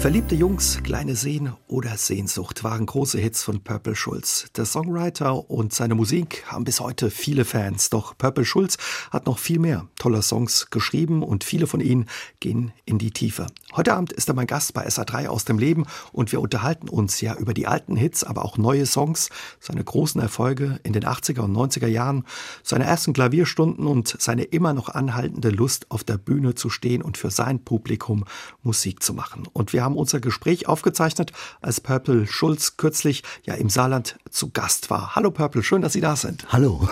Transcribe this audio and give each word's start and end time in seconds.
Verliebte 0.00 0.34
Jungs, 0.34 0.82
kleine 0.82 1.14
Seen 1.14 1.52
oder 1.68 1.98
Sehnsucht 1.98 2.64
waren 2.64 2.86
große 2.86 3.18
Hits 3.18 3.42
von 3.42 3.62
Purple 3.62 3.94
Schulz. 3.94 4.46
Der 4.56 4.64
Songwriter 4.64 5.50
und 5.50 5.74
seine 5.74 5.94
Musik 5.94 6.42
haben 6.46 6.64
bis 6.64 6.80
heute 6.80 7.10
viele 7.10 7.44
Fans. 7.44 7.90
Doch 7.90 8.16
Purple 8.16 8.46
Schulz 8.46 8.78
hat 9.10 9.26
noch 9.26 9.38
viel 9.38 9.58
mehr 9.58 9.88
toller 9.98 10.22
Songs 10.22 10.70
geschrieben 10.70 11.22
und 11.22 11.44
viele 11.44 11.66
von 11.66 11.80
ihnen 11.80 12.06
gehen 12.40 12.72
in 12.86 12.96
die 12.96 13.10
Tiefe. 13.10 13.46
Heute 13.76 13.92
Abend 13.92 14.12
ist 14.12 14.26
er 14.28 14.34
mein 14.34 14.46
Gast 14.46 14.72
bei 14.72 14.88
SA3 14.88 15.28
aus 15.28 15.44
dem 15.44 15.58
Leben 15.58 15.84
und 16.12 16.32
wir 16.32 16.40
unterhalten 16.40 16.88
uns 16.88 17.20
ja 17.20 17.36
über 17.36 17.52
die 17.52 17.66
alten 17.66 17.94
Hits, 17.94 18.24
aber 18.24 18.44
auch 18.44 18.56
neue 18.56 18.86
Songs, 18.86 19.28
seine 19.60 19.84
großen 19.84 20.20
Erfolge 20.20 20.80
in 20.82 20.94
den 20.94 21.04
80er 21.04 21.42
und 21.42 21.54
90er 21.54 21.86
Jahren, 21.86 22.24
seine 22.62 22.84
ersten 22.84 23.12
Klavierstunden 23.12 23.86
und 23.86 24.16
seine 24.18 24.44
immer 24.44 24.72
noch 24.72 24.88
anhaltende 24.88 25.50
Lust 25.50 25.90
auf 25.90 26.04
der 26.04 26.16
Bühne 26.16 26.54
zu 26.54 26.70
stehen 26.70 27.02
und 27.02 27.18
für 27.18 27.30
sein 27.30 27.62
Publikum 27.62 28.24
Musik 28.62 29.02
zu 29.02 29.12
machen. 29.12 29.46
Und 29.52 29.74
wir 29.74 29.84
haben 29.84 29.89
haben 29.90 29.98
unser 29.98 30.20
Gespräch 30.20 30.68
aufgezeichnet, 30.68 31.32
als 31.60 31.80
Purple 31.80 32.26
Schulz 32.26 32.76
kürzlich 32.76 33.22
ja 33.44 33.54
im 33.54 33.68
Saarland 33.68 34.16
zu 34.30 34.50
Gast 34.50 34.90
war. 34.90 35.16
Hallo 35.16 35.30
Purple, 35.30 35.62
schön, 35.62 35.82
dass 35.82 35.92
Sie 35.92 36.00
da 36.00 36.16
sind. 36.16 36.46
Hallo. 36.48 36.88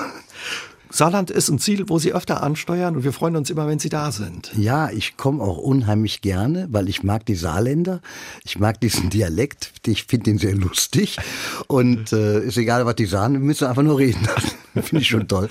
Saarland 0.91 1.30
ist 1.30 1.51
ein 1.51 1.59
Ziel, 1.59 1.84
wo 1.89 1.98
Sie 1.98 2.15
öfter 2.15 2.42
ansteuern 2.42 2.97
und 2.97 3.05
wir 3.05 3.12
freuen 3.12 3.37
uns 3.37 3.51
immer, 3.51 3.69
wenn 3.69 3.79
Sie 3.79 3.91
da 3.91 4.11
sind. 4.11 4.51
Ja, 4.56 4.91
ich 4.91 5.19
komme 5.19 5.45
auch 5.45 5.59
unheimlich 5.59 6.23
gerne, 6.23 6.66
weil 6.70 6.89
ich 6.89 7.03
mag 7.03 7.27
die 7.27 7.34
Saarländer. 7.34 8.01
Ich 8.42 8.59
mag 8.59 8.80
diesen 8.80 9.11
Dialekt. 9.11 9.73
Ich 9.87 10.05
finde 10.05 10.25
den 10.25 10.39
sehr 10.39 10.55
lustig. 10.55 11.19
Und 11.67 12.12
äh, 12.15 12.41
ist 12.41 12.56
egal, 12.56 12.87
was 12.87 12.97
die 12.97 13.05
sagen, 13.05 13.34
wir 13.34 13.41
müssen 13.41 13.67
einfach 13.67 13.83
nur 13.83 13.98
reden. 13.98 14.27
finde 14.83 15.03
ich 15.03 15.09
schon 15.09 15.28
toll. 15.28 15.51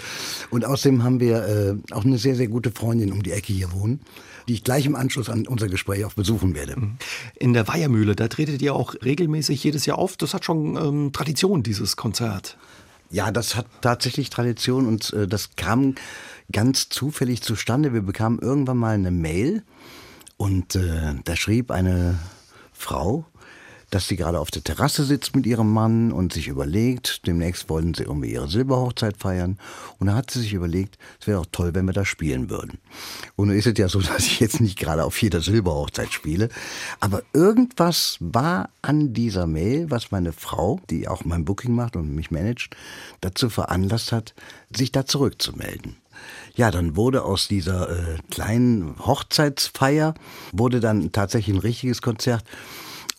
Und 0.50 0.66
außerdem 0.66 1.04
haben 1.04 1.20
wir 1.20 1.46
äh, 1.46 1.94
auch 1.94 2.04
eine 2.04 2.18
sehr, 2.18 2.36
sehr 2.36 2.48
gute 2.48 2.72
Freundin 2.72 3.12
um 3.12 3.22
die 3.22 3.32
Ecke 3.32 3.54
hier 3.54 3.72
wohnen 3.74 4.02
die 4.48 4.54
ich 4.54 4.64
gleich 4.64 4.86
im 4.86 4.96
Anschluss 4.96 5.30
an 5.30 5.48
unser 5.48 5.68
Gespräch 5.68 6.05
auch 6.05 6.13
besuchen 6.13 6.55
werde. 6.55 6.80
Mhm. 6.80 6.98
In 7.35 7.54
der 7.54 7.68
Weihermühle, 7.68 8.16
da 8.16 8.27
tretet 8.27 8.62
ihr 8.62 8.74
auch 8.74 8.96
regelmäßig 9.04 9.63
jedes 9.63 9.85
Jahr 9.85 9.98
auf. 9.98 10.18
Das 10.18 10.34
hat 10.34 10.46
schon 10.46 10.76
ähm, 10.77 11.12
Tradition, 11.12 11.63
dieses 11.63 11.98
Konzert. 11.98 12.58
Ja, 13.10 13.32
das 13.32 13.55
hat 13.55 13.68
tatsächlich 13.82 14.30
Tradition 14.30 14.88
und 14.88 15.13
äh, 15.13 15.27
das 15.27 15.55
kam 15.55 15.96
ganz 16.52 16.90
zufällig 16.90 17.41
zustande. 17.41 17.94
Wir 17.94 18.02
bekamen 18.02 18.40
irgendwann 18.40 18.77
mal 18.77 18.96
eine 18.96 19.12
Mail 19.12 19.63
und 20.38 20.76
äh, 20.76 21.16
da 21.24 21.36
schrieb 21.36 21.71
eine 21.71 22.20
Frau, 22.74 23.26
dass 23.90 24.07
sie 24.07 24.18
gerade 24.18 24.40
auf 24.40 24.52
der 24.52 24.63
Terrasse 24.63 25.05
sitzt 25.05 25.35
mit 25.35 25.46
ihrem 25.46 25.71
Mann 25.71 26.12
und 26.12 26.34
sich 26.34 26.48
überlegt, 26.48 27.26
demnächst 27.26 27.70
wollen 27.70 27.93
sie 27.93 28.04
irgendwie 28.04 28.32
ihre 28.32 28.49
Silberhochzeit 28.49 29.18
feiern. 29.18 29.57
Und 29.99 30.07
da 30.07 30.16
hat 30.16 30.30
sie 30.30 30.41
sich 30.41 30.54
überlegt, 30.54 30.98
es 31.21 31.27
wäre 31.27 31.40
doch 31.40 31.48
toll, 31.52 31.74
wenn 31.74 31.85
wir 31.85 31.93
da 31.93 32.04
spielen 32.04 32.49
würden. 32.49 32.80
Und 33.35 33.48
nun 33.48 33.58
ist 33.58 33.68
es 33.68 33.77
ja 33.77 33.88
so, 33.88 34.02
dass 34.02 34.26
ich 34.26 34.40
jetzt 34.40 34.60
nicht 34.60 34.77
gerade 34.77 35.05
auf 35.05 35.21
jeder 35.21 35.41
Silberhochzeit 35.41 36.12
spiele. 36.12 36.49
Aber 36.99 37.24
irgendwas 37.34 38.18
war 38.20 38.70
an 38.82 39.13
dieser 39.13 39.48
Mail, 39.48 39.90
was 39.90 40.12
meine 40.12 40.34
Frau, 40.34 40.80
die 40.90 41.08
auch 41.08 41.24
mein 41.24 41.46
Booking 41.46 41.74
macht 41.74 41.96
und 41.96 42.13
mich 42.13 42.32
managt, 42.32 42.76
dazu 43.21 43.49
veranlasst 43.49 44.12
hat, 44.12 44.34
sich 44.76 44.91
da 44.91 45.05
zurückzumelden. 45.05 45.96
Ja, 46.55 46.71
dann 46.71 46.96
wurde 46.96 47.24
aus 47.24 47.48
dieser 47.48 47.90
äh, 47.90 48.18
kleinen 48.32 48.96
Hochzeitsfeier 49.05 50.15
wurde 50.52 50.80
dann 50.80 51.12
tatsächlich 51.12 51.55
ein 51.55 51.62
richtiges 51.62 52.02
Konzert. 52.02 52.43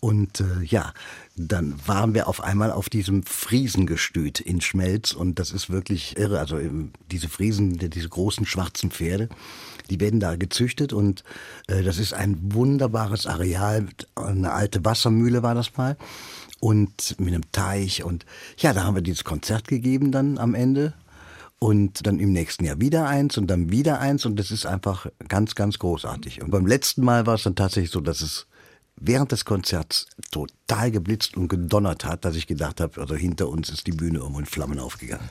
Und 0.01 0.41
äh, 0.41 0.63
ja, 0.65 0.93
dann 1.37 1.75
waren 1.87 2.15
wir 2.15 2.29
auf 2.29 2.43
einmal 2.43 2.71
auf 2.71 2.89
diesem 2.89 3.25
Friesengestüt 3.25 4.39
in 4.39 4.61
Schmelz 4.61 5.13
und 5.13 5.41
das 5.41 5.51
ist 5.51 5.71
wirklich 5.71 6.17
irre. 6.17 6.39
Also 6.39 6.59
ähm, 6.59 6.93
diese 7.11 7.29
Friesen, 7.29 7.79
diese 7.79 8.09
großen 8.09 8.47
schwarzen 8.47 8.93
Pferde, 8.93 9.29
die 9.91 9.99
werden 9.99 10.21
da 10.21 10.37
gezüchtet 10.37 10.93
und 10.93 11.25
äh, 11.67 11.83
das 11.83 11.99
ist 11.99 12.15
ein 12.15 12.39
wunderbares 12.53 13.27
Areal. 13.27 13.89
Eine 14.15 14.53
alte 14.53 14.85
Wassermühle 14.85 15.43
war 15.43 15.57
das 15.57 15.77
mal 15.77 15.97
und 16.61 17.19
mit 17.19 17.35
einem 17.35 17.51
Teich 17.51 18.05
und 18.05 18.25
ja, 18.59 18.73
da 18.73 18.85
haben 18.85 18.95
wir 18.95 19.03
dieses 19.03 19.25
Konzert 19.25 19.67
gegeben 19.67 20.13
dann 20.13 20.39
am 20.39 20.55
Ende 20.55 20.95
und 21.59 22.07
dann 22.07 22.21
im 22.21 22.33
nächsten 22.33 22.65
Jahr 22.65 22.81
wieder 22.81 23.09
eins 23.09 23.37
und 23.37 23.49
dann 23.49 23.71
wieder 23.71 23.99
eins 24.01 24.27
und 24.27 24.37
das 24.37 24.51
ist 24.51 24.67
einfach 24.67 25.07
ganz, 25.29 25.55
ganz 25.55 25.79
großartig. 25.79 26.43
Und 26.43 26.51
beim 26.51 26.67
letzten 26.67 27.05
Mal 27.05 27.27
war 27.27 27.35
es 27.35 27.43
dann 27.43 27.57
tatsächlich 27.57 27.91
so, 27.91 28.01
dass 28.01 28.21
es 28.21 28.47
während 29.01 29.33
des 29.33 29.45
Konzerts 29.45 30.07
total 30.31 30.91
geblitzt 30.91 31.37
und 31.37 31.49
gedonnert 31.49 32.05
hat, 32.05 32.25
dass 32.25 32.37
ich 32.37 32.47
gedacht 32.47 32.81
habe, 32.81 33.01
also 33.01 33.15
hinter 33.15 33.49
uns 33.49 33.71
ist 33.71 33.87
die 33.87 33.93
Bühne 33.93 34.19
irgendwo 34.19 34.41
in 34.41 34.47
Flammen 34.47 34.79
aufgegangen. 34.79 35.29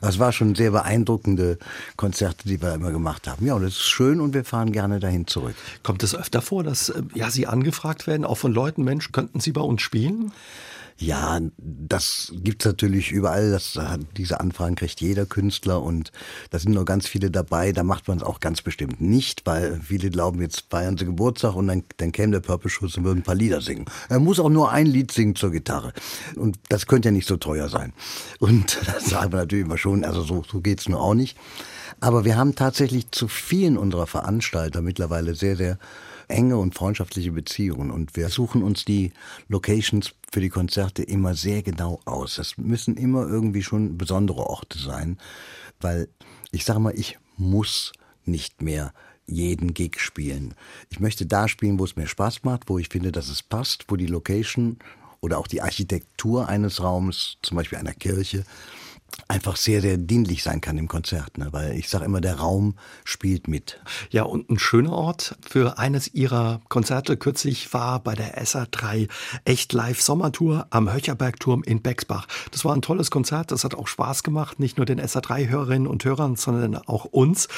Das 0.00 0.18
war 0.18 0.32
schon 0.32 0.54
sehr 0.54 0.70
beeindruckende 0.70 1.58
Konzerte, 1.96 2.48
die 2.48 2.60
wir 2.60 2.74
immer 2.74 2.90
gemacht 2.90 3.28
haben. 3.28 3.46
Ja, 3.46 3.54
und 3.54 3.64
es 3.64 3.74
ist 3.74 3.88
schön 3.88 4.20
und 4.20 4.34
wir 4.34 4.44
fahren 4.44 4.72
gerne 4.72 5.00
dahin 5.00 5.26
zurück. 5.26 5.54
Kommt 5.82 6.02
es 6.02 6.14
öfter 6.14 6.42
vor, 6.42 6.64
dass 6.64 6.88
äh, 6.88 7.02
ja, 7.14 7.30
Sie 7.30 7.46
angefragt 7.46 8.06
werden, 8.06 8.24
auch 8.24 8.38
von 8.38 8.52
Leuten, 8.52 8.84
Mensch, 8.84 9.12
könnten 9.12 9.40
Sie 9.40 9.52
bei 9.52 9.60
uns 9.60 9.82
spielen? 9.82 10.32
Ja, 11.00 11.40
das 11.56 12.30
gibt's 12.44 12.66
natürlich 12.66 13.10
überall. 13.10 13.50
Das, 13.50 13.78
diese 14.18 14.38
Anfragen 14.38 14.74
kriegt 14.74 15.00
jeder 15.00 15.24
Künstler 15.24 15.82
und 15.82 16.12
da 16.50 16.58
sind 16.58 16.74
noch 16.74 16.84
ganz 16.84 17.08
viele 17.08 17.30
dabei. 17.30 17.72
Da 17.72 17.84
macht 17.84 18.06
man 18.06 18.18
es 18.18 18.22
auch 18.22 18.38
ganz 18.38 18.60
bestimmt 18.60 19.00
nicht, 19.00 19.46
weil 19.46 19.80
viele 19.82 20.10
glauben, 20.10 20.42
jetzt 20.42 20.66
feiern 20.68 20.98
sie 20.98 21.06
Geburtstag 21.06 21.54
und 21.54 21.68
dann, 21.68 21.84
dann 21.96 22.12
käme 22.12 22.32
der 22.32 22.40
Purple 22.40 22.68
Schuss 22.68 22.98
und 22.98 23.04
würde 23.04 23.20
ein 23.20 23.24
paar 23.24 23.34
Lieder 23.34 23.62
singen. 23.62 23.86
Er 24.10 24.20
muss 24.20 24.38
auch 24.38 24.50
nur 24.50 24.72
ein 24.72 24.84
Lied 24.84 25.10
singen 25.10 25.36
zur 25.36 25.52
Gitarre. 25.52 25.94
Und 26.36 26.58
das 26.68 26.86
könnte 26.86 27.08
ja 27.08 27.12
nicht 27.12 27.26
so 27.26 27.38
teuer 27.38 27.70
sein. 27.70 27.94
Und 28.38 28.78
das 28.86 29.06
sagen 29.06 29.32
wir 29.32 29.38
natürlich 29.38 29.64
immer 29.64 29.78
schon, 29.78 30.04
also 30.04 30.20
so, 30.20 30.44
so 30.46 30.60
geht's 30.60 30.86
nur 30.86 31.00
auch 31.00 31.14
nicht. 31.14 31.38
Aber 32.00 32.26
wir 32.26 32.36
haben 32.36 32.54
tatsächlich 32.54 33.10
zu 33.10 33.26
vielen 33.26 33.78
unserer 33.78 34.06
Veranstalter 34.06 34.82
mittlerweile 34.82 35.34
sehr, 35.34 35.56
sehr 35.56 35.78
enge 36.30 36.56
und 36.56 36.74
freundschaftliche 36.74 37.32
Beziehungen 37.32 37.90
und 37.90 38.16
wir 38.16 38.28
suchen 38.28 38.62
uns 38.62 38.84
die 38.84 39.12
Locations 39.48 40.12
für 40.32 40.40
die 40.40 40.48
Konzerte 40.48 41.02
immer 41.02 41.34
sehr 41.34 41.62
genau 41.62 42.00
aus. 42.04 42.36
Das 42.36 42.56
müssen 42.56 42.96
immer 42.96 43.26
irgendwie 43.26 43.62
schon 43.62 43.98
besondere 43.98 44.46
Orte 44.46 44.78
sein, 44.78 45.18
weil 45.80 46.08
ich 46.52 46.64
sage 46.64 46.80
mal, 46.80 46.98
ich 46.98 47.18
muss 47.36 47.92
nicht 48.24 48.62
mehr 48.62 48.92
jeden 49.26 49.74
Gig 49.74 49.98
spielen. 50.00 50.54
Ich 50.90 51.00
möchte 51.00 51.26
da 51.26 51.48
spielen, 51.48 51.78
wo 51.78 51.84
es 51.84 51.96
mir 51.96 52.06
Spaß 52.06 52.42
macht, 52.44 52.68
wo 52.68 52.78
ich 52.78 52.88
finde, 52.88 53.12
dass 53.12 53.28
es 53.28 53.42
passt, 53.42 53.84
wo 53.88 53.96
die 53.96 54.06
Location 54.06 54.78
oder 55.20 55.38
auch 55.38 55.46
die 55.46 55.62
Architektur 55.62 56.48
eines 56.48 56.82
Raums, 56.82 57.36
zum 57.42 57.56
Beispiel 57.56 57.78
einer 57.78 57.92
Kirche, 57.92 58.44
einfach 59.28 59.56
sehr, 59.56 59.80
sehr 59.80 59.96
dienlich 59.96 60.42
sein 60.42 60.60
kann 60.60 60.78
im 60.78 60.88
Konzert, 60.88 61.38
ne? 61.38 61.48
weil 61.52 61.76
ich 61.76 61.88
sage 61.88 62.04
immer, 62.04 62.20
der 62.20 62.36
Raum 62.36 62.76
spielt 63.04 63.48
mit. 63.48 63.80
Ja, 64.10 64.24
und 64.24 64.50
ein 64.50 64.58
schöner 64.58 64.92
Ort 64.92 65.36
für 65.48 65.78
eines 65.78 66.12
Ihrer 66.14 66.60
Konzerte 66.68 67.16
kürzlich 67.16 67.72
war 67.72 68.00
bei 68.00 68.14
der 68.14 68.42
SA3 68.42 69.08
Echt 69.44 69.72
Live 69.72 70.00
Sommertour 70.00 70.66
am 70.70 70.92
Höcherbergturm 70.92 71.62
in 71.62 71.82
Bexbach. 71.82 72.26
Das 72.50 72.64
war 72.64 72.74
ein 72.74 72.82
tolles 72.82 73.10
Konzert, 73.10 73.52
das 73.52 73.64
hat 73.64 73.74
auch 73.74 73.88
Spaß 73.88 74.22
gemacht, 74.22 74.60
nicht 74.60 74.76
nur 74.76 74.86
den 74.86 75.00
SA3-Hörerinnen 75.00 75.86
und 75.86 76.04
Hörern, 76.04 76.36
sondern 76.36 76.76
auch 76.76 77.04
uns. 77.04 77.48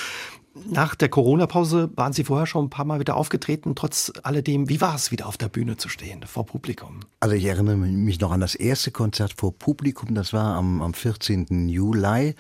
Nach 0.55 0.95
der 0.95 1.09
Corona-Pause 1.09 1.91
waren 1.97 2.13
Sie 2.13 2.25
vorher 2.25 2.47
schon 2.47 2.67
ein 2.67 2.71
paar 2.71 2.85
Mal 2.85 3.01
wieder 3.01 3.17
aufgetreten. 3.17 3.75
Trotz 3.75 4.13
alledem, 4.23 4.69
wie 4.69 4.83
war 4.83 4.95
es, 4.95 5.11
wieder 5.11 5.27
auf 5.27 5.39
der 5.39 5.49
Bühne 5.49 5.79
zu 5.79 5.89
stehen, 5.89 6.25
vor 6.27 6.45
Publikum? 6.45 7.01
Also 7.21 7.35
ich 7.35 7.45
erinnere 7.45 7.77
mich 7.77 8.21
noch 8.21 8.33
an 8.33 8.41
das 8.41 8.55
erste 8.55 8.91
Konzert 8.91 9.35
vor 9.37 9.53
Publikum. 9.57 10.15
Das 10.15 10.35
war 10.35 10.57
am, 10.57 10.83
am 10.83 10.93
14. 10.93 11.69
Juli. 11.69 12.35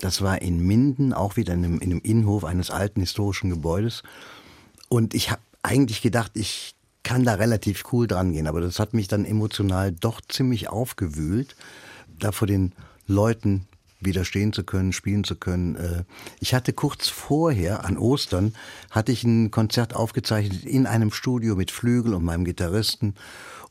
Das 0.00 0.22
war 0.22 0.40
in 0.40 0.60
Minden, 0.60 1.12
auch 1.12 1.36
wieder 1.36 1.52
in 1.52 1.64
einem, 1.64 1.80
in 1.80 1.90
einem 1.90 2.00
Innenhof 2.00 2.44
eines 2.44 2.70
alten 2.70 3.00
historischen 3.00 3.50
Gebäudes. 3.50 4.04
Und 4.88 5.12
ich 5.12 5.30
habe 5.30 5.42
eigentlich 5.62 6.00
gedacht, 6.00 6.32
ich 6.34 6.74
kann 7.02 7.24
da 7.24 7.34
relativ 7.34 7.84
cool 7.92 8.06
dran 8.06 8.32
gehen. 8.32 8.46
Aber 8.46 8.62
das 8.62 8.78
hat 8.78 8.94
mich 8.94 9.08
dann 9.08 9.26
emotional 9.26 9.92
doch 9.92 10.22
ziemlich 10.22 10.70
aufgewühlt, 10.70 11.56
da 12.18 12.32
vor 12.32 12.46
den 12.46 12.72
Leuten 13.06 13.66
widerstehen 14.00 14.52
zu 14.52 14.64
können, 14.64 14.92
spielen 14.92 15.24
zu 15.24 15.36
können. 15.36 15.76
Äh, 15.76 16.04
ich 16.40 16.54
hatte 16.54 16.72
kurz 16.72 17.08
vorher, 17.08 17.84
an 17.84 17.96
Ostern, 17.96 18.54
hatte 18.90 19.12
ich 19.12 19.24
ein 19.24 19.50
Konzert 19.50 19.94
aufgezeichnet 19.94 20.64
in 20.64 20.86
einem 20.86 21.10
Studio 21.10 21.56
mit 21.56 21.70
Flügel 21.70 22.14
und 22.14 22.24
meinem 22.24 22.44
Gitarristen. 22.44 23.14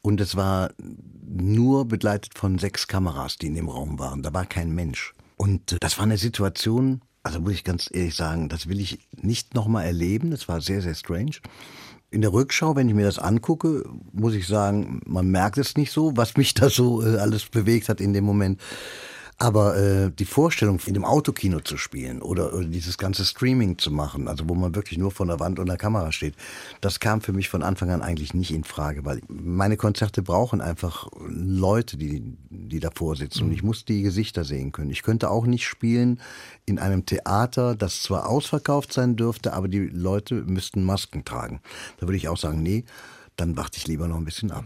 Und 0.01 0.21
es 0.21 0.35
war 0.35 0.71
nur 1.25 1.85
begleitet 1.85 2.37
von 2.37 2.57
sechs 2.57 2.87
Kameras, 2.87 3.37
die 3.37 3.47
in 3.47 3.55
dem 3.55 3.69
Raum 3.69 3.99
waren. 3.99 4.23
Da 4.23 4.33
war 4.33 4.45
kein 4.45 4.73
Mensch. 4.73 5.13
Und 5.35 5.73
äh, 5.73 5.77
das 5.79 5.97
war 5.97 6.05
eine 6.05 6.17
Situation, 6.17 7.01
also 7.23 7.39
muss 7.39 7.53
ich 7.53 7.63
ganz 7.63 7.89
ehrlich 7.91 8.15
sagen, 8.15 8.49
das 8.49 8.67
will 8.67 8.79
ich 8.79 9.07
nicht 9.15 9.53
nochmal 9.53 9.85
erleben. 9.85 10.31
Das 10.31 10.47
war 10.47 10.61
sehr, 10.61 10.81
sehr 10.81 10.95
strange. 10.95 11.37
In 12.11 12.21
der 12.21 12.33
Rückschau, 12.33 12.75
wenn 12.75 12.89
ich 12.89 12.95
mir 12.95 13.05
das 13.05 13.19
angucke, 13.19 13.85
muss 14.11 14.33
ich 14.33 14.47
sagen, 14.47 15.01
man 15.05 15.29
merkt 15.29 15.57
es 15.57 15.77
nicht 15.77 15.91
so, 15.91 16.15
was 16.15 16.37
mich 16.37 16.53
da 16.55 16.69
so 16.69 17.03
äh, 17.03 17.17
alles 17.17 17.45
bewegt 17.45 17.87
hat 17.89 18.01
in 18.01 18.13
dem 18.13 18.23
Moment. 18.23 18.59
Aber 19.41 19.77
äh, 19.77 20.12
die 20.12 20.25
Vorstellung, 20.25 20.81
in 20.86 20.94
dem 20.94 21.06
Autokino 21.06 21.62
zu 21.62 21.77
spielen 21.77 22.21
oder, 22.21 22.53
oder, 22.53 22.65
dieses 22.65 22.97
ganze 22.97 23.24
Streaming 23.24 23.77
zu 23.77 23.89
machen, 23.89 24.27
also 24.27 24.50
wo 24.50 24.53
man 24.53 24.75
wirklich 24.75 25.00
nur 25.00 25.12
vor 25.12 25.25
der 25.25 25.39
Wand 25.39 25.59
und 25.59 25.68
der 25.68 25.77
Kamera 25.77 26.12
steht, 26.12 26.36
das 26.81 27.00
kam 27.00 27.21
für 27.21 27.31
mich 27.31 27.47
von 27.47 27.63
Anfang 27.63 27.89
an 27.89 28.01
eigentlich 28.01 28.33
nicht 28.33 28.51
in 28.51 28.65
Frage, 28.65 29.06
weil 29.06 29.21
meine 29.30 29.77
Konzerte 29.77 30.21
brauchen 30.24 30.59
einfach 30.59 31.07
Leute, 31.25 31.95
die, 31.95 32.21
die 32.50 32.81
davor 32.81 33.15
sitzen. 33.15 33.45
Und 33.45 33.53
ich 33.53 33.63
muss 33.63 33.86
die 33.86 34.01
Gesichter 34.01 34.44
sehen 34.44 34.74
können. 34.74 34.91
Ich 34.91 35.03
könnte 35.03 35.31
auch 35.31 35.45
nicht 35.45 35.65
spielen 35.65 36.19
in 36.65 36.77
einem 36.77 37.06
Theater, 37.06 37.75
das 37.75 38.03
zwar 38.03 38.27
ausverkauft 38.27 38.92
sein 38.92 39.15
dürfte, 39.15 39.53
aber 39.53 39.69
die 39.69 39.88
Leute 39.88 40.35
müssten 40.35 40.83
Masken 40.83 41.24
tragen. 41.24 41.62
Da 41.97 42.07
würde 42.07 42.18
ich 42.18 42.27
auch 42.27 42.38
sagen, 42.38 42.62
nee, 42.62 42.83
dann 43.38 43.56
warte 43.56 43.77
ich 43.77 43.88
lieber 43.88 44.09
noch 44.09 44.18
ein 44.18 44.25
bisschen 44.25 44.51
ab. 44.51 44.65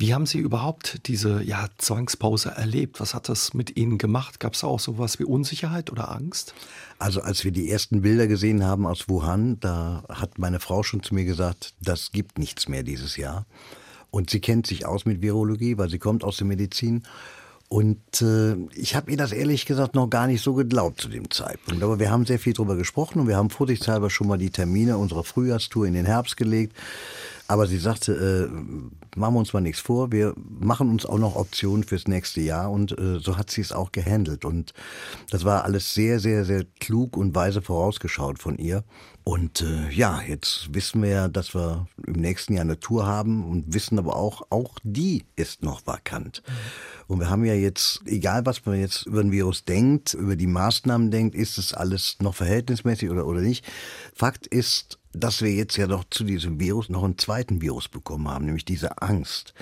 Wie 0.00 0.14
haben 0.14 0.26
Sie 0.26 0.38
überhaupt 0.38 1.08
diese 1.08 1.42
ja, 1.42 1.66
Zwangspause 1.76 2.50
erlebt? 2.50 3.00
Was 3.00 3.14
hat 3.14 3.28
das 3.28 3.52
mit 3.52 3.76
Ihnen 3.76 3.98
gemacht? 3.98 4.38
Gab 4.38 4.54
es 4.54 4.62
auch 4.62 4.78
sowas 4.78 5.18
wie 5.18 5.24
Unsicherheit 5.24 5.90
oder 5.90 6.12
Angst? 6.12 6.54
Also 7.00 7.20
als 7.20 7.44
wir 7.44 7.50
die 7.50 7.68
ersten 7.68 8.02
Bilder 8.02 8.28
gesehen 8.28 8.64
haben 8.64 8.86
aus 8.86 9.08
Wuhan, 9.08 9.58
da 9.58 10.04
hat 10.08 10.38
meine 10.38 10.60
Frau 10.60 10.84
schon 10.84 11.02
zu 11.02 11.14
mir 11.14 11.24
gesagt, 11.24 11.74
das 11.82 12.12
gibt 12.12 12.38
nichts 12.38 12.68
mehr 12.68 12.84
dieses 12.84 13.16
Jahr. 13.16 13.44
Und 14.12 14.30
sie 14.30 14.38
kennt 14.40 14.68
sich 14.68 14.86
aus 14.86 15.04
mit 15.04 15.20
Virologie, 15.20 15.78
weil 15.78 15.90
sie 15.90 15.98
kommt 15.98 16.22
aus 16.22 16.36
der 16.36 16.46
Medizin. 16.46 17.02
Und 17.68 18.22
äh, 18.22 18.54
ich 18.74 18.94
habe 18.94 19.10
ihr 19.10 19.16
das 19.16 19.32
ehrlich 19.32 19.66
gesagt 19.66 19.96
noch 19.96 20.08
gar 20.08 20.28
nicht 20.28 20.42
so 20.42 20.54
geglaubt 20.54 21.00
zu 21.00 21.08
dem 21.08 21.30
Zeitpunkt. 21.30 21.82
Aber 21.82 21.98
wir 21.98 22.10
haben 22.10 22.24
sehr 22.24 22.38
viel 22.38 22.54
darüber 22.54 22.76
gesprochen 22.76 23.20
und 23.20 23.28
wir 23.28 23.36
haben 23.36 23.50
vorsichtshalber 23.50 24.10
schon 24.10 24.28
mal 24.28 24.38
die 24.38 24.50
Termine 24.50 24.96
unserer 24.96 25.24
Frühjahrstour 25.24 25.86
in 25.86 25.92
den 25.92 26.06
Herbst 26.06 26.36
gelegt. 26.36 26.74
Aber 27.50 27.66
sie 27.66 27.78
sagte, 27.78 28.12
äh, 28.12 29.18
machen 29.18 29.34
wir 29.34 29.38
uns 29.38 29.54
mal 29.54 29.62
nichts 29.62 29.80
vor, 29.80 30.12
wir 30.12 30.34
machen 30.36 30.90
uns 30.90 31.06
auch 31.06 31.16
noch 31.16 31.34
Optionen 31.34 31.82
fürs 31.82 32.06
nächste 32.06 32.42
Jahr 32.42 32.70
und 32.70 32.98
äh, 32.98 33.18
so 33.20 33.38
hat 33.38 33.50
sie 33.50 33.62
es 33.62 33.72
auch 33.72 33.90
gehandelt. 33.90 34.44
Und 34.44 34.74
das 35.30 35.46
war 35.46 35.64
alles 35.64 35.94
sehr, 35.94 36.20
sehr, 36.20 36.44
sehr 36.44 36.66
klug 36.78 37.16
und 37.16 37.34
weise 37.34 37.62
vorausgeschaut 37.62 38.38
von 38.38 38.58
ihr. 38.58 38.84
Und 39.24 39.62
äh, 39.62 39.90
ja, 39.90 40.20
jetzt 40.20 40.74
wissen 40.74 41.02
wir 41.02 41.08
ja, 41.08 41.28
dass 41.28 41.54
wir 41.54 41.86
im 42.06 42.14
nächsten 42.14 42.52
Jahr 42.52 42.62
eine 42.62 42.80
Tour 42.80 43.06
haben 43.06 43.44
und 43.44 43.72
wissen 43.72 43.98
aber 43.98 44.16
auch, 44.16 44.46
auch 44.50 44.78
die 44.82 45.24
ist 45.36 45.62
noch 45.62 45.86
vakant. 45.86 46.42
Und 47.06 47.20
wir 47.20 47.30
haben 47.30 47.44
ja 47.46 47.54
jetzt, 47.54 48.02
egal 48.04 48.44
was 48.44 48.64
man 48.66 48.78
jetzt 48.78 49.06
über 49.06 49.22
den 49.22 49.32
Virus 49.32 49.64
denkt, 49.64 50.12
über 50.12 50.36
die 50.36 50.46
Maßnahmen 50.46 51.10
denkt, 51.10 51.34
ist 51.34 51.56
es 51.56 51.72
alles 51.72 52.16
noch 52.20 52.34
verhältnismäßig 52.34 53.10
oder, 53.10 53.26
oder 53.26 53.40
nicht. 53.40 53.64
Fakt 54.14 54.46
ist, 54.46 54.98
dass 55.18 55.42
wir 55.42 55.52
jetzt 55.52 55.76
ja 55.76 55.86
noch 55.86 56.04
zu 56.10 56.24
diesem 56.24 56.60
Virus 56.60 56.88
noch 56.88 57.04
einen 57.04 57.18
zweiten 57.18 57.60
Virus 57.60 57.88
bekommen 57.88 58.28
haben, 58.28 58.46
nämlich 58.46 58.64
diese 58.64 59.02
Angst. 59.02 59.54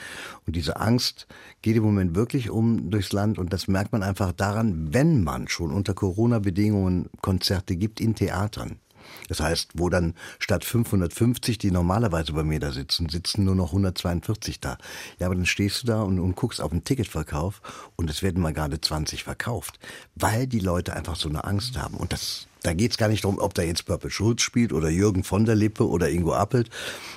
Und 0.46 0.56
diese 0.56 0.80
Angst 0.80 1.26
geht 1.62 1.76
im 1.76 1.82
Moment 1.82 2.14
wirklich 2.14 2.50
um 2.50 2.90
durchs 2.90 3.12
Land 3.12 3.38
und 3.38 3.52
das 3.52 3.68
merkt 3.68 3.92
man 3.92 4.02
einfach 4.02 4.32
daran, 4.32 4.92
wenn 4.92 5.24
man 5.24 5.48
schon 5.48 5.70
unter 5.70 5.94
Corona-Bedingungen 5.94 7.10
Konzerte 7.20 7.76
gibt 7.76 8.00
in 8.00 8.14
Theatern. 8.14 8.80
Das 9.28 9.40
heißt, 9.40 9.70
wo 9.74 9.88
dann 9.88 10.14
statt 10.38 10.64
550, 10.64 11.58
die 11.58 11.70
normalerweise 11.70 12.32
bei 12.32 12.44
mir 12.44 12.60
da 12.60 12.72
sitzen, 12.72 13.08
sitzen 13.08 13.44
nur 13.44 13.54
noch 13.54 13.68
142 13.68 14.60
da. 14.60 14.78
Ja, 15.18 15.26
aber 15.26 15.34
dann 15.34 15.46
stehst 15.46 15.82
du 15.82 15.86
da 15.86 16.02
und, 16.02 16.18
und 16.18 16.36
guckst 16.36 16.60
auf 16.60 16.70
den 16.70 16.84
Ticketverkauf 16.84 17.62
und 17.96 18.10
es 18.10 18.22
werden 18.22 18.42
mal 18.42 18.52
gerade 18.52 18.80
20 18.80 19.24
verkauft, 19.24 19.78
weil 20.14 20.46
die 20.46 20.60
Leute 20.60 20.94
einfach 20.94 21.16
so 21.16 21.28
eine 21.28 21.44
Angst 21.44 21.78
haben. 21.78 21.96
Und 21.96 22.12
das 22.12 22.48
da 22.66 22.74
geht 22.74 22.90
es 22.90 22.98
gar 22.98 23.08
nicht 23.08 23.22
darum, 23.22 23.38
ob 23.38 23.54
da 23.54 23.62
jetzt 23.62 23.86
Purple 23.86 24.10
Schulz 24.10 24.42
spielt 24.42 24.72
oder 24.72 24.88
Jürgen 24.88 25.22
von 25.22 25.44
der 25.44 25.54
Lippe 25.54 25.88
oder 25.88 26.10
Ingo 26.10 26.34
Appelt. 26.34 26.68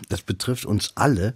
Das 0.08 0.22
betrifft 0.22 0.66
uns 0.66 0.92
alle. 0.94 1.34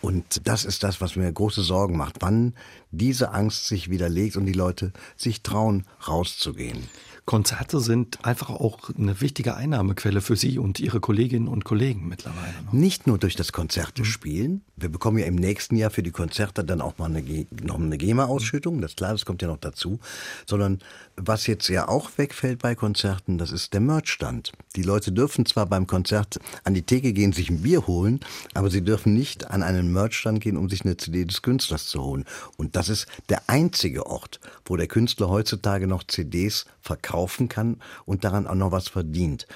Und 0.00 0.46
das 0.48 0.64
ist 0.64 0.82
das, 0.82 1.02
was 1.02 1.14
mir 1.16 1.30
große 1.30 1.60
Sorgen 1.62 1.98
macht, 1.98 2.16
wann 2.20 2.54
diese 2.90 3.32
Angst 3.32 3.66
sich 3.66 3.90
widerlegt 3.90 4.38
und 4.38 4.46
die 4.46 4.54
Leute 4.54 4.94
sich 5.14 5.42
trauen, 5.42 5.84
rauszugehen. 6.08 6.88
Konzerte 7.30 7.78
sind 7.78 8.24
einfach 8.24 8.50
auch 8.50 8.90
eine 8.98 9.20
wichtige 9.20 9.54
Einnahmequelle 9.54 10.20
für 10.20 10.34
Sie 10.34 10.58
und 10.58 10.80
Ihre 10.80 10.98
Kolleginnen 10.98 11.46
und 11.46 11.64
Kollegen 11.64 12.08
mittlerweile. 12.08 12.54
Nicht 12.72 13.06
nur 13.06 13.18
durch 13.18 13.36
das 13.36 13.52
Konzertespielen. 13.52 14.62
Wir 14.74 14.88
bekommen 14.88 15.18
ja 15.18 15.26
im 15.26 15.36
nächsten 15.36 15.76
Jahr 15.76 15.90
für 15.90 16.02
die 16.02 16.10
Konzerte 16.10 16.64
dann 16.64 16.80
auch 16.80 16.98
mal 16.98 17.04
eine, 17.04 17.46
noch 17.62 17.76
eine 17.76 17.98
GEMA-Ausschüttung. 17.98 18.80
Das 18.80 18.92
ist 18.92 18.96
klar, 18.96 19.12
das 19.12 19.26
kommt 19.26 19.42
ja 19.42 19.48
noch 19.48 19.58
dazu. 19.58 20.00
Sondern 20.44 20.80
was 21.14 21.46
jetzt 21.46 21.68
ja 21.68 21.86
auch 21.86 22.10
wegfällt 22.16 22.58
bei 22.58 22.74
Konzerten, 22.74 23.38
das 23.38 23.52
ist 23.52 23.74
der 23.74 23.80
Merchstand. 23.80 24.50
Die 24.74 24.82
Leute 24.82 25.12
dürfen 25.12 25.46
zwar 25.46 25.66
beim 25.66 25.86
Konzert 25.86 26.40
an 26.64 26.74
die 26.74 26.82
Theke 26.82 27.12
gehen, 27.12 27.32
sich 27.32 27.48
ein 27.48 27.62
Bier 27.62 27.86
holen, 27.86 28.18
aber 28.54 28.70
sie 28.70 28.82
dürfen 28.82 29.14
nicht 29.14 29.52
an 29.52 29.62
einen 29.62 29.92
Merchstand 29.92 30.40
gehen, 30.40 30.56
um 30.56 30.68
sich 30.68 30.84
eine 30.84 30.96
CD 30.96 31.24
des 31.26 31.42
Künstlers 31.42 31.86
zu 31.86 32.02
holen. 32.02 32.24
Und 32.56 32.74
das 32.74 32.88
ist 32.88 33.06
der 33.28 33.42
einzige 33.46 34.06
Ort, 34.06 34.40
wo 34.64 34.76
der 34.76 34.88
Künstler 34.88 35.28
heutzutage 35.28 35.86
noch 35.86 36.02
CDs 36.02 36.66
verkauft 36.80 37.19
kaufen 37.20 37.48
kann 37.50 37.76
und 38.06 38.24
daran 38.24 38.46
auch 38.46 38.54
noch 38.54 38.72
was 38.72 38.88
verdient. 38.88 39.46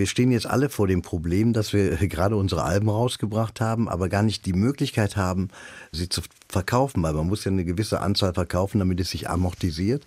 Wir 0.00 0.06
stehen 0.06 0.32
jetzt 0.32 0.46
alle 0.46 0.70
vor 0.70 0.86
dem 0.86 1.02
Problem, 1.02 1.52
dass 1.52 1.74
wir 1.74 1.94
gerade 2.08 2.34
unsere 2.34 2.62
Alben 2.62 2.88
rausgebracht 2.88 3.60
haben, 3.60 3.86
aber 3.86 4.08
gar 4.08 4.22
nicht 4.22 4.46
die 4.46 4.54
Möglichkeit 4.54 5.18
haben, 5.18 5.48
sie 5.92 6.08
zu 6.08 6.22
verkaufen, 6.48 7.02
weil 7.02 7.12
man 7.12 7.26
muss 7.26 7.44
ja 7.44 7.50
eine 7.50 7.66
gewisse 7.66 8.00
Anzahl 8.00 8.32
verkaufen, 8.32 8.78
damit 8.78 8.98
es 8.98 9.10
sich 9.10 9.28
amortisiert, 9.28 10.04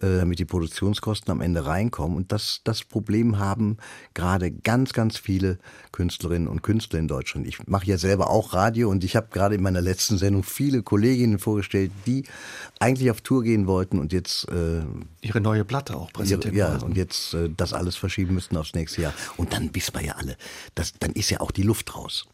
äh, 0.00 0.18
damit 0.18 0.40
die 0.40 0.44
Produktionskosten 0.44 1.30
am 1.30 1.40
Ende 1.40 1.64
reinkommen. 1.66 2.16
Und 2.16 2.32
das, 2.32 2.62
das 2.64 2.82
Problem 2.82 3.38
haben 3.38 3.76
gerade 4.12 4.50
ganz, 4.50 4.92
ganz 4.92 5.16
viele 5.16 5.58
Künstlerinnen 5.92 6.48
und 6.48 6.62
Künstler 6.62 6.98
in 6.98 7.06
Deutschland. 7.06 7.46
Ich 7.46 7.66
mache 7.68 7.86
ja 7.86 7.96
selber 7.96 8.30
auch 8.30 8.54
Radio 8.54 8.90
und 8.90 9.04
ich 9.04 9.14
habe 9.16 9.28
gerade 9.30 9.54
in 9.54 9.62
meiner 9.62 9.80
letzten 9.80 10.18
Sendung 10.18 10.42
viele 10.42 10.82
Kolleginnen 10.82 11.38
vorgestellt, 11.38 11.92
die 12.06 12.24
eigentlich 12.80 13.10
auf 13.10 13.20
Tour 13.20 13.42
gehen 13.44 13.66
wollten 13.68 13.98
und 14.00 14.12
jetzt 14.12 14.48
äh, 14.48 14.82
ihre 15.22 15.40
neue 15.40 15.64
Platte 15.64 15.96
auch 15.96 16.12
präsentieren 16.12 16.56
Ja, 16.56 16.72
wollten. 16.72 16.84
und 16.84 16.96
jetzt 16.96 17.34
äh, 17.34 17.48
das 17.56 17.72
alles 17.72 17.96
verschieben 17.96 18.34
müssten 18.34 18.56
aufs 18.56 18.74
nächste 18.74 19.02
Jahr. 19.02 19.14
Und 19.36 19.52
dann 19.52 19.74
wissen 19.74 19.94
wir 19.94 20.02
ja 20.02 20.14
alle, 20.14 20.36
das, 20.74 20.92
dann 20.98 21.12
ist 21.12 21.30
ja 21.30 21.40
auch 21.40 21.50
die 21.50 21.62
Luft 21.62 21.94
raus 21.94 22.26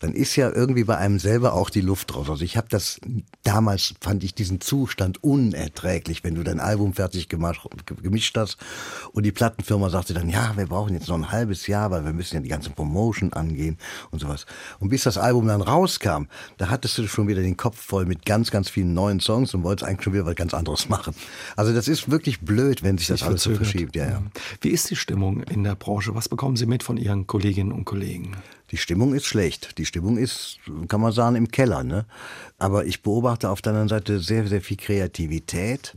dann 0.00 0.14
ist 0.14 0.36
ja 0.36 0.50
irgendwie 0.50 0.84
bei 0.84 0.96
einem 0.96 1.18
selber 1.18 1.54
auch 1.54 1.70
die 1.70 1.80
Luft 1.80 2.14
raus. 2.14 2.30
Also 2.30 2.44
ich 2.44 2.56
habe 2.56 2.68
das 2.68 3.00
damals 3.42 3.94
fand 4.00 4.24
ich 4.24 4.34
diesen 4.34 4.60
Zustand 4.60 5.22
unerträglich, 5.22 6.24
wenn 6.24 6.34
du 6.34 6.42
dein 6.42 6.60
Album 6.60 6.94
fertig 6.94 7.28
gemacht, 7.28 7.68
gemischt 8.02 8.36
hast 8.36 8.56
und 9.12 9.24
die 9.24 9.32
Plattenfirma 9.32 9.90
sagte 9.90 10.14
dann, 10.14 10.28
ja, 10.28 10.56
wir 10.56 10.66
brauchen 10.66 10.94
jetzt 10.94 11.08
noch 11.08 11.16
ein 11.16 11.30
halbes 11.30 11.66
Jahr, 11.66 11.90
weil 11.90 12.04
wir 12.04 12.12
müssen 12.12 12.36
ja 12.36 12.40
die 12.40 12.48
ganze 12.48 12.70
Promotion 12.70 13.32
angehen 13.32 13.78
und 14.10 14.20
sowas. 14.20 14.46
Und 14.80 14.88
bis 14.88 15.04
das 15.04 15.18
Album 15.18 15.46
dann 15.46 15.60
rauskam, 15.60 16.24
da 16.56 16.70
hattest 16.70 16.98
du 16.98 17.06
schon 17.06 17.28
wieder 17.28 17.42
den 17.42 17.56
Kopf 17.56 17.80
voll 17.80 18.06
mit 18.06 18.24
ganz, 18.24 18.50
ganz 18.50 18.68
vielen 18.68 18.94
neuen 18.94 19.20
Songs 19.20 19.54
und 19.54 19.62
wolltest 19.62 19.88
eigentlich 19.88 20.04
schon 20.04 20.12
wieder 20.12 20.26
was 20.26 20.36
ganz 20.36 20.54
anderes 20.54 20.88
machen. 20.88 21.14
Also 21.56 21.72
das 21.72 21.88
ist 21.88 22.10
wirklich 22.10 22.40
blöd, 22.40 22.82
wenn 22.82 22.98
sich 22.98 23.08
das 23.08 23.22
alles 23.22 23.42
so 23.42 23.54
verschiebt. 23.54 23.96
Ja, 23.96 24.08
ja. 24.08 24.22
Wie 24.60 24.70
ist 24.70 24.90
die 24.90 24.96
Stimmung 24.96 25.42
in 25.42 25.64
der 25.64 25.74
Branche? 25.74 26.14
Was 26.14 26.28
bekommen 26.28 26.56
Sie 26.56 26.66
mit 26.66 26.82
von 26.82 26.96
Ihren 26.96 27.26
Kolleginnen 27.26 27.72
und 27.72 27.84
Kollegen? 27.84 28.36
Die 28.74 28.78
Stimmung 28.78 29.14
ist 29.14 29.26
schlecht. 29.26 29.78
Die 29.78 29.86
Stimmung 29.86 30.18
ist, 30.18 30.58
kann 30.88 31.00
man 31.00 31.12
sagen, 31.12 31.36
im 31.36 31.46
Keller. 31.46 31.84
Ne? 31.84 32.06
Aber 32.58 32.86
ich 32.86 33.02
beobachte 33.02 33.48
auf 33.48 33.62
der 33.62 33.70
anderen 33.70 33.88
Seite 33.88 34.18
sehr, 34.18 34.48
sehr 34.48 34.60
viel 34.60 34.76
Kreativität. 34.76 35.96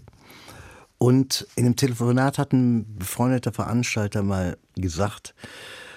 Und 0.99 1.47
in 1.55 1.65
einem 1.65 1.75
Telefonat 1.75 2.37
hat 2.37 2.53
ein 2.53 2.85
befreundeter 2.99 3.51
Veranstalter 3.51 4.21
mal 4.21 4.57
gesagt, 4.75 5.33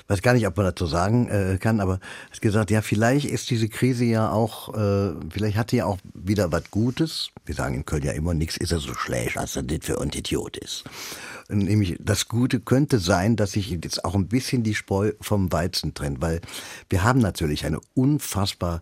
weiß 0.08 0.22
gar 0.22 0.32
nicht, 0.32 0.46
ob 0.46 0.56
man 0.56 0.64
dazu 0.64 0.86
sagen 0.86 1.28
äh, 1.28 1.58
kann, 1.60 1.80
aber 1.80 2.00
hat 2.30 2.40
gesagt, 2.40 2.70
ja, 2.70 2.80
vielleicht 2.80 3.26
ist 3.26 3.50
diese 3.50 3.68
Krise 3.68 4.06
ja 4.06 4.30
auch, 4.30 4.74
äh, 4.74 5.12
vielleicht 5.28 5.58
hat 5.58 5.72
die 5.72 5.76
ja 5.76 5.84
auch 5.84 5.98
wieder 6.14 6.50
was 6.50 6.70
Gutes. 6.70 7.28
Wir 7.44 7.54
sagen 7.54 7.74
in 7.74 7.84
Köln 7.84 8.04
ja 8.04 8.12
immer, 8.12 8.32
nichts 8.32 8.56
ist 8.56 8.72
ja 8.72 8.78
so 8.78 8.94
schlecht, 8.94 9.36
als 9.36 9.52
das 9.52 9.64
für 9.82 9.98
uns 9.98 10.16
Idiot 10.16 10.56
ist. 10.56 10.84
Nämlich 11.52 11.96
das 12.00 12.28
Gute 12.28 12.60
könnte 12.60 12.98
sein, 12.98 13.36
dass 13.36 13.52
sich 13.52 13.70
jetzt 13.70 14.04
auch 14.04 14.14
ein 14.14 14.28
bisschen 14.28 14.62
die 14.62 14.74
Spreu 14.74 15.12
vom 15.20 15.52
Weizen 15.52 15.94
trennt, 15.94 16.20
weil 16.20 16.40
wir 16.88 17.02
haben 17.02 17.20
natürlich 17.20 17.66
eine 17.66 17.80
unfassbar 17.94 18.80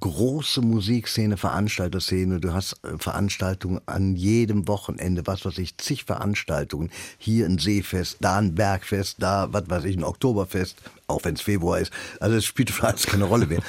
große 0.00 0.60
Musikszene, 0.60 1.36
Veranstalterszene. 1.36 2.40
Du 2.40 2.52
hast 2.52 2.74
äh, 2.84 2.98
Veranstaltungen 2.98 3.80
an 3.86 4.16
jedem 4.16 4.68
Wochenende, 4.68 5.26
was 5.26 5.44
weiß 5.44 5.58
ich, 5.58 5.78
zig 5.78 6.04
Veranstaltungen. 6.04 6.90
Hier 7.18 7.46
ein 7.46 7.58
Seefest, 7.58 8.18
da 8.20 8.38
ein 8.38 8.54
Bergfest, 8.54 9.16
da, 9.20 9.48
was 9.52 9.68
weiß 9.68 9.84
ich, 9.84 9.96
ein 9.96 10.04
Oktoberfest, 10.04 10.76
auch 11.06 11.24
wenn 11.24 11.34
es 11.34 11.40
Februar 11.40 11.80
ist. 11.80 11.92
Also 12.20 12.36
es 12.36 12.44
spielt 12.44 12.70
für 12.70 12.86
alles 12.86 13.06
keine 13.06 13.24
Rolle 13.24 13.46
mehr. 13.46 13.62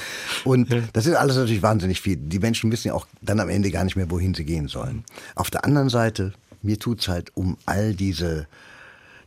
Und 0.44 0.70
das 0.94 1.06
ist 1.06 1.16
alles 1.16 1.36
natürlich 1.36 1.62
wahnsinnig 1.62 2.02
viel. 2.02 2.18
Die 2.18 2.40
Menschen 2.40 2.72
wissen 2.72 2.90
ja 2.90 2.94
auch 2.94 3.08
dann 3.22 3.40
am 3.40 3.50
Ende 3.50 3.72
gar 3.72 3.84
nicht 3.84 3.96
mehr, 3.96 4.12
wohin 4.12 4.34
sie 4.34 4.46
gehen 4.46 4.68
sollen. 4.68 5.04
Auf 5.36 5.50
der 5.50 5.66
anderen 5.66 5.90
Seite 5.90 6.34
mir 6.62 6.80
tut's 6.80 7.08
halt 7.08 7.36
um 7.36 7.58
all 7.66 7.94
diese 7.94 8.48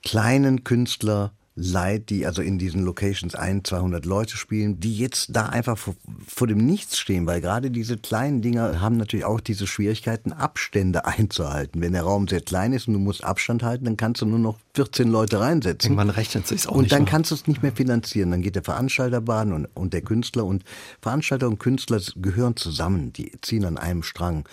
kleinen 0.02 0.64
Künstler 0.64 1.32
leid, 1.56 2.10
die 2.10 2.26
also 2.26 2.42
in 2.42 2.58
diesen 2.58 2.82
Locations 2.82 3.34
ein, 3.34 3.62
200 3.62 4.04
Leute 4.04 4.36
spielen, 4.36 4.80
die 4.80 4.96
jetzt 4.96 5.28
da 5.36 5.46
einfach 5.46 5.78
vor, 5.78 5.94
vor, 6.26 6.48
dem 6.48 6.58
Nichts 6.58 6.98
stehen, 6.98 7.26
weil 7.26 7.40
gerade 7.40 7.70
diese 7.70 7.96
kleinen 7.96 8.42
Dinger 8.42 8.80
haben 8.80 8.96
natürlich 8.96 9.24
auch 9.24 9.40
diese 9.40 9.66
Schwierigkeiten, 9.66 10.32
Abstände 10.32 11.04
einzuhalten. 11.06 11.80
Wenn 11.80 11.92
der 11.92 12.02
Raum 12.02 12.26
sehr 12.26 12.40
klein 12.40 12.72
ist 12.72 12.88
und 12.88 12.94
du 12.94 13.00
musst 13.00 13.22
Abstand 13.22 13.62
halten, 13.62 13.84
dann 13.84 13.96
kannst 13.96 14.20
du 14.22 14.26
nur 14.26 14.40
noch 14.40 14.58
14 14.74 15.08
Leute 15.08 15.38
reinsetzen. 15.38 15.92
Irgendwann 15.92 16.10
rechnet 16.10 16.46
sich's 16.48 16.66
auch 16.66 16.74
Und 16.74 16.82
nicht 16.82 16.92
dann 16.92 17.04
mehr. 17.04 17.12
kannst 17.12 17.30
du 17.30 17.36
es 17.36 17.46
nicht 17.46 17.62
mehr 17.62 17.72
finanzieren. 17.72 18.32
Dann 18.32 18.42
geht 18.42 18.56
der 18.56 18.64
Veranstalter 18.64 19.20
baden 19.20 19.52
und, 19.52 19.68
und 19.74 19.92
der 19.92 20.02
Künstler 20.02 20.44
und 20.44 20.64
Veranstalter 21.00 21.46
und 21.46 21.60
Künstler 21.60 22.00
gehören 22.16 22.56
zusammen, 22.56 23.12
die 23.12 23.30
ziehen 23.42 23.64
an 23.64 23.78
einem 23.78 24.02
Strang. 24.02 24.44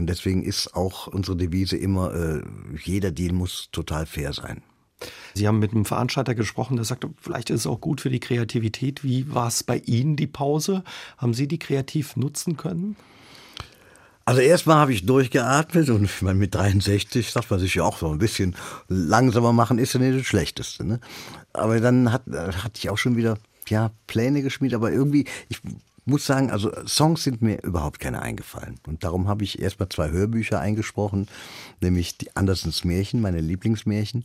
Und 0.00 0.06
deswegen 0.06 0.42
ist 0.42 0.74
auch 0.74 1.08
unsere 1.08 1.36
Devise 1.36 1.76
immer, 1.76 2.14
äh, 2.14 2.42
jeder 2.82 3.10
Deal 3.10 3.34
muss 3.34 3.68
total 3.70 4.06
fair 4.06 4.32
sein. 4.32 4.62
Sie 5.34 5.46
haben 5.46 5.58
mit 5.58 5.72
einem 5.72 5.84
Veranstalter 5.84 6.34
gesprochen, 6.34 6.76
der 6.76 6.86
sagte, 6.86 7.10
vielleicht 7.20 7.50
ist 7.50 7.60
es 7.60 7.66
auch 7.66 7.82
gut 7.82 8.00
für 8.00 8.08
die 8.08 8.18
Kreativität. 8.18 9.04
Wie 9.04 9.30
war 9.34 9.48
es 9.48 9.62
bei 9.62 9.76
Ihnen, 9.84 10.16
die 10.16 10.26
Pause? 10.26 10.84
Haben 11.18 11.34
Sie 11.34 11.46
die 11.46 11.58
kreativ 11.58 12.16
nutzen 12.16 12.56
können? 12.56 12.96
Also 14.24 14.40
erstmal 14.40 14.76
habe 14.76 14.94
ich 14.94 15.04
durchgeatmet 15.04 15.90
und 15.90 16.04
ich 16.04 16.22
meine, 16.22 16.38
mit 16.38 16.54
63 16.54 17.30
sagt 17.30 17.50
man 17.50 17.60
sich 17.60 17.74
ja 17.74 17.84
auch 17.84 17.98
so 17.98 18.10
ein 18.10 18.18
bisschen 18.18 18.56
langsamer 18.88 19.52
machen 19.52 19.78
ist 19.78 19.92
ja 19.92 20.00
nicht 20.00 20.18
das 20.18 20.26
Schlechteste. 20.26 20.82
Ne? 20.82 20.98
Aber 21.52 21.78
dann 21.80 22.10
hat, 22.10 22.22
hatte 22.26 22.78
ich 22.78 22.88
auch 22.88 22.98
schon 22.98 23.16
wieder 23.16 23.36
ja, 23.68 23.90
Pläne 24.06 24.40
geschmiedet, 24.42 24.76
aber 24.76 24.92
irgendwie, 24.92 25.26
ich 25.48 25.60
muss 26.10 26.26
sagen, 26.26 26.50
also 26.50 26.70
Songs 26.86 27.24
sind 27.24 27.40
mir 27.40 27.62
überhaupt 27.62 28.00
keine 28.00 28.20
eingefallen. 28.20 28.78
Und 28.86 29.04
darum 29.04 29.28
habe 29.28 29.44
ich 29.44 29.60
erstmal 29.60 29.88
zwei 29.88 30.10
Hörbücher 30.10 30.60
eingesprochen, 30.60 31.28
nämlich 31.80 32.18
die 32.18 32.36
Andersens 32.36 32.84
Märchen, 32.84 33.20
meine 33.20 33.40
Lieblingsmärchen, 33.40 34.24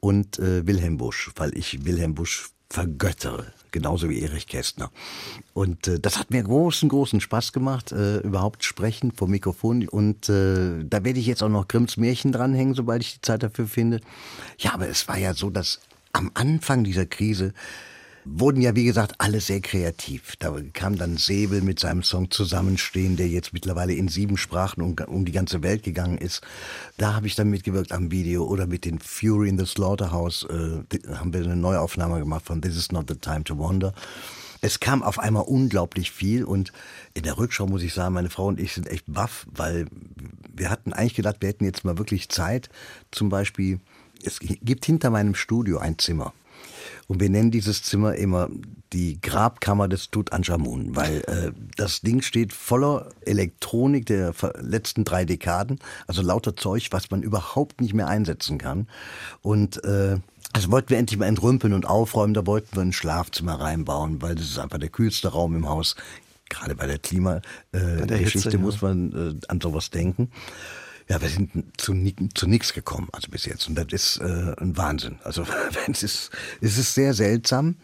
und 0.00 0.38
äh, 0.38 0.66
Wilhelm 0.66 0.96
Busch, 0.96 1.30
weil 1.36 1.56
ich 1.56 1.84
Wilhelm 1.84 2.14
Busch 2.14 2.50
vergöttere, 2.68 3.52
genauso 3.70 4.10
wie 4.10 4.20
Erich 4.20 4.48
Kästner. 4.48 4.90
Und 5.54 5.86
äh, 5.86 6.00
das 6.00 6.18
hat 6.18 6.30
mir 6.30 6.42
großen, 6.42 6.88
großen 6.88 7.20
Spaß 7.20 7.52
gemacht, 7.52 7.92
äh, 7.92 8.18
überhaupt 8.18 8.64
sprechen 8.64 9.12
vor 9.12 9.28
Mikrofon. 9.28 9.88
Und 9.88 10.28
äh, 10.28 10.84
da 10.84 11.04
werde 11.04 11.20
ich 11.20 11.26
jetzt 11.26 11.42
auch 11.42 11.48
noch 11.48 11.68
Grimms 11.68 11.96
Märchen 11.96 12.32
dranhängen, 12.32 12.74
sobald 12.74 13.02
ich 13.02 13.14
die 13.14 13.20
Zeit 13.20 13.42
dafür 13.42 13.66
finde. 13.68 14.00
Ja, 14.58 14.74
aber 14.74 14.88
es 14.88 15.06
war 15.06 15.18
ja 15.18 15.34
so, 15.34 15.50
dass 15.50 15.80
am 16.12 16.30
Anfang 16.34 16.82
dieser 16.82 17.06
Krise 17.06 17.52
wurden 18.28 18.60
ja, 18.60 18.74
wie 18.74 18.84
gesagt, 18.84 19.14
alle 19.18 19.40
sehr 19.40 19.60
kreativ. 19.60 20.34
Da 20.38 20.54
kam 20.72 20.96
dann 20.98 21.16
Säbel 21.16 21.62
mit 21.62 21.78
seinem 21.78 22.02
Song 22.02 22.30
Zusammenstehen, 22.30 23.16
der 23.16 23.28
jetzt 23.28 23.52
mittlerweile 23.52 23.94
in 23.94 24.08
sieben 24.08 24.36
Sprachen 24.36 24.82
um, 24.82 24.96
um 25.06 25.24
die 25.24 25.32
ganze 25.32 25.62
Welt 25.62 25.84
gegangen 25.84 26.18
ist. 26.18 26.42
Da 26.96 27.14
habe 27.14 27.28
ich 27.28 27.36
dann 27.36 27.50
mitgewirkt 27.50 27.92
am 27.92 28.10
Video 28.10 28.44
oder 28.44 28.66
mit 28.66 28.84
den 28.84 28.98
Fury 28.98 29.48
in 29.48 29.58
the 29.58 29.64
Slaughterhouse 29.64 30.44
äh, 30.50 31.14
haben 31.14 31.32
wir 31.32 31.44
eine 31.44 31.56
Neuaufnahme 31.56 32.18
gemacht 32.18 32.44
von 32.44 32.60
This 32.60 32.76
is 32.76 32.90
not 32.90 33.06
the 33.08 33.16
time 33.16 33.44
to 33.44 33.56
wonder. 33.56 33.94
Es 34.60 34.80
kam 34.80 35.02
auf 35.02 35.20
einmal 35.20 35.44
unglaublich 35.44 36.10
viel 36.10 36.42
und 36.42 36.72
in 37.14 37.22
der 37.22 37.38
Rückschau 37.38 37.66
muss 37.66 37.82
ich 37.82 37.94
sagen, 37.94 38.14
meine 38.14 38.30
Frau 38.30 38.46
und 38.46 38.58
ich 38.58 38.72
sind 38.72 38.88
echt 38.88 39.04
baff, 39.06 39.46
weil 39.52 39.86
wir 40.52 40.70
hatten 40.70 40.92
eigentlich 40.92 41.14
gedacht, 41.14 41.36
wir 41.40 41.48
hätten 41.48 41.64
jetzt 41.64 41.84
mal 41.84 41.98
wirklich 41.98 42.28
Zeit. 42.28 42.70
Zum 43.12 43.28
Beispiel, 43.28 43.78
es 44.24 44.40
gibt 44.40 44.84
hinter 44.84 45.10
meinem 45.10 45.34
Studio 45.34 45.78
ein 45.78 45.98
Zimmer. 45.98 46.32
Und 47.08 47.20
wir 47.20 47.30
nennen 47.30 47.50
dieses 47.50 47.82
Zimmer 47.82 48.14
immer 48.16 48.48
die 48.92 49.20
Grabkammer 49.20 49.88
des 49.88 50.10
Tutanchamun, 50.10 50.96
weil 50.96 51.18
äh, 51.26 51.52
das 51.76 52.00
Ding 52.00 52.22
steht 52.22 52.52
voller 52.52 53.10
Elektronik 53.20 54.06
der 54.06 54.34
letzten 54.60 55.04
drei 55.04 55.24
Dekaden, 55.24 55.78
also 56.06 56.22
lauter 56.22 56.56
Zeug, 56.56 56.88
was 56.90 57.10
man 57.10 57.22
überhaupt 57.22 57.80
nicht 57.80 57.94
mehr 57.94 58.08
einsetzen 58.08 58.58
kann. 58.58 58.88
Und 59.42 59.82
äh, 59.84 60.18
das 60.52 60.70
wollten 60.70 60.90
wir 60.90 60.98
endlich 60.98 61.18
mal 61.18 61.26
entrümpeln 61.26 61.74
und 61.74 61.86
aufräumen. 61.86 62.34
Da 62.34 62.46
wollten 62.46 62.74
wir 62.74 62.82
ein 62.82 62.92
Schlafzimmer 62.92 63.60
reinbauen, 63.60 64.22
weil 64.22 64.34
das 64.34 64.46
ist 64.46 64.58
einfach 64.58 64.78
der 64.78 64.88
kühlste 64.88 65.28
Raum 65.28 65.54
im 65.54 65.68
Haus. 65.68 65.96
Gerade 66.48 66.74
bei 66.76 66.86
der 66.86 66.98
Klimageschichte 66.98 68.56
äh, 68.56 68.58
muss 68.58 68.80
man 68.80 69.12
äh, 69.12 69.46
an 69.48 69.60
sowas 69.60 69.90
denken. 69.90 70.30
Ja, 71.08 71.20
wir 71.22 71.28
sind 71.28 71.50
zu, 71.76 71.94
zu 72.34 72.46
nichts 72.48 72.72
gekommen, 72.72 73.08
also 73.12 73.28
bis 73.30 73.44
jetzt. 73.44 73.68
Und 73.68 73.76
das 73.76 73.86
ist 73.92 74.16
äh, 74.18 74.54
ein 74.58 74.76
Wahnsinn. 74.76 75.18
Also 75.22 75.46
es 75.90 76.02
ist, 76.02 76.30
es 76.60 76.78
ist 76.78 76.94
sehr 76.94 77.14
seltsam, 77.14 77.76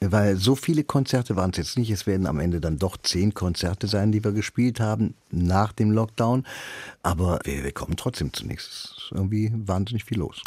weil 0.00 0.36
so 0.36 0.56
viele 0.56 0.82
Konzerte 0.82 1.36
waren 1.36 1.50
es 1.50 1.58
jetzt 1.58 1.78
nicht. 1.78 1.90
Es 1.90 2.06
werden 2.06 2.26
am 2.26 2.40
Ende 2.40 2.60
dann 2.60 2.78
doch 2.78 2.96
zehn 2.96 3.34
Konzerte 3.34 3.86
sein, 3.86 4.10
die 4.10 4.24
wir 4.24 4.32
gespielt 4.32 4.80
haben 4.80 5.14
nach 5.30 5.72
dem 5.72 5.92
Lockdown. 5.92 6.44
Aber 7.04 7.38
wir, 7.44 7.62
wir 7.62 7.72
kommen 7.72 7.96
trotzdem 7.96 8.32
zu 8.32 8.44
nichts. 8.44 8.66
Es 8.66 9.04
ist 9.04 9.12
irgendwie 9.12 9.52
wahnsinnig 9.54 10.04
viel 10.04 10.18
los. 10.18 10.42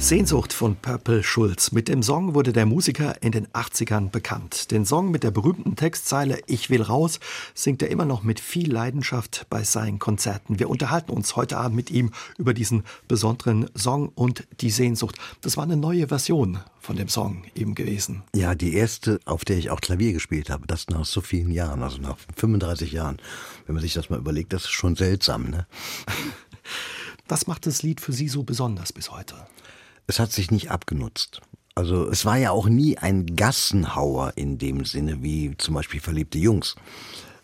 Sehnsucht 0.00 0.54
von 0.54 0.76
Purple 0.76 1.22
Schulz. 1.22 1.72
Mit 1.72 1.86
dem 1.86 2.02
Song 2.02 2.34
wurde 2.34 2.54
der 2.54 2.64
Musiker 2.64 3.22
in 3.22 3.32
den 3.32 3.46
80ern 3.48 4.10
bekannt. 4.10 4.70
Den 4.70 4.86
Song 4.86 5.10
mit 5.10 5.22
der 5.22 5.30
berühmten 5.30 5.76
Textzeile 5.76 6.40
Ich 6.46 6.70
will 6.70 6.80
raus 6.80 7.20
singt 7.54 7.82
er 7.82 7.90
immer 7.90 8.06
noch 8.06 8.22
mit 8.22 8.40
viel 8.40 8.72
Leidenschaft 8.72 9.46
bei 9.50 9.62
seinen 9.62 9.98
Konzerten. 9.98 10.58
Wir 10.58 10.70
unterhalten 10.70 11.12
uns 11.12 11.36
heute 11.36 11.58
Abend 11.58 11.76
mit 11.76 11.90
ihm 11.90 12.12
über 12.38 12.54
diesen 12.54 12.84
besonderen 13.08 13.68
Song 13.76 14.08
und 14.08 14.48
die 14.62 14.70
Sehnsucht. 14.70 15.16
Das 15.42 15.58
war 15.58 15.64
eine 15.64 15.76
neue 15.76 16.08
Version 16.08 16.60
von 16.80 16.96
dem 16.96 17.08
Song 17.08 17.44
eben 17.54 17.74
gewesen. 17.74 18.22
Ja, 18.34 18.54
die 18.54 18.72
erste, 18.72 19.20
auf 19.26 19.44
der 19.44 19.58
ich 19.58 19.68
auch 19.68 19.82
Klavier 19.82 20.14
gespielt 20.14 20.48
habe, 20.48 20.66
das 20.66 20.88
nach 20.88 21.04
so 21.04 21.20
vielen 21.20 21.52
Jahren, 21.52 21.82
also 21.82 21.98
nach 21.98 22.16
35 22.36 22.90
Jahren. 22.90 23.18
Wenn 23.66 23.74
man 23.74 23.82
sich 23.82 23.92
das 23.92 24.08
mal 24.08 24.18
überlegt, 24.18 24.54
das 24.54 24.64
ist 24.64 24.70
schon 24.70 24.96
seltsam, 24.96 25.50
ne? 25.50 25.66
Was 27.28 27.46
macht 27.46 27.66
das 27.66 27.82
Lied 27.84 28.00
für 28.00 28.12
Sie 28.12 28.28
so 28.28 28.42
besonders 28.42 28.92
bis 28.92 29.12
heute? 29.12 29.36
Es 30.06 30.18
hat 30.18 30.32
sich 30.32 30.50
nicht 30.50 30.70
abgenutzt. 30.70 31.40
Also 31.74 32.08
es 32.08 32.24
war 32.24 32.36
ja 32.36 32.50
auch 32.50 32.68
nie 32.68 32.98
ein 32.98 33.36
Gassenhauer 33.36 34.32
in 34.36 34.58
dem 34.58 34.84
Sinne 34.84 35.22
wie 35.22 35.56
zum 35.56 35.74
Beispiel 35.74 36.00
Verliebte 36.00 36.38
Jungs. 36.38 36.76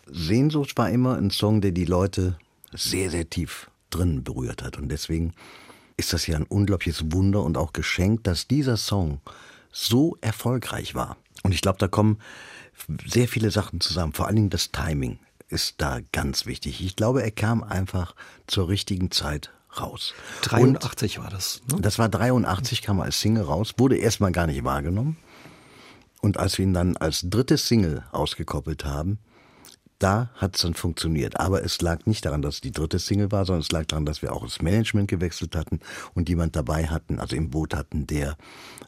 Sehnsucht 0.05 0.77
war 0.77 0.89
immer 0.89 1.17
ein 1.17 1.31
Song, 1.31 1.61
der 1.61 1.71
die 1.71 1.85
Leute 1.85 2.37
sehr, 2.73 3.09
sehr 3.09 3.29
tief 3.29 3.69
drin 3.89 4.23
berührt 4.23 4.63
hat. 4.63 4.77
Und 4.77 4.89
deswegen 4.89 5.33
ist 5.95 6.13
das 6.13 6.27
ja 6.27 6.35
ein 6.35 6.43
unglaubliches 6.43 7.11
Wunder 7.11 7.43
und 7.43 7.57
auch 7.57 7.73
Geschenk, 7.73 8.23
dass 8.23 8.47
dieser 8.47 8.77
Song 8.77 9.21
so 9.71 10.17
erfolgreich 10.21 10.95
war. 10.95 11.17
Und 11.43 11.53
ich 11.53 11.61
glaube, 11.61 11.79
da 11.79 11.87
kommen 11.87 12.19
sehr 13.05 13.27
viele 13.27 13.51
Sachen 13.51 13.81
zusammen. 13.81 14.13
Vor 14.13 14.27
allen 14.27 14.35
Dingen 14.35 14.49
das 14.49 14.71
Timing 14.71 15.19
ist 15.49 15.75
da 15.77 15.99
ganz 16.11 16.45
wichtig. 16.45 16.83
Ich 16.83 16.95
glaube, 16.95 17.23
er 17.23 17.31
kam 17.31 17.63
einfach 17.63 18.15
zur 18.47 18.67
richtigen 18.67 19.11
Zeit 19.11 19.51
raus. 19.81 20.13
83 20.41 21.17
und 21.17 21.23
war 21.23 21.31
das. 21.31 21.61
Ne? 21.71 21.81
Das 21.81 21.99
war 21.99 22.09
83, 22.09 22.81
kam 22.81 22.99
er 22.99 23.05
als 23.05 23.19
Single 23.19 23.43
raus, 23.43 23.73
wurde 23.77 23.97
erstmal 23.97 24.31
gar 24.31 24.47
nicht 24.47 24.63
wahrgenommen. 24.63 25.17
Und 26.21 26.37
als 26.37 26.57
wir 26.57 26.65
ihn 26.65 26.73
dann 26.73 26.97
als 26.97 27.21
drittes 27.29 27.67
Single 27.67 28.03
ausgekoppelt 28.11 28.85
haben, 28.85 29.19
da 29.99 30.29
hat 30.35 30.55
es 30.55 30.61
dann 30.61 30.73
funktioniert. 30.73 31.39
Aber 31.39 31.63
es 31.63 31.81
lag 31.81 32.05
nicht 32.05 32.25
daran, 32.25 32.41
dass 32.41 32.55
es 32.55 32.61
die 32.61 32.71
dritte 32.71 32.99
Single 32.99 33.31
war, 33.31 33.45
sondern 33.45 33.61
es 33.61 33.71
lag 33.71 33.85
daran, 33.85 34.05
dass 34.05 34.21
wir 34.21 34.33
auch 34.33 34.43
das 34.43 34.61
Management 34.61 35.09
gewechselt 35.09 35.55
hatten 35.55 35.79
und 36.13 36.29
jemand 36.29 36.55
dabei 36.55 36.87
hatten, 36.87 37.19
also 37.19 37.35
im 37.35 37.49
Boot 37.49 37.73
hatten, 37.73 38.07
der 38.07 38.37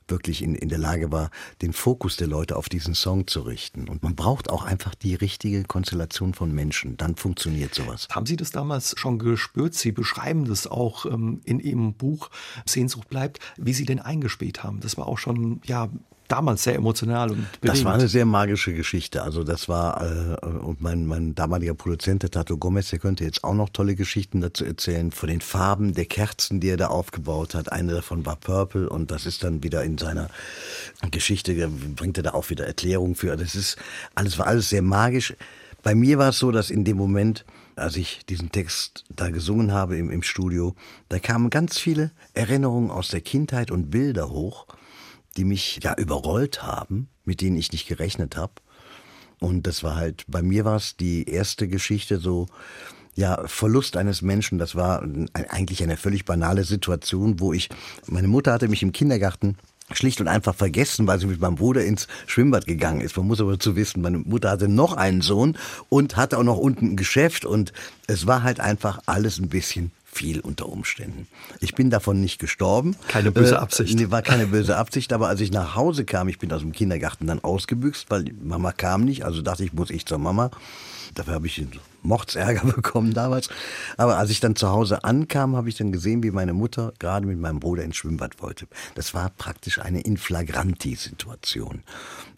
wirklich 0.08 0.42
in, 0.42 0.56
in 0.56 0.70
der 0.70 0.78
Lage 0.78 1.12
war, 1.12 1.30
den 1.62 1.74
Fokus 1.74 2.18
der 2.18 2.28
Leute 2.28 2.56
auf 2.56 2.70
diesen 2.70 2.96
Song 2.96 3.28
zu 3.28 3.42
richten. 3.42 3.90
Und 3.90 4.04
man 4.04 4.16
braucht 4.16 4.50
auch 4.50 4.64
einfach 4.64 4.96
die 4.96 5.16
richtige 5.16 5.64
Konstellation 5.64 6.34
von 6.34 6.52
Menschen. 6.54 6.98
Dann 6.98 7.16
funktioniert 7.16 7.74
sowas. 7.74 8.08
Haben 8.12 8.26
Sie 8.26 8.36
das 8.36 8.52
damals 8.52 8.94
schon 8.98 9.20
gespürt? 9.20 9.74
Sie 9.74 9.92
beschreiben 9.92 10.46
das 10.46 10.68
auch 10.68 11.06
ähm, 11.06 11.42
in 11.44 11.60
Ihrem 11.60 11.94
Buch 11.94 12.30
Sehnsucht 12.66 13.10
bleibt, 13.10 13.40
wie 13.58 13.74
Sie 13.74 13.86
den 13.86 14.00
eingespielt 14.00 14.64
haben. 14.64 14.80
Das 14.80 14.98
war 14.98 15.08
auch 15.08 15.18
schon, 15.18 15.62
ja, 15.66 15.90
damals 16.30 16.64
sehr 16.64 16.76
emotional 16.76 17.32
und 17.32 17.52
bewegend. 17.60 17.64
Das 17.64 17.84
war 17.84 17.94
eine 17.96 18.08
sehr 18.08 18.26
magische 18.26 18.74
Geschichte. 18.74 19.24
Also 19.24 19.44
das 19.44 19.68
war, 19.68 20.02
äh, 20.02 20.46
und 20.46 20.82
mein, 20.82 21.06
mein 21.06 21.36
damaliger 21.36 21.74
Produzent, 21.74 22.24
der 22.24 22.32
Tato 22.32 22.58
Gomez, 22.58 22.90
der 22.90 23.00
könnte 23.00 23.24
jetzt 23.26 23.44
auch 23.44 23.56
noch 23.56 23.70
tolle 23.70 23.96
Geschichten 23.96 24.40
dazu 24.40 24.64
erzählen, 24.64 25.12
von 25.12 25.28
den 25.28 25.42
Farben 25.42 25.94
der 25.94 26.06
Kerzen, 26.06 26.60
die 26.60 26.70
er 26.70 26.78
da 26.78 26.88
aufgebaut 26.88 27.56
hat. 27.56 27.72
Eine 27.72 27.94
davon 27.94 28.26
war 28.26 28.36
Purple 28.38 28.90
und 28.90 29.12
das 29.12 29.26
ist 29.26 29.44
dann 29.44 29.64
wieder 29.64 29.84
in 29.84 29.98
seiner 29.98 30.30
Geschichte, 31.12 31.70
bringt 31.96 32.18
er 32.18 32.24
da 32.24 32.34
auch 32.34 32.50
wieder 32.50 32.66
Erklärung 32.66 33.16
für. 33.16 33.36
Das 33.36 33.56
ist, 33.56 33.78
alles 34.16 34.38
war 34.38 34.48
alles 34.48 34.70
sehr 34.70 34.84
magisch. 34.84 35.34
Bei 35.82 35.96
mir 35.96 36.18
war 36.18 36.30
es 36.30 36.40
so, 36.40 36.52
dass 36.52 36.70
in 36.70 36.84
dem 36.84 36.98
Moment, 36.98 37.46
als 37.76 37.96
ich 37.96 38.26
diesen 38.28 38.52
Text 38.52 39.06
da 39.10 39.30
gesungen 39.30 39.72
habe 39.72 39.98
im, 39.98 40.12
im 40.12 40.24
Studio, 40.24 40.76
da 41.08 41.20
kamen 41.20 41.50
ganz 41.50 41.80
viele 41.80 42.12
Erinnerungen 42.34 42.92
aus 42.92 43.08
der 43.08 43.22
Kindheit 43.22 43.72
und 43.72 43.90
Bilder 43.90 44.30
hoch 44.30 44.68
die 45.40 45.46
mich 45.46 45.80
ja 45.82 45.96
überrollt 45.96 46.64
haben, 46.64 47.08
mit 47.24 47.40
denen 47.40 47.56
ich 47.56 47.72
nicht 47.72 47.88
gerechnet 47.88 48.36
habe. 48.36 48.52
Und 49.40 49.68
das 49.68 49.84
war 49.84 49.96
halt, 49.96 50.26
bei 50.28 50.42
mir 50.42 50.66
war 50.66 50.76
es 50.76 50.98
die 50.98 51.30
erste 51.30 51.70
Geschichte 51.70 52.20
so, 52.20 52.48
ja, 53.16 53.48
Verlust 53.48 53.96
eines 53.96 54.22
Menschen, 54.22 54.60
das 54.60 54.76
war 54.76 55.02
eigentlich 55.34 55.82
eine 55.82 55.96
völlig 55.96 56.26
banale 56.26 56.66
Situation, 56.66 57.40
wo 57.40 57.54
ich, 57.54 57.70
meine 58.06 58.28
Mutter 58.28 58.52
hatte 58.52 58.68
mich 58.68 58.84
im 58.84 58.92
Kindergarten 58.92 59.58
schlicht 59.92 60.20
und 60.20 60.28
einfach 60.28 60.56
vergessen, 60.56 61.08
weil 61.08 61.20
sie 61.20 61.28
mit 61.28 61.40
meinem 61.40 61.56
Bruder 61.56 61.86
ins 61.86 62.10
Schwimmbad 62.28 62.66
gegangen 62.66 63.00
ist. 63.00 63.16
Man 63.16 63.28
muss 63.28 63.40
aber 63.40 63.58
zu 63.60 63.78
wissen, 63.78 64.02
meine 64.02 64.20
Mutter 64.20 64.52
hatte 64.52 64.68
noch 64.68 64.92
einen 64.94 65.22
Sohn 65.22 65.58
und 65.88 66.18
hatte 66.18 66.38
auch 66.38 66.44
noch 66.44 66.58
unten 66.58 66.92
ein 66.92 66.98
Geschäft 66.98 67.46
und 67.46 67.72
es 68.08 68.28
war 68.28 68.44
halt 68.44 68.60
einfach 68.60 69.00
alles 69.06 69.40
ein 69.40 69.48
bisschen 69.48 69.92
viel 70.12 70.40
unter 70.40 70.68
Umständen. 70.68 71.28
Ich 71.60 71.76
bin 71.76 71.90
davon 71.90 72.20
nicht 72.20 72.40
gestorben. 72.40 72.96
Keine 73.08 73.32
böse 73.32 73.56
äh, 73.56 73.60
Absicht. 73.60 73.94
Äh, 73.94 74.04
nee, 74.04 74.12
war 74.12 74.22
keine 74.22 74.48
böse 74.48 74.78
Absicht, 74.78 75.14
aber 75.14 75.28
als 75.28 75.42
ich 75.42 75.52
nach 75.52 75.76
Hause 75.76 76.06
kam, 76.06 76.28
ich 76.28 76.40
bin 76.40 76.52
aus 76.52 76.62
dem 76.62 76.72
Kindergarten 76.72 77.28
dann 77.28 77.44
ausgebüxt, 77.44 78.08
weil 78.10 78.26
Mama 78.42 78.72
kam 78.72 79.06
nicht, 79.06 79.24
also 79.24 79.42
dachte 79.42 79.64
ich, 79.64 79.74
muss 79.74 79.90
ich 79.90 80.06
zur 80.06 80.18
Mama. 80.18 80.52
Dafür 81.16 81.34
habe 81.36 81.48
ich 81.48 81.66
Mordsärger 82.02 82.66
bekommen 82.76 83.14
damals. 83.14 83.50
Aber 83.98 84.18
als 84.18 84.30
ich 84.30 84.40
dann 84.40 84.56
zu 84.56 84.70
Hause 84.70 85.04
ankam, 85.04 85.56
habe 85.56 85.70
ich 85.70 85.76
dann 85.76 85.92
gesehen, 85.92 86.24
wie 86.24 86.32
meine 86.32 86.54
Mutter 86.54 86.94
gerade 87.00 87.26
mit 87.26 87.40
meinem 87.40 87.60
Bruder 87.60 87.84
ins 87.84 87.98
Schwimmbad 87.98 88.42
wollte. 88.42 88.68
Das 88.96 89.14
war 89.14 89.30
praktisch 89.38 89.80
eine 89.80 90.02
Inflagranti-Situation. 90.02 91.84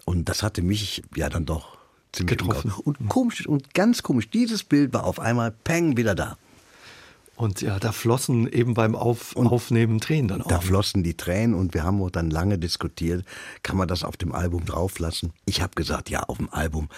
Und 0.05 0.29
das 0.29 0.43
hatte 0.43 0.61
mich 0.61 1.03
ja 1.15 1.29
dann 1.29 1.45
doch 1.45 1.77
ziemlich 2.11 2.37
getroffen. 2.37 2.71
Und 2.71 3.07
komisch 3.09 3.45
und 3.45 3.73
ganz 3.73 4.03
komisch, 4.03 4.29
dieses 4.29 4.63
Bild 4.63 4.93
war 4.93 5.05
auf 5.05 5.19
einmal 5.19 5.51
peng 5.51 5.97
wieder 5.97 6.15
da. 6.15 6.37
Und 7.41 7.61
ja, 7.61 7.79
da 7.79 7.91
flossen 7.91 8.47
eben 8.47 8.75
beim 8.75 8.93
Auf 8.93 9.35
Aufnehmen 9.35 9.99
Tränen 9.99 10.27
dann 10.27 10.41
auch. 10.43 10.47
Da 10.47 10.59
flossen 10.59 11.01
die 11.01 11.17
Tränen 11.17 11.55
und 11.55 11.73
wir 11.73 11.83
haben 11.83 11.99
auch 12.03 12.11
dann 12.11 12.29
lange 12.29 12.59
diskutiert, 12.59 13.25
kann 13.63 13.77
man 13.77 13.87
das 13.87 14.03
auf 14.03 14.15
dem 14.15 14.31
Album 14.31 14.63
drauflassen? 14.63 15.33
Ich 15.45 15.59
habe 15.59 15.73
gesagt, 15.73 16.11
ja, 16.11 16.21
auf 16.21 16.37
dem 16.37 16.53
Album 16.53 16.89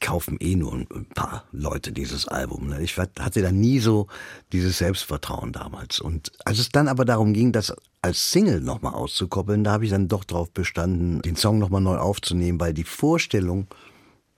kaufen 0.00 0.36
eh 0.38 0.54
nur 0.54 0.74
ein 0.74 1.06
paar 1.12 1.42
Leute 1.50 1.90
dieses 1.90 2.28
Album. 2.28 2.68
Ne? 2.68 2.82
Ich 2.82 2.96
hatte 2.96 3.42
da 3.42 3.50
nie 3.50 3.80
so 3.80 4.06
dieses 4.52 4.78
Selbstvertrauen 4.78 5.50
damals. 5.50 5.98
Und 5.98 6.30
als 6.44 6.60
es 6.60 6.68
dann 6.68 6.86
aber 6.86 7.04
darum 7.04 7.34
ging, 7.34 7.50
das 7.50 7.74
als 8.00 8.30
Single 8.30 8.60
nochmal 8.60 8.94
auszukoppeln, 8.94 9.64
da 9.64 9.72
habe 9.72 9.86
ich 9.86 9.90
dann 9.90 10.06
doch 10.06 10.22
drauf 10.22 10.52
bestanden, 10.52 11.20
den 11.22 11.34
Song 11.34 11.58
nochmal 11.58 11.80
neu 11.80 11.96
aufzunehmen, 11.96 12.60
weil 12.60 12.74
die 12.74 12.84
Vorstellung, 12.84 13.66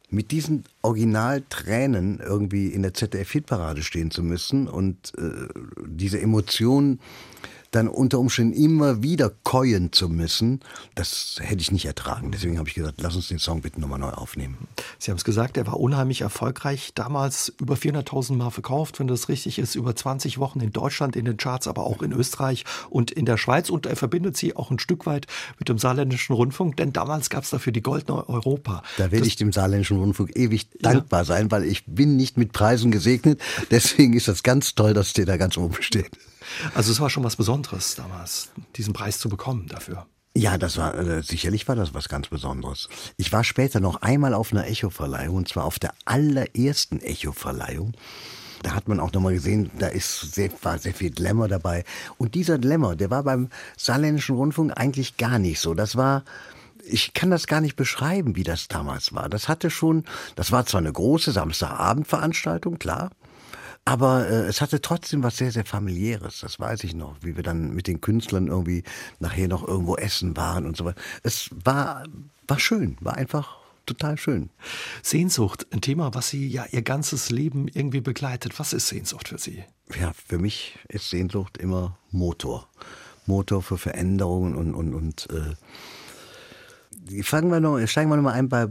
mit 0.09 0.31
diesen 0.31 0.65
Originaltränen 0.83 2.21
irgendwie 2.21 2.69
in 2.69 2.83
der 2.83 2.95
ZDF-Hitparade 2.95 3.83
stehen 3.83 4.11
zu 4.11 4.23
müssen 4.23 4.69
und 4.69 5.13
äh, 5.19 5.49
diese 5.85 6.21
Emotionen 6.21 7.01
dann 7.71 7.89
unter 7.89 8.19
Umständen 8.19 8.55
immer 8.55 9.03
wieder 9.03 9.31
keuen 9.45 9.93
zu 9.93 10.09
müssen, 10.09 10.61
das 10.95 11.39
hätte 11.41 11.61
ich 11.61 11.73
nicht 11.73 11.85
ertragen. 11.85 12.31
Deswegen 12.33 12.59
habe 12.59 12.69
ich 12.69 12.75
gesagt, 12.75 13.01
lass 13.01 13.17
uns 13.17 13.29
den 13.29 13.39
Song 13.39 13.63
bitte 13.63 13.81
nochmal 13.81 13.99
neu 13.99 14.11
aufnehmen. 14.11 14.57
Sie 14.99 15.11
haben 15.11 15.19
es 15.19 15.25
gesagt, 15.25 15.57
er 15.57 15.67
war 15.67 15.79
unheimlich 15.79 16.23
erfolgreich. 16.23 16.93
Damals 16.95 17.53
über 17.61 17.75
400.000 17.75 18.37
Mal 18.37 18.51
verkauft, 18.51 18.99
wenn 19.01 19.09
das 19.09 19.29
richtig 19.29 19.59
ist, 19.59 19.75
über 19.75 19.95
20 19.95 20.39
Wochen 20.39 20.61
in 20.61 20.73
Deutschland 20.73 21.17
in 21.17 21.25
den 21.25 21.37
Charts, 21.37 21.69
aber 21.69 21.85
auch 21.85 22.03
in 22.03 22.13
Österreich 22.13 22.65
und 22.91 23.11
in 23.11 23.25
der 23.25 23.37
Schweiz. 23.37 23.71
Und 23.71 23.87
er 23.87 23.97
verbindet 23.97 24.37
sie 24.37 24.57
auch 24.57 24.71
ein 24.71 24.79
Stück 24.79 25.07
weit 25.07 25.27
mit 25.59 25.69
dem 25.69 25.79
saarländischen 25.79 26.35
Rundfunk, 26.35 26.77
denn 26.77 26.93
damals 26.93 27.31
gab 27.31 27.45
es 27.45 27.51
dafür 27.51 27.73
die 27.73 27.83
Goldene 27.83 28.29
Europa. 28.29 28.83
Da 28.97 29.11
werde 29.11 29.27
ich 29.27 29.37
dem 29.37 29.53
saarländischen 29.53 29.99
Rundfunk 29.99 30.37
ewig 30.37 30.69
dankbar 30.81 31.21
ja. 31.21 31.25
sein, 31.25 31.51
weil 31.51 31.65
ich 31.65 31.85
bin 31.87 32.17
nicht 32.17 32.37
mit 32.37 32.53
Preisen 32.53 32.91
gesegnet. 32.91 33.41
Deswegen 33.71 34.15
ist 34.15 34.29
das 34.29 34.43
ganz 34.43 34.75
toll, 34.75 34.95
dass 34.95 35.13
der 35.13 35.27
da 35.27 35.37
ganz 35.37 35.57
oben 35.57 35.77
steht. 35.81 36.11
Also 36.75 36.93
es 36.93 37.01
war 37.01 37.11
schon 37.11 37.25
was 37.25 37.37
Besonderes 37.37 37.95
damals, 37.95 38.51
diesen 38.77 38.93
Preis 38.93 39.19
zu 39.19 39.29
bekommen 39.29 39.67
dafür. 39.69 40.07
Ja, 40.37 40.59
das 40.59 40.77
war 40.77 40.95
äh, 40.99 41.23
sicherlich 41.23 41.67
war 41.67 41.77
das 41.77 41.95
was 41.95 42.11
ganz 42.11 42.29
Besonderes. 42.29 42.91
Ich 43.17 43.33
war 43.33 43.43
später 43.43 43.81
noch 43.81 44.03
einmal 44.03 44.35
auf 44.35 44.53
einer 44.53 44.67
Echo-Verleihung 44.67 45.37
und 45.37 45.49
zwar 45.49 45.65
auf 45.65 45.79
der 45.79 45.95
allerersten 46.05 47.01
Echo-Verleihung. 47.01 47.95
Da 48.63 48.75
hat 48.75 48.87
man 48.87 49.01
auch 49.01 49.13
nochmal 49.13 49.33
gesehen, 49.33 49.71
da 49.79 49.87
ist 49.87 50.35
sehr, 50.35 50.51
war 50.63 50.79
sehr 50.79 50.93
viel 50.93 51.11
Glamour 51.11 51.49
dabei. 51.49 51.85
Und 52.19 52.35
dieser 52.35 52.59
Glamour, 52.59 52.97
der 52.97 53.11
war 53.11 53.23
beim 53.23 53.49
Saarländischen 53.79 54.37
Rundfunk 54.37 54.73
eigentlich 54.77 55.17
gar 55.17 55.39
nicht 55.39 55.59
so. 55.59 55.73
Das 55.73 55.97
war, 55.97 56.23
ich 56.85 57.15
kann 57.15 57.31
das 57.31 57.47
gar 57.47 57.63
nicht 57.63 57.77
beschreiben, 57.77 58.37
wie 58.37 58.45
das 58.45 58.69
damals 58.69 59.15
war. 59.15 59.31
Das 59.31 59.49
hatte 59.49 59.71
schon, 59.71 60.05
das 60.35 60.53
war 60.53 60.67
zwar 60.67 60.81
eine 60.81 60.93
große 60.93 61.33
Samstagabendveranstaltung, 61.33 62.79
klar, 62.79 63.11
aber 63.87 64.29
äh, 64.29 64.47
es 64.47 64.61
hatte 64.61 64.83
trotzdem 64.83 65.23
was 65.23 65.37
sehr, 65.37 65.53
sehr 65.53 65.65
familiäres. 65.65 66.41
Das 66.41 66.59
weiß 66.59 66.83
ich 66.85 66.95
noch, 66.95 67.17
wie 67.23 67.37
wir 67.37 67.45
dann 67.45 67.73
mit 67.73 67.87
den 67.87 68.01
Künstlern 68.01 68.49
irgendwie 68.49 68.83
nachher 69.21 69.47
noch 69.47 69.67
irgendwo 69.67 69.95
essen 69.95 70.37
waren 70.37 70.67
und 70.67 70.77
so 70.77 70.85
weiter. 70.85 71.01
Es 71.23 71.51
war, 71.65 72.03
war 72.49 72.59
schön, 72.59 72.97
war 73.01 73.15
einfach 73.15 73.59
total 73.87 74.19
schön. 74.19 74.51
Sehnsucht, 75.03 75.69
ein 75.71 75.83
Thema, 75.83 76.15
was 76.15 76.31
Sie 76.31 76.49
ja 76.49 76.67
Ihr 76.73 76.83
ganzes 76.83 77.31
Leben 77.31 77.69
irgendwie 77.69 78.01
begleitet. 78.01 78.59
Was 78.59 78.73
ist 78.73 78.89
Sehnsucht 78.89 79.29
für 79.29 79.39
Sie? 79.39 79.63
Ja, 80.01 80.13
für 80.15 80.39
mich 80.39 80.77
ist 80.89 81.09
Sehnsucht 81.09 81.57
immer 81.57 81.97
Motor. 82.11 82.69
Motor 83.27 83.63
für 83.63 83.79
Veränderungen 83.79 84.57
und, 84.57 84.75
und, 84.75 84.95
und 84.95 85.29
äh, 85.31 87.23
fangen 87.23 87.53
wir 87.53 87.61
noch, 87.61 87.79
steigen 87.87 88.11
wir 88.11 88.17
noch 88.17 88.25
mal 88.25 88.33
ein 88.33 88.49
bei, 88.49 88.67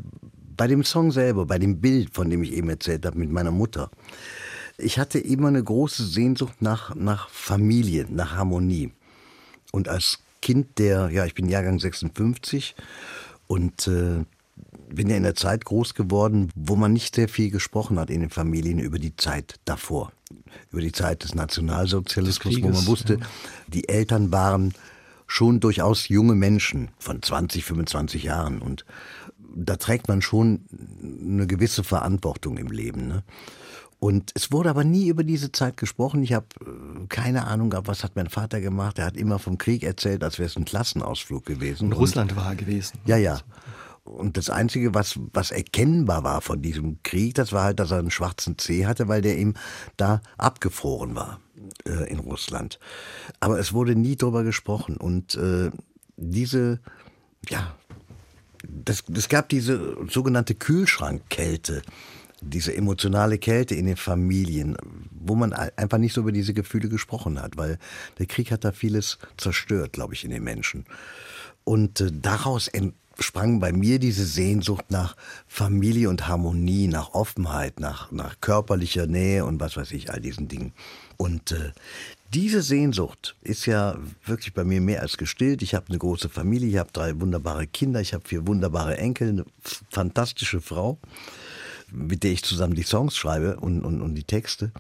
bei 0.58 0.68
dem 0.68 0.84
Song 0.84 1.12
selber, 1.12 1.46
bei 1.46 1.58
dem 1.58 1.80
Bild, 1.80 2.14
von 2.14 2.30
dem 2.30 2.44
ich 2.44 2.52
eben 2.52 2.68
erzählt 2.70 3.06
habe 3.06 3.18
mit 3.18 3.32
meiner 3.32 3.52
Mutter. 3.52 3.90
Ich 4.78 5.00
hatte 5.00 5.20
immer 5.20 5.48
eine 5.48 5.64
große 5.64 6.06
Sehnsucht 6.06 6.62
nach, 6.62 6.96
nach 6.96 7.30
Familie, 7.30 8.06
nach 8.10 8.36
Harmonie. 8.36 8.92
Und 9.72 9.88
als 9.88 10.20
Kind 10.42 10.78
der, 10.80 11.10
ja, 11.10 11.26
ich 11.26 11.34
bin 11.34 11.50
Jahrgang 11.50 11.80
56 11.80 12.76
und 13.48 13.88
äh, 13.88 14.24
bin 14.90 15.10
ja 15.10 15.18
in 15.18 15.24
der 15.24 15.36
Zeit 15.36 15.66
groß 15.66 15.94
geworden, 15.94 16.52
wo 16.56 16.76
man 16.76 16.94
nicht 16.94 17.16
sehr 17.16 17.30
viel 17.30 17.50
gesprochen 17.50 18.00
hat 18.00 18.10
in 18.10 18.22
den 18.22 18.30
Familien 18.30 18.80
über 18.80 19.00
die 19.00 19.16
Zeit 19.16 19.56
davor. 19.66 20.12
Über 20.72 20.82
die 20.82 20.92
Zeit 20.92 21.24
des 21.24 21.36
Nationalsozialismus, 21.36 22.40
Krieges, 22.40 22.64
wo 22.64 22.76
man 22.76 22.86
wusste, 22.88 23.14
ja. 23.16 23.26
die 23.68 23.90
Eltern 23.90 24.32
waren 24.32 24.74
schon 25.28 25.60
durchaus 25.60 26.08
junge 26.08 26.36
Menschen 26.36 26.90
von 27.00 27.22
20, 27.22 27.66
25 27.66 28.24
Jahren. 28.24 28.62
Und 28.62 28.86
da 29.56 29.78
trägt 29.78 30.08
man 30.08 30.22
schon 30.22 30.66
eine 31.02 31.48
gewisse 31.48 31.84
Verantwortung 31.84 32.58
im 32.58 32.68
Leben. 32.68 33.08
Ne? 33.08 33.24
Und 34.06 34.34
es 34.36 34.52
wurde 34.52 34.70
aber 34.70 34.84
nie 34.84 35.08
über 35.08 35.24
diese 35.24 35.52
Zeit 35.52 35.78
gesprochen. 35.78 36.22
Ich 36.22 36.32
habe 36.32 36.46
äh, 36.62 37.08
keine 37.10 37.48
Ahnung 37.48 37.72
gehabt, 37.72 37.88
was 37.88 38.04
hat 38.04 38.16
mein 38.16 38.30
Vater 38.30 38.62
gemacht. 38.62 39.00
Er 39.00 39.06
hat 39.06 39.18
immer 39.18 39.40
vom 39.40 39.58
Krieg 39.58 39.82
erzählt, 39.82 40.24
als 40.24 40.38
wäre 40.38 40.46
es 40.46 40.56
ein 40.56 40.64
Klassenausflug 40.64 41.44
gewesen. 41.44 41.86
In 41.88 41.94
Russland 41.94 42.36
war 42.36 42.50
er 42.50 42.56
gewesen. 42.56 43.00
Ja, 43.08 43.18
ja. 43.18 43.40
Und 44.04 44.38
das 44.38 44.52
Einzige, 44.52 44.94
was, 44.94 45.20
was 45.34 45.50
erkennbar 45.50 46.24
war 46.24 46.42
von 46.42 46.62
diesem 46.62 47.02
Krieg, 47.02 47.34
das 47.34 47.52
war 47.52 47.64
halt, 47.64 47.80
dass 47.80 47.90
er 47.90 47.98
einen 47.98 48.12
schwarzen 48.12 48.60
Zeh 48.60 48.86
hatte, 48.86 49.08
weil 49.08 49.24
der 49.24 49.40
ihm 49.40 49.56
da 49.98 50.22
abgefroren 50.38 51.16
war 51.16 51.40
äh, 51.88 52.08
in 52.08 52.20
Russland. 52.20 52.78
Aber 53.40 53.58
es 53.58 53.74
wurde 53.74 53.96
nie 53.96 54.18
drüber 54.18 54.44
gesprochen. 54.44 54.98
Und 54.98 55.34
äh, 55.34 55.72
diese, 56.16 56.80
ja, 57.50 57.76
das, 58.68 59.04
es 59.12 59.30
gab 59.30 59.50
diese 59.50 59.98
sogenannte 60.08 60.54
Kühlschrankkälte 60.54 61.82
diese 62.42 62.76
emotionale 62.76 63.38
Kälte 63.38 63.76
in 63.76 63.86
den 63.86 63.98
Familien, 63.98 64.78
wo 65.12 65.36
man 65.36 65.54
einfach 65.54 65.98
nicht 65.98 66.14
so 66.14 66.22
über 66.22 66.32
diese 66.32 66.54
Gefühle 66.54 66.90
gesprochen 66.90 67.42
hat, 67.42 67.58
weil 67.58 67.78
der 68.20 68.26
Krieg 68.26 68.52
hat 68.52 68.64
da 68.64 68.72
vieles 68.72 69.18
zerstört, 69.38 69.94
glaube 69.94 70.14
ich, 70.14 70.24
in 70.24 70.32
den 70.32 70.44
Menschen. 70.44 70.86
Und 71.64 72.02
äh, 72.02 72.12
daraus 72.12 72.68
entsprang 72.68 73.60
bei 73.60 73.72
mir 73.72 74.00
diese 74.00 74.26
Sehnsucht 74.26 74.86
nach 74.90 75.16
Familie 75.48 76.10
und 76.10 76.28
Harmonie, 76.28 76.88
nach 76.88 77.14
Offenheit, 77.14 77.80
nach, 77.80 78.12
nach 78.12 78.40
körperlicher 78.42 79.08
Nähe 79.08 79.46
und 79.46 79.60
was 79.60 79.78
weiß 79.78 79.92
ich, 79.92 80.12
all 80.12 80.22
diesen 80.22 80.48
Dingen. 80.48 80.74
Und 81.18 81.52
äh, 81.52 81.72
diese 82.34 82.62
Sehnsucht 82.62 83.36
ist 83.42 83.66
ja 83.66 83.98
wirklich 84.26 84.54
bei 84.54 84.64
mir 84.64 84.82
mehr 84.82 85.02
als 85.02 85.18
gestillt. 85.18 85.62
Ich 85.62 85.74
habe 85.74 85.88
eine 85.90 85.98
große 85.98 86.28
Familie, 86.30 86.70
ich 86.70 86.78
habe 86.78 86.90
drei 86.92 87.20
wunderbare 87.20 87.66
Kinder, 87.66 88.02
ich 88.02 88.14
habe 88.14 88.28
vier 88.28 88.46
wunderbare 88.46 88.98
Enkel, 88.98 89.30
eine 89.30 89.46
fantastische 89.90 90.60
Frau 90.60 91.00
mit 91.92 92.24
der 92.24 92.32
ich 92.32 92.44
zusammen 92.44 92.76
die 92.76 92.84
Songs 92.84 93.16
schreibe 93.16 93.58
und, 93.58 93.84
und, 93.84 94.02
und 94.02 94.16
die 94.16 94.24
Texte. 94.24 94.72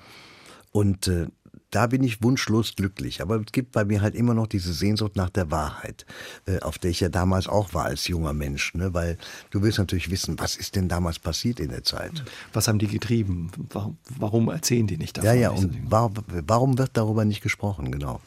Und 0.72 1.08
äh, 1.08 1.28
da 1.72 1.88
bin 1.88 2.04
ich 2.04 2.24
wunschlos 2.24 2.76
glücklich. 2.76 3.22
Aber 3.22 3.38
es 3.38 3.52
gibt 3.52 3.74
bei 3.74 3.84
mir 3.84 4.02
halt 4.02 4.15
immer 4.15 4.34
noch 4.34 4.48
diese 4.48 4.74
Sehnsucht 4.74 5.15
nach 5.15 5.30
der 5.30 5.52
Wahrheit, 5.52 6.06
äh, 6.46 6.60
auf 6.60 6.78
der 6.78 6.91
ich 6.91 7.02
ja 7.02 7.10
damals 7.10 7.48
auch 7.48 7.74
war 7.74 7.86
als 7.86 8.08
junger 8.08 8.34
Mensch. 8.34 8.74
Ne? 8.76 8.94
Weil 8.94 9.18
du 9.52 9.62
willst 9.62 9.78
natürlich 9.78 10.10
wissen, 10.10 10.39
was 10.39 10.56
ist 10.56 10.76
denn 10.76 10.88
damals 10.88 11.20
passiert 11.20 11.60
in 11.60 11.70
der 11.70 11.84
Zeit? 11.84 12.24
Was 12.54 12.68
haben 12.68 12.80
die 12.80 12.88
getrieben? 12.88 13.52
Warum, 13.70 13.98
warum 14.18 14.50
erzählen 14.50 14.88
die 14.88 14.98
nicht 14.98 15.18
davon? 15.18 15.28
Ja, 15.28 15.34
ja, 15.34 15.50
und 15.50 15.78
warum, 15.89 16.13
warum 16.48 16.78
wird 16.78 16.91
darüber 16.94 17.26
nicht 17.26 17.41
gesprochen, 17.41 17.91
genau. 17.91 18.22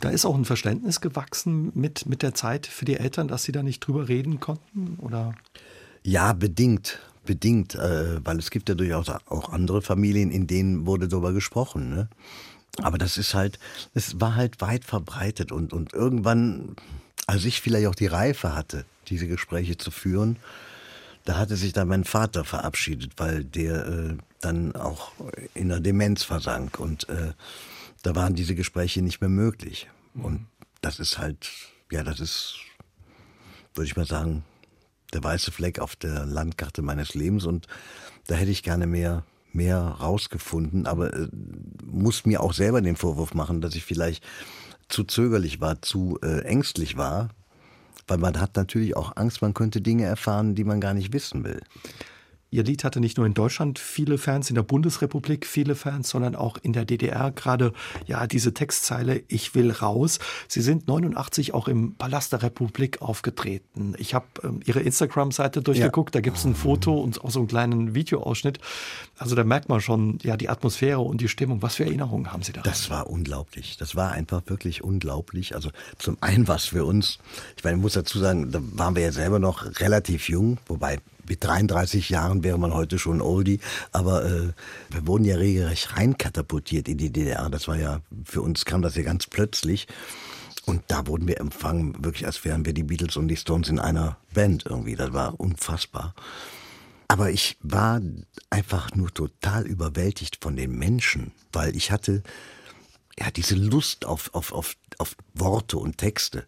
Da 0.00 0.10
ist 0.10 0.24
auch 0.24 0.36
ein 0.36 0.44
Verständnis 0.44 1.00
gewachsen 1.00 1.72
mit, 1.74 2.06
mit 2.06 2.22
der 2.22 2.32
Zeit 2.32 2.66
für 2.66 2.84
die 2.84 2.96
Eltern, 2.96 3.28
dass 3.28 3.42
sie 3.42 3.52
da 3.52 3.62
nicht 3.62 3.80
drüber 3.80 4.08
reden 4.08 4.40
konnten, 4.40 4.96
oder? 4.98 5.34
Ja, 6.04 6.32
bedingt 6.32 7.00
bedingt, 7.28 7.74
äh, 7.74 8.24
weil 8.24 8.38
es 8.38 8.50
gibt 8.50 8.70
ja 8.70 8.74
durchaus 8.74 9.10
auch 9.10 9.52
andere 9.52 9.82
Familien, 9.82 10.30
in 10.30 10.46
denen 10.46 10.86
wurde 10.86 11.08
darüber 11.08 11.34
gesprochen. 11.34 11.90
Ne? 11.90 12.08
Aber 12.78 12.96
das 12.96 13.18
ist 13.18 13.34
halt, 13.34 13.58
es 13.92 14.18
war 14.18 14.34
halt 14.34 14.62
weit 14.62 14.84
verbreitet 14.86 15.52
und, 15.52 15.74
und 15.74 15.92
irgendwann, 15.92 16.74
als 17.26 17.44
ich 17.44 17.60
vielleicht 17.60 17.86
auch 17.86 17.94
die 17.94 18.06
Reife 18.06 18.54
hatte, 18.54 18.86
diese 19.08 19.28
Gespräche 19.28 19.76
zu 19.76 19.90
führen, 19.90 20.36
da 21.26 21.36
hatte 21.36 21.56
sich 21.56 21.74
dann 21.74 21.88
mein 21.88 22.04
Vater 22.04 22.44
verabschiedet, 22.44 23.12
weil 23.18 23.44
der 23.44 23.86
äh, 23.86 24.16
dann 24.40 24.74
auch 24.74 25.12
in 25.52 25.68
der 25.68 25.80
Demenz 25.80 26.22
versank 26.22 26.80
und 26.80 27.10
äh, 27.10 27.32
da 28.02 28.16
waren 28.16 28.34
diese 28.34 28.54
Gespräche 28.54 29.02
nicht 29.02 29.20
mehr 29.20 29.28
möglich. 29.28 29.90
Und 30.14 30.46
das 30.80 30.98
ist 30.98 31.18
halt, 31.18 31.50
ja, 31.90 32.02
das 32.02 32.20
ist, 32.20 32.54
würde 33.74 33.86
ich 33.86 33.96
mal 33.96 34.06
sagen, 34.06 34.44
der 35.12 35.24
weiße 35.24 35.52
Fleck 35.52 35.78
auf 35.78 35.96
der 35.96 36.26
Landkarte 36.26 36.82
meines 36.82 37.14
Lebens 37.14 37.44
und 37.44 37.66
da 38.26 38.34
hätte 38.34 38.50
ich 38.50 38.62
gerne 38.62 38.86
mehr 38.86 39.24
mehr 39.52 39.78
rausgefunden, 39.78 40.86
aber 40.86 41.12
äh, 41.12 41.28
muss 41.84 42.26
mir 42.26 42.42
auch 42.42 42.52
selber 42.52 42.80
den 42.80 42.96
Vorwurf 42.96 43.34
machen, 43.34 43.60
dass 43.60 43.74
ich 43.74 43.84
vielleicht 43.84 44.22
zu 44.88 45.04
zögerlich 45.04 45.60
war, 45.60 45.82
zu 45.82 46.18
äh, 46.22 46.42
ängstlich 46.42 46.96
war, 46.96 47.30
weil 48.06 48.18
man 48.18 48.40
hat 48.40 48.56
natürlich 48.56 48.96
auch 48.96 49.16
Angst, 49.16 49.42
man 49.42 49.54
könnte 49.54 49.80
Dinge 49.80 50.04
erfahren, 50.04 50.54
die 50.54 50.64
man 50.64 50.80
gar 50.80 50.94
nicht 50.94 51.12
wissen 51.12 51.44
will. 51.44 51.60
Ihr 52.50 52.64
Lied 52.64 52.82
hatte 52.82 53.00
nicht 53.00 53.18
nur 53.18 53.26
in 53.26 53.34
Deutschland 53.34 53.78
viele 53.78 54.16
Fans, 54.16 54.48
in 54.48 54.54
der 54.54 54.62
Bundesrepublik 54.62 55.46
viele 55.46 55.74
Fans, 55.74 56.08
sondern 56.08 56.34
auch 56.34 56.56
in 56.62 56.72
der 56.72 56.86
DDR. 56.86 57.30
Gerade 57.30 57.74
ja 58.06 58.26
diese 58.26 58.54
Textzeile 58.54 59.22
Ich 59.28 59.54
will 59.54 59.70
raus. 59.70 60.18
Sie 60.48 60.62
sind 60.62 60.88
89 60.88 61.52
auch 61.52 61.68
im 61.68 61.94
Palast 61.96 62.32
der 62.32 62.42
Republik 62.42 63.02
aufgetreten. 63.02 63.94
Ich 63.98 64.14
habe 64.14 64.26
ähm, 64.42 64.60
Ihre 64.64 64.80
Instagram-Seite 64.80 65.60
durchgeguckt. 65.60 66.14
Ja. 66.14 66.20
Da 66.20 66.22
gibt 66.22 66.38
es 66.38 66.44
ein 66.44 66.54
Foto 66.54 66.98
und 66.98 67.22
auch 67.22 67.30
so 67.30 67.40
einen 67.40 67.48
kleinen 67.48 67.94
Videoausschnitt. 67.94 68.58
Also 69.18 69.34
da 69.34 69.44
merkt 69.44 69.68
man 69.68 69.82
schon 69.82 70.18
ja 70.22 70.38
die 70.38 70.48
Atmosphäre 70.48 71.00
und 71.00 71.20
die 71.20 71.28
Stimmung. 71.28 71.60
Was 71.60 71.74
für 71.74 71.84
Erinnerungen 71.84 72.32
haben 72.32 72.42
Sie 72.42 72.52
da? 72.52 72.62
Das 72.62 72.88
war 72.88 73.08
unglaublich. 73.08 73.76
Das 73.76 73.94
war 73.94 74.12
einfach 74.12 74.42
wirklich 74.46 74.82
unglaublich. 74.82 75.54
Also 75.54 75.70
zum 75.98 76.16
einen 76.22 76.48
was 76.48 76.64
für 76.64 76.86
uns. 76.86 77.18
Ich 77.58 77.64
meine, 77.64 77.76
ich 77.76 77.82
muss 77.82 77.92
dazu 77.92 78.18
sagen, 78.18 78.50
da 78.50 78.60
waren 78.62 78.96
wir 78.96 79.02
ja 79.02 79.12
selber 79.12 79.38
noch 79.38 79.80
relativ 79.80 80.30
jung, 80.30 80.56
wobei 80.66 80.98
mit 81.28 81.44
33 81.44 82.10
Jahren 82.10 82.44
wäre 82.44 82.58
man 82.58 82.74
heute 82.74 82.98
schon 82.98 83.20
Oldie, 83.20 83.60
aber 83.92 84.24
äh, 84.24 84.52
wir 84.90 85.06
wurden 85.06 85.24
ja 85.24 85.36
regelrecht 85.36 85.96
reinkatapultiert 85.96 86.88
in 86.88 86.98
die 86.98 87.12
DDR. 87.12 87.48
Das 87.50 87.68
war 87.68 87.76
ja, 87.76 88.00
für 88.24 88.42
uns 88.42 88.64
kam 88.64 88.82
das 88.82 88.96
ja 88.96 89.02
ganz 89.02 89.26
plötzlich. 89.26 89.86
Und 90.66 90.82
da 90.88 91.06
wurden 91.06 91.26
wir 91.26 91.40
empfangen, 91.40 92.04
wirklich 92.04 92.26
als 92.26 92.44
wären 92.44 92.66
wir 92.66 92.74
die 92.74 92.82
Beatles 92.82 93.16
und 93.16 93.28
die 93.28 93.36
Stones 93.36 93.70
in 93.70 93.78
einer 93.78 94.18
Band 94.34 94.66
irgendwie. 94.66 94.96
Das 94.96 95.14
war 95.14 95.40
unfassbar. 95.40 96.14
Aber 97.08 97.30
ich 97.30 97.56
war 97.62 98.02
einfach 98.50 98.94
nur 98.94 99.12
total 99.12 99.66
überwältigt 99.66 100.38
von 100.42 100.56
den 100.56 100.78
Menschen, 100.78 101.32
weil 101.52 101.74
ich 101.74 101.90
hatte 101.90 102.22
ja, 103.18 103.30
diese 103.30 103.54
Lust 103.54 104.04
auf, 104.04 104.32
auf, 104.34 104.52
auf, 104.52 104.76
auf 104.98 105.16
Worte 105.34 105.78
und 105.78 105.96
Texte, 105.96 106.44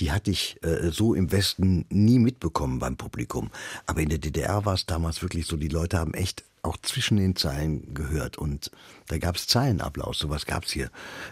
die 0.00 0.10
hatte 0.10 0.30
ich 0.30 0.62
äh, 0.62 0.90
so 0.90 1.14
im 1.14 1.30
Westen 1.30 1.86
nie 1.88 2.18
mitbekommen 2.18 2.80
beim 2.80 2.96
Publikum. 2.96 3.50
Aber 3.86 4.00
in 4.00 4.08
der 4.08 4.18
DDR 4.18 4.64
war 4.64 4.74
es 4.74 4.86
damals 4.86 5.22
wirklich 5.22 5.46
so, 5.46 5.56
die 5.56 5.68
Leute 5.68 5.98
haben 5.98 6.14
echt 6.14 6.44
auch 6.62 6.76
zwischen 6.76 7.16
den 7.16 7.36
Zeilen 7.36 7.94
gehört 7.94 8.38
und 8.38 8.70
da 9.08 9.18
gab 9.18 9.36
es 9.36 9.46
Zeilenapplaus. 9.46 10.18
Sowas 10.18 10.46
gab 10.46 10.64
es 10.64 10.72
hier 10.72 10.90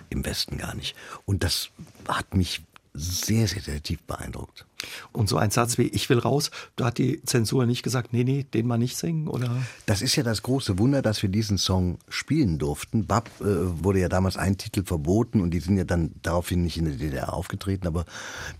im 0.08 0.24
Westen 0.24 0.58
gar 0.58 0.74
nicht. 0.74 0.96
Und 1.24 1.44
das 1.44 1.70
hat 2.08 2.34
mich 2.34 2.62
sehr, 2.94 3.46
sehr, 3.46 3.62
sehr 3.62 3.82
tief 3.82 4.02
beeindruckt. 4.02 4.66
Und 5.12 5.28
so 5.28 5.36
ein 5.36 5.50
Satz 5.50 5.78
wie 5.78 5.88
Ich 5.88 6.08
will 6.08 6.18
raus, 6.18 6.50
da 6.76 6.86
hat 6.86 6.98
die 6.98 7.22
Zensur 7.24 7.66
nicht 7.66 7.82
gesagt, 7.82 8.12
nee, 8.12 8.24
nee, 8.24 8.44
den 8.44 8.66
mal 8.66 8.78
nicht 8.78 8.96
singen, 8.96 9.28
oder? 9.28 9.62
Das 9.86 10.02
ist 10.02 10.16
ja 10.16 10.22
das 10.22 10.42
große 10.42 10.78
Wunder, 10.78 11.02
dass 11.02 11.22
wir 11.22 11.28
diesen 11.28 11.58
Song 11.58 11.98
spielen 12.08 12.58
durften. 12.58 13.06
Bab 13.06 13.28
äh, 13.40 13.44
wurde 13.84 14.00
ja 14.00 14.08
damals 14.08 14.36
ein 14.36 14.58
Titel 14.58 14.84
verboten 14.84 15.40
und 15.40 15.50
die 15.50 15.60
sind 15.60 15.76
ja 15.76 15.84
dann 15.84 16.12
daraufhin 16.22 16.62
nicht 16.62 16.76
in 16.76 16.86
der 16.86 16.94
DDR 16.94 17.32
aufgetreten, 17.32 17.86
aber 17.86 18.04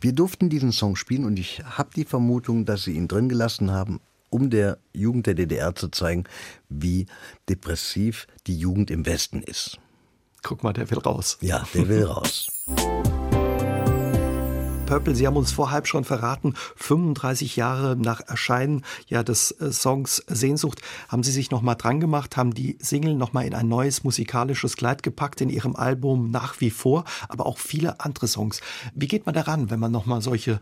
wir 0.00 0.12
durften 0.12 0.48
diesen 0.48 0.72
Song 0.72 0.96
spielen 0.96 1.24
und 1.24 1.38
ich 1.38 1.62
habe 1.64 1.90
die 1.94 2.04
Vermutung, 2.04 2.64
dass 2.64 2.84
sie 2.84 2.92
ihn 2.92 3.08
drin 3.08 3.28
gelassen 3.28 3.70
haben, 3.70 4.00
um 4.30 4.50
der 4.50 4.78
Jugend 4.92 5.26
der 5.26 5.34
DDR 5.34 5.74
zu 5.74 5.88
zeigen, 5.88 6.24
wie 6.68 7.06
depressiv 7.48 8.26
die 8.46 8.58
Jugend 8.58 8.90
im 8.90 9.06
Westen 9.06 9.42
ist. 9.42 9.78
Guck 10.42 10.62
mal, 10.62 10.72
der 10.72 10.90
will 10.90 10.98
raus. 10.98 11.36
Ja, 11.40 11.66
der 11.74 11.88
will 11.88 12.04
raus. 12.04 12.48
Purple, 14.90 15.14
Sie 15.14 15.24
haben 15.24 15.36
uns 15.36 15.52
vorhalb 15.52 15.86
schon 15.86 16.02
verraten, 16.02 16.54
35 16.74 17.54
Jahre 17.54 17.94
nach 17.94 18.22
Erscheinen 18.22 18.84
ja, 19.06 19.22
des 19.22 19.52
äh, 19.52 19.70
Songs 19.70 20.24
Sehnsucht, 20.26 20.82
haben 21.08 21.22
Sie 21.22 21.30
sich 21.30 21.52
nochmal 21.52 21.76
dran 21.76 22.00
gemacht, 22.00 22.36
haben 22.36 22.54
die 22.54 22.76
Single 22.80 23.14
nochmal 23.14 23.46
in 23.46 23.54
ein 23.54 23.68
neues 23.68 24.02
musikalisches 24.02 24.74
Kleid 24.74 25.04
gepackt 25.04 25.42
in 25.42 25.48
Ihrem 25.48 25.76
Album 25.76 26.32
nach 26.32 26.60
wie 26.60 26.70
vor, 26.70 27.04
aber 27.28 27.46
auch 27.46 27.58
viele 27.58 28.00
andere 28.00 28.26
Songs. 28.26 28.62
Wie 28.92 29.06
geht 29.06 29.26
man 29.26 29.34
daran, 29.36 29.70
wenn 29.70 29.78
man 29.78 29.92
nochmal 29.92 30.22
solche 30.22 30.58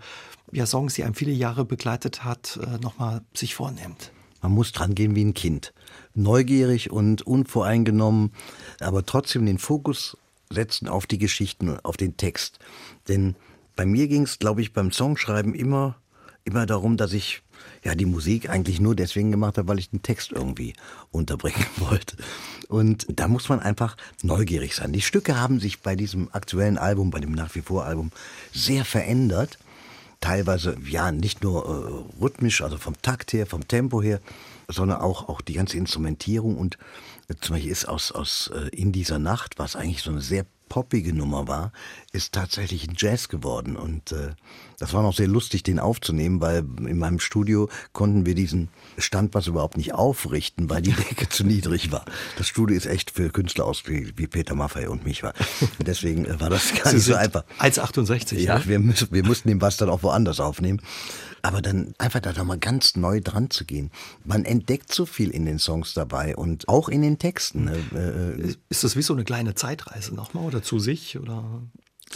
ja, 0.52 0.66
Songs, 0.66 0.92
die 0.92 1.04
einem 1.04 1.14
viele 1.14 1.32
Jahre 1.32 1.64
begleitet 1.64 2.22
hat, 2.22 2.60
äh, 2.62 2.76
nochmal 2.82 3.22
sich 3.32 3.54
vornimmt? 3.54 4.12
Man 4.42 4.52
muss 4.52 4.72
dran 4.72 4.94
gehen 4.94 5.14
wie 5.14 5.24
ein 5.24 5.32
Kind. 5.32 5.72
Neugierig 6.14 6.90
und 6.90 7.22
unvoreingenommen, 7.22 8.32
aber 8.80 9.06
trotzdem 9.06 9.46
den 9.46 9.56
Fokus 9.56 10.18
setzen 10.50 10.86
auf 10.86 11.06
die 11.06 11.18
Geschichten 11.18 11.80
auf 11.82 11.96
den 11.96 12.18
Text. 12.18 12.58
Denn 13.08 13.34
bei 13.78 13.86
mir 13.86 14.08
ging 14.08 14.24
es, 14.24 14.40
glaube 14.40 14.60
ich, 14.60 14.72
beim 14.72 14.90
Songschreiben 14.90 15.54
immer, 15.54 15.94
immer 16.42 16.66
darum, 16.66 16.96
dass 16.96 17.12
ich 17.12 17.42
ja 17.84 17.94
die 17.94 18.06
Musik 18.06 18.50
eigentlich 18.50 18.80
nur 18.80 18.96
deswegen 18.96 19.30
gemacht 19.30 19.56
habe, 19.56 19.68
weil 19.68 19.78
ich 19.78 19.90
den 19.90 20.02
Text 20.02 20.32
irgendwie 20.32 20.72
unterbringen 21.12 21.64
wollte. 21.76 22.16
Und 22.66 23.06
da 23.08 23.28
muss 23.28 23.48
man 23.48 23.60
einfach 23.60 23.96
neugierig 24.20 24.74
sein. 24.74 24.92
Die 24.92 25.00
Stücke 25.00 25.40
haben 25.40 25.60
sich 25.60 25.78
bei 25.78 25.94
diesem 25.94 26.28
aktuellen 26.32 26.76
Album, 26.76 27.10
bei 27.10 27.20
dem 27.20 27.30
nach 27.30 27.54
wie 27.54 27.60
vor 27.60 27.84
Album, 27.84 28.10
sehr 28.52 28.84
verändert. 28.84 29.60
Teilweise 30.20 30.76
ja 30.84 31.12
nicht 31.12 31.44
nur 31.44 31.64
äh, 31.64 32.20
rhythmisch, 32.20 32.62
also 32.62 32.78
vom 32.78 33.00
Takt 33.00 33.32
her, 33.32 33.46
vom 33.46 33.68
Tempo 33.68 34.02
her, 34.02 34.20
sondern 34.66 35.00
auch 35.00 35.28
auch 35.28 35.40
die 35.40 35.52
ganze 35.52 35.76
Instrumentierung 35.76 36.56
und 36.58 36.78
äh, 37.28 37.34
zum 37.40 37.54
Beispiel 37.54 37.70
ist 37.70 37.88
aus 37.88 38.10
aus 38.10 38.50
äh, 38.52 38.70
in 38.70 38.90
dieser 38.90 39.20
Nacht, 39.20 39.60
was 39.60 39.76
eigentlich 39.76 40.02
so 40.02 40.10
eine 40.10 40.20
sehr 40.20 40.46
poppige 40.68 41.14
Nummer 41.14 41.48
war, 41.48 41.72
ist 42.12 42.32
tatsächlich 42.32 42.88
ein 42.88 42.94
Jazz 42.96 43.28
geworden. 43.28 43.76
Und 43.76 44.12
äh, 44.12 44.30
das 44.78 44.92
war 44.92 45.02
noch 45.02 45.14
sehr 45.14 45.28
lustig, 45.28 45.62
den 45.62 45.78
aufzunehmen, 45.78 46.40
weil 46.40 46.58
in 46.58 46.98
meinem 46.98 47.20
Studio 47.20 47.68
konnten 47.92 48.26
wir 48.26 48.34
diesen 48.34 48.68
Standpass 48.96 49.46
überhaupt 49.46 49.76
nicht 49.76 49.94
aufrichten, 49.94 50.70
weil 50.70 50.82
die 50.82 50.92
Decke 50.92 51.28
zu 51.28 51.44
niedrig 51.44 51.90
war. 51.92 52.04
Das 52.36 52.48
Studio 52.48 52.76
ist 52.76 52.86
echt 52.86 53.10
für 53.10 53.30
Künstler 53.30 53.64
aus 53.64 53.82
wie, 53.86 54.12
Peter 54.26 54.54
Maffay 54.54 54.86
und 54.86 55.04
mich 55.04 55.22
war. 55.22 55.34
Deswegen 55.78 56.24
äh, 56.24 56.40
war 56.40 56.50
das 56.50 56.74
gar 56.74 56.92
nicht 56.92 57.04
so 57.04 57.14
einfach. 57.14 57.44
1,68. 57.58 58.38
Ja, 58.38 58.58
ne? 58.58 58.66
wir, 58.66 58.78
müssen, 58.78 59.08
wir 59.10 59.24
mussten 59.24 59.48
den 59.48 59.58
Bass 59.58 59.76
dann 59.76 59.90
auch 59.90 60.02
woanders 60.02 60.40
aufnehmen. 60.40 60.80
Aber 61.42 61.62
dann 61.62 61.94
einfach 61.98 62.20
da 62.20 62.32
nochmal 62.32 62.58
ganz 62.58 62.96
neu 62.96 63.20
dran 63.20 63.50
zu 63.50 63.64
gehen. 63.64 63.90
Man 64.24 64.44
entdeckt 64.44 64.92
so 64.92 65.06
viel 65.06 65.30
in 65.30 65.46
den 65.46 65.58
Songs 65.58 65.94
dabei 65.94 66.36
und 66.36 66.68
auch 66.68 66.88
in 66.88 67.02
den 67.02 67.18
Texten. 67.18 67.64
Ne? 67.64 68.36
Äh, 68.38 68.54
ist 68.68 68.84
das 68.84 68.96
wie 68.96 69.02
so 69.02 69.14
eine 69.14 69.24
kleine 69.24 69.54
Zeitreise 69.54 70.14
nochmal 70.14 70.44
oder 70.44 70.62
zu 70.62 70.78
sich? 70.78 71.18
Oder 71.18 71.62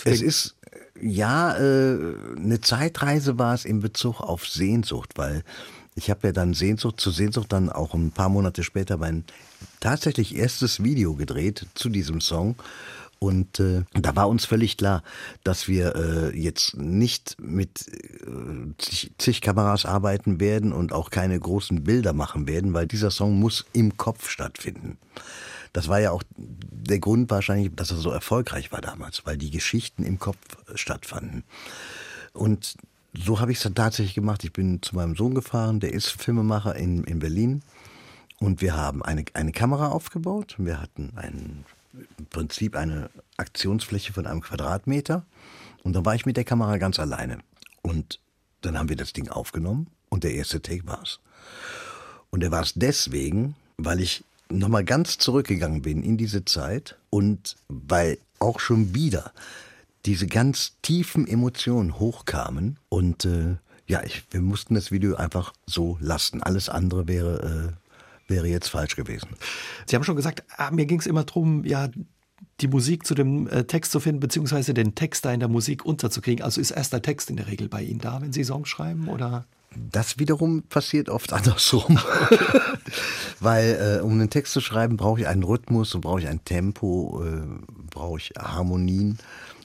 es 0.04 0.22
ist, 0.22 0.56
ja, 1.00 1.56
äh, 1.56 2.14
eine 2.36 2.60
Zeitreise 2.60 3.38
war 3.38 3.54
es 3.54 3.64
in 3.64 3.80
Bezug 3.80 4.20
auf 4.20 4.46
Sehnsucht, 4.46 5.12
weil 5.16 5.44
ich 5.94 6.10
habe 6.10 6.28
ja 6.28 6.32
dann 6.32 6.54
Sehnsucht 6.54 7.00
zu 7.00 7.10
Sehnsucht 7.10 7.52
dann 7.52 7.68
auch 7.68 7.94
ein 7.94 8.12
paar 8.12 8.28
Monate 8.28 8.62
später 8.62 8.96
mein 8.96 9.24
tatsächlich 9.80 10.34
erstes 10.34 10.82
Video 10.82 11.14
gedreht 11.14 11.66
zu 11.74 11.88
diesem 11.90 12.20
Song 12.20 12.56
und 13.22 13.60
äh, 13.60 13.84
da 13.92 14.16
war 14.16 14.28
uns 14.28 14.46
völlig 14.46 14.76
klar, 14.76 15.04
dass 15.44 15.68
wir 15.68 15.94
äh, 15.94 16.36
jetzt 16.36 16.76
nicht 16.76 17.36
mit 17.40 17.86
äh, 17.86 19.14
zig, 19.16 19.40
Kameras 19.40 19.86
arbeiten 19.86 20.40
werden 20.40 20.72
und 20.72 20.92
auch 20.92 21.08
keine 21.10 21.38
großen 21.38 21.84
Bilder 21.84 22.14
machen 22.14 22.48
werden, 22.48 22.74
weil 22.74 22.88
dieser 22.88 23.12
Song 23.12 23.38
muss 23.38 23.64
im 23.72 23.96
Kopf 23.96 24.28
stattfinden. 24.28 24.98
Das 25.72 25.86
war 25.86 26.00
ja 26.00 26.10
auch 26.10 26.24
der 26.36 26.98
Grund 26.98 27.30
wahrscheinlich, 27.30 27.70
dass 27.76 27.92
er 27.92 27.98
so 27.98 28.10
erfolgreich 28.10 28.72
war 28.72 28.80
damals, 28.80 29.24
weil 29.24 29.38
die 29.38 29.52
Geschichten 29.52 30.02
im 30.02 30.18
Kopf 30.18 30.38
stattfanden. 30.74 31.44
Und 32.32 32.74
so 33.14 33.38
habe 33.38 33.52
ich 33.52 33.58
es 33.58 33.62
dann 33.62 33.76
tatsächlich 33.76 34.14
gemacht. 34.14 34.42
Ich 34.42 34.52
bin 34.52 34.82
zu 34.82 34.96
meinem 34.96 35.14
Sohn 35.14 35.36
gefahren, 35.36 35.78
der 35.78 35.92
ist 35.92 36.08
Filmemacher 36.08 36.74
in, 36.74 37.04
in 37.04 37.20
Berlin. 37.20 37.62
Und 38.40 38.62
wir 38.62 38.74
haben 38.74 39.00
eine, 39.00 39.24
eine 39.34 39.52
Kamera 39.52 39.90
aufgebaut. 39.90 40.56
Wir 40.58 40.80
hatten 40.80 41.12
einen 41.14 41.64
im 41.92 42.26
Prinzip 42.26 42.76
eine 42.76 43.10
Aktionsfläche 43.36 44.12
von 44.12 44.26
einem 44.26 44.40
Quadratmeter. 44.40 45.24
Und 45.82 45.94
da 45.94 46.04
war 46.04 46.14
ich 46.14 46.26
mit 46.26 46.36
der 46.36 46.44
Kamera 46.44 46.78
ganz 46.78 46.98
alleine. 46.98 47.38
Und 47.82 48.20
dann 48.60 48.78
haben 48.78 48.88
wir 48.88 48.96
das 48.96 49.12
Ding 49.12 49.28
aufgenommen 49.28 49.88
und 50.08 50.24
der 50.24 50.34
erste 50.34 50.62
Take 50.62 50.86
war's. 50.86 51.20
Und 52.30 52.40
der 52.40 52.50
war 52.50 52.62
es 52.62 52.74
deswegen, 52.74 53.56
weil 53.76 54.00
ich 54.00 54.24
nochmal 54.48 54.84
ganz 54.84 55.18
zurückgegangen 55.18 55.82
bin 55.82 56.02
in 56.02 56.16
diese 56.16 56.44
Zeit 56.44 56.96
und 57.10 57.56
weil 57.68 58.18
auch 58.38 58.60
schon 58.60 58.94
wieder 58.94 59.32
diese 60.04 60.26
ganz 60.26 60.76
tiefen 60.82 61.26
Emotionen 61.26 61.98
hochkamen 61.98 62.78
und 62.88 63.24
äh, 63.24 63.56
ja, 63.86 64.02
ich, 64.04 64.24
wir 64.30 64.40
mussten 64.40 64.74
das 64.74 64.90
Video 64.90 65.16
einfach 65.16 65.52
so 65.66 65.98
lassen. 66.00 66.42
Alles 66.42 66.68
andere 66.68 67.08
wäre 67.08 67.74
äh, 67.74 67.81
wäre 68.28 68.46
jetzt 68.46 68.68
falsch 68.68 68.96
gewesen. 68.96 69.28
Sie 69.86 69.96
haben 69.96 70.04
schon 70.04 70.16
gesagt, 70.16 70.44
ah, 70.56 70.70
mir 70.70 70.86
ging 70.86 71.00
es 71.00 71.06
immer 71.06 71.24
darum, 71.24 71.64
ja, 71.64 71.88
die 72.60 72.68
Musik 72.68 73.06
zu 73.06 73.14
dem 73.14 73.48
äh, 73.48 73.64
Text 73.64 73.92
zu 73.92 74.00
finden, 74.00 74.20
beziehungsweise 74.20 74.74
den 74.74 74.94
Text 74.94 75.24
da 75.24 75.32
in 75.32 75.40
der 75.40 75.48
Musik 75.48 75.84
unterzukriegen. 75.84 76.44
Also 76.44 76.60
ist 76.60 76.70
erst 76.70 76.92
der 76.92 77.02
Text 77.02 77.30
in 77.30 77.36
der 77.36 77.46
Regel 77.46 77.68
bei 77.68 77.82
Ihnen 77.82 78.00
da, 78.00 78.20
wenn 78.20 78.32
Sie 78.32 78.44
Songs 78.44 78.68
schreiben, 78.68 79.08
oder? 79.08 79.46
Das 79.74 80.18
wiederum 80.18 80.62
passiert 80.64 81.08
oft 81.08 81.32
andersrum. 81.32 81.98
Weil 83.40 83.98
äh, 84.00 84.02
um 84.02 84.12
einen 84.12 84.30
Text 84.30 84.52
zu 84.52 84.60
schreiben, 84.60 84.96
brauche 84.96 85.20
ich 85.20 85.26
einen 85.26 85.42
Rhythmus, 85.42 85.96
brauche 86.00 86.20
ich 86.20 86.28
ein 86.28 86.44
Tempo, 86.44 87.22
äh, 87.24 87.42
brauche 87.90 88.18
ich 88.18 88.32
Harmonien. 88.38 89.18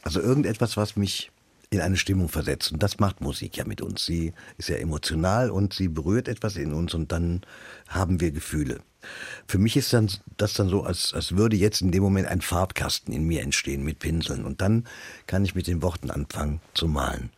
Also 0.03 0.21
irgendetwas, 0.21 0.77
was 0.77 0.95
mich 0.95 1.31
in 1.69 1.81
eine 1.81 1.97
Stimmung 1.97 2.29
versetzt. 2.29 2.71
Und 2.71 2.81
das 2.81 2.99
macht 2.99 3.21
Musik 3.21 3.57
ja 3.57 3.65
mit 3.65 3.81
uns. 3.81 4.05
Sie 4.05 4.33
ist 4.57 4.69
ja 4.69 4.77
emotional 4.77 5.49
und 5.49 5.73
sie 5.73 5.87
berührt 5.87 6.27
etwas 6.27 6.55
in 6.55 6.73
uns 6.73 6.93
und 6.93 7.11
dann 7.11 7.41
haben 7.87 8.21
wir 8.21 8.31
Gefühle. 8.31 8.79
Für 9.47 9.57
mich 9.57 9.77
ist 9.77 9.93
dann 9.93 10.09
das 10.37 10.53
dann 10.53 10.69
so, 10.69 10.83
als, 10.83 11.13
als 11.13 11.35
würde 11.35 11.55
jetzt 11.55 11.81
in 11.81 11.91
dem 11.91 12.03
Moment 12.03 12.27
ein 12.27 12.41
Farbkasten 12.41 13.13
in 13.13 13.23
mir 13.23 13.41
entstehen 13.41 13.83
mit 13.83 13.99
Pinseln. 13.99 14.45
Und 14.45 14.61
dann 14.61 14.85
kann 15.27 15.45
ich 15.45 15.55
mit 15.55 15.67
den 15.67 15.81
Worten 15.81 16.09
anfangen 16.09 16.61
zu 16.73 16.87
malen. 16.87 17.29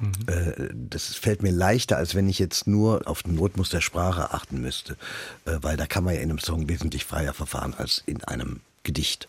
Mhm. 0.00 0.88
Das 0.88 1.14
fällt 1.14 1.42
mir 1.42 1.50
leichter, 1.50 1.96
als 1.96 2.14
wenn 2.14 2.28
ich 2.28 2.38
jetzt 2.38 2.66
nur 2.66 3.06
auf 3.08 3.22
den 3.22 3.38
Rhythmus 3.38 3.70
der 3.70 3.80
Sprache 3.80 4.32
achten 4.32 4.60
müsste, 4.60 4.96
äh, 5.44 5.58
weil 5.60 5.76
da 5.76 5.86
kann 5.86 6.04
man 6.04 6.14
ja 6.14 6.20
in 6.20 6.30
einem 6.30 6.38
Song 6.38 6.68
wesentlich 6.68 7.04
freier 7.04 7.34
verfahren 7.34 7.74
als 7.74 8.02
in 8.06 8.22
einem 8.24 8.60
Gedicht. 8.82 9.26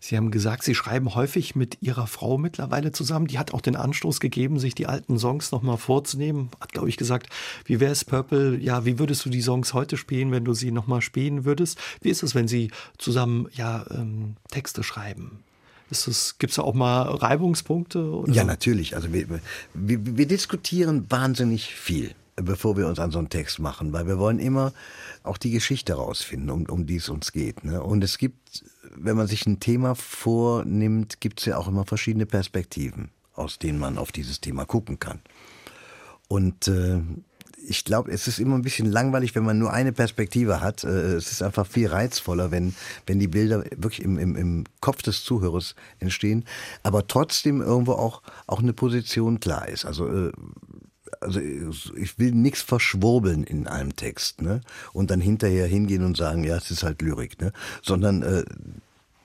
Sie 0.00 0.16
haben 0.16 0.30
gesagt, 0.30 0.62
Sie 0.62 0.74
schreiben 0.74 1.14
häufig 1.14 1.56
mit 1.56 1.78
Ihrer 1.80 2.06
Frau 2.06 2.38
mittlerweile 2.38 2.92
zusammen. 2.92 3.26
Die 3.26 3.38
hat 3.38 3.52
auch 3.52 3.60
den 3.60 3.74
Anstoß 3.74 4.20
gegeben, 4.20 4.60
sich 4.60 4.74
die 4.74 4.86
alten 4.86 5.18
Songs 5.18 5.50
nochmal 5.50 5.76
vorzunehmen. 5.76 6.50
Hat, 6.60 6.72
glaube 6.72 6.88
ich, 6.88 6.96
gesagt, 6.96 7.28
wie 7.64 7.80
wäre 7.80 7.90
es 7.90 8.04
Purple? 8.04 8.56
Ja, 8.58 8.84
wie 8.84 8.98
würdest 8.98 9.24
du 9.24 9.30
die 9.30 9.42
Songs 9.42 9.74
heute 9.74 9.96
spielen, 9.96 10.30
wenn 10.30 10.44
du 10.44 10.54
sie 10.54 10.70
nochmal 10.70 11.02
spielen 11.02 11.44
würdest? 11.44 11.78
Wie 12.00 12.10
ist 12.10 12.22
es, 12.22 12.34
wenn 12.34 12.46
Sie 12.46 12.70
zusammen 12.96 13.48
ja, 13.54 13.84
ähm, 13.90 14.36
Texte 14.50 14.84
schreiben? 14.84 15.42
Gibt 15.90 16.50
es 16.50 16.56
da 16.56 16.62
auch 16.62 16.74
mal 16.74 17.02
Reibungspunkte? 17.02 18.10
Oder? 18.10 18.32
Ja, 18.32 18.44
natürlich. 18.44 18.94
Also 18.94 19.12
wir, 19.12 19.28
wir, 19.28 19.40
wir 20.16 20.26
diskutieren 20.26 21.06
wahnsinnig 21.08 21.74
viel 21.74 22.14
bevor 22.42 22.76
wir 22.76 22.86
uns 22.86 22.98
an 22.98 23.10
so 23.10 23.18
einen 23.18 23.28
Text 23.28 23.58
machen, 23.58 23.92
weil 23.92 24.06
wir 24.06 24.18
wollen 24.18 24.38
immer 24.38 24.72
auch 25.22 25.38
die 25.38 25.50
Geschichte 25.50 25.94
rausfinden, 25.94 26.50
um, 26.50 26.66
um 26.66 26.86
die 26.86 26.96
es 26.96 27.08
uns 27.08 27.32
geht. 27.32 27.64
Ne? 27.64 27.82
Und 27.82 28.02
es 28.04 28.18
gibt 28.18 28.64
wenn 28.94 29.16
man 29.16 29.26
sich 29.26 29.46
ein 29.46 29.60
Thema 29.60 29.94
vornimmt, 29.94 31.20
gibt 31.20 31.40
es 31.40 31.46
ja 31.46 31.56
auch 31.56 31.68
immer 31.68 31.84
verschiedene 31.84 32.26
Perspektiven, 32.26 33.10
aus 33.34 33.58
denen 33.58 33.78
man 33.78 33.98
auf 33.98 34.12
dieses 34.12 34.40
Thema 34.40 34.64
gucken 34.64 34.98
kann. 34.98 35.20
Und 36.28 36.68
äh, 36.68 37.00
ich 37.66 37.84
glaube, 37.84 38.10
es 38.10 38.28
ist 38.28 38.38
immer 38.38 38.54
ein 38.54 38.62
bisschen 38.62 38.90
langweilig, 38.90 39.34
wenn 39.34 39.44
man 39.44 39.58
nur 39.58 39.72
eine 39.72 39.92
Perspektive 39.92 40.60
hat. 40.60 40.84
Äh, 40.84 41.14
es 41.14 41.32
ist 41.32 41.42
einfach 41.42 41.66
viel 41.66 41.88
reizvoller, 41.88 42.50
wenn, 42.50 42.74
wenn 43.06 43.18
die 43.18 43.28
Bilder 43.28 43.64
wirklich 43.76 44.02
im, 44.02 44.18
im, 44.18 44.36
im 44.36 44.64
Kopf 44.80 45.02
des 45.02 45.24
Zuhörers 45.24 45.74
entstehen, 45.98 46.44
aber 46.82 47.06
trotzdem 47.06 47.60
irgendwo 47.60 47.92
auch, 47.92 48.22
auch 48.46 48.60
eine 48.60 48.72
Position 48.72 49.40
klar 49.40 49.68
ist. 49.68 49.84
Also 49.84 50.06
äh, 50.08 50.32
also 51.20 51.40
ich 51.40 52.18
will 52.18 52.32
nichts 52.32 52.62
verschwurbeln 52.62 53.44
in 53.44 53.66
einem 53.66 53.96
Text, 53.96 54.42
ne? 54.42 54.60
Und 54.92 55.10
dann 55.10 55.20
hinterher 55.20 55.66
hingehen 55.66 56.04
und 56.04 56.16
sagen, 56.16 56.44
ja, 56.44 56.56
es 56.56 56.70
ist 56.70 56.82
halt 56.82 57.02
Lyrik, 57.02 57.40
ne? 57.40 57.52
Sondern 57.82 58.22
äh, 58.22 58.44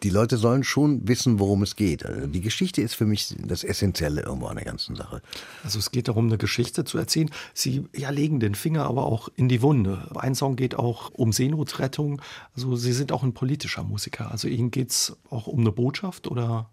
die 0.03 0.09
Leute 0.09 0.37
sollen 0.37 0.63
schon 0.63 1.07
wissen, 1.07 1.39
worum 1.39 1.63
es 1.63 1.77
geht. 1.77 2.05
Also 2.05 2.27
die 2.27 2.41
Geschichte 2.41 2.81
ist 2.81 2.93
für 2.93 3.05
mich 3.05 3.33
das 3.39 3.63
Essentielle 3.63 4.21
irgendwo 4.21 4.47
an 4.47 4.57
der 4.57 4.65
ganzen 4.65 4.95
Sache. 4.95 5.21
Also 5.63 5.79
es 5.79 5.91
geht 5.91 6.09
darum, 6.09 6.27
eine 6.27 6.37
Geschichte 6.37 6.83
zu 6.83 6.97
erzählen. 6.97 7.31
Sie 7.53 7.85
ja, 7.95 8.09
legen 8.09 8.41
den 8.41 8.55
Finger 8.55 8.83
aber 8.83 9.05
auch 9.05 9.29
in 9.35 9.47
die 9.47 9.61
Wunde. 9.61 10.09
Ein 10.15 10.35
Song 10.35 10.57
geht 10.57 10.75
auch 10.75 11.09
um 11.13 11.31
Seenotrettung. 11.31 12.21
Also 12.53 12.75
Sie 12.75 12.91
sind 12.91 13.13
auch 13.13 13.23
ein 13.23 13.33
politischer 13.33 13.83
Musiker. 13.83 14.29
Also 14.29 14.49
Ihnen 14.49 14.71
geht 14.71 14.91
es 14.91 15.15
auch 15.29 15.47
um 15.47 15.61
eine 15.61 15.71
Botschaft 15.71 16.27
oder? 16.27 16.69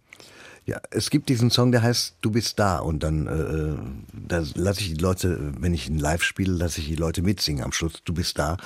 Ja, 0.70 0.80
es 0.92 1.10
gibt 1.10 1.28
diesen 1.28 1.50
Song, 1.50 1.72
der 1.72 1.82
heißt 1.82 2.14
Du 2.20 2.30
bist 2.30 2.60
da 2.60 2.78
und 2.78 3.02
dann 3.02 3.26
äh, 3.26 3.74
da 4.12 4.44
lasse 4.54 4.82
ich 4.82 4.94
die 4.94 5.02
Leute, 5.02 5.52
wenn 5.58 5.74
ich 5.74 5.88
ihn 5.88 5.98
live 5.98 6.22
spiele, 6.22 6.52
lasse 6.52 6.80
ich 6.80 6.86
die 6.86 6.94
Leute 6.94 7.22
mitsingen 7.22 7.64
am 7.64 7.72
Schluss. 7.72 7.94
Du 8.04 8.14
bist 8.14 8.38
da 8.38 8.56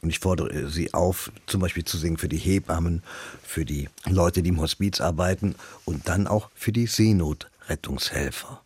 und 0.00 0.10
ich 0.10 0.18
fordere 0.18 0.68
sie 0.68 0.92
auf, 0.92 1.30
zum 1.46 1.60
Beispiel 1.60 1.84
zu 1.84 1.98
singen 1.98 2.16
für 2.16 2.28
die 2.28 2.36
Hebammen, 2.36 3.04
für 3.44 3.64
die 3.64 3.88
Leute, 4.08 4.42
die 4.42 4.48
im 4.48 4.60
Hospiz 4.60 5.00
arbeiten 5.00 5.54
und 5.84 6.08
dann 6.08 6.26
auch 6.26 6.50
für 6.56 6.72
die 6.72 6.88
Seenotrettungshelfer. 6.88 8.60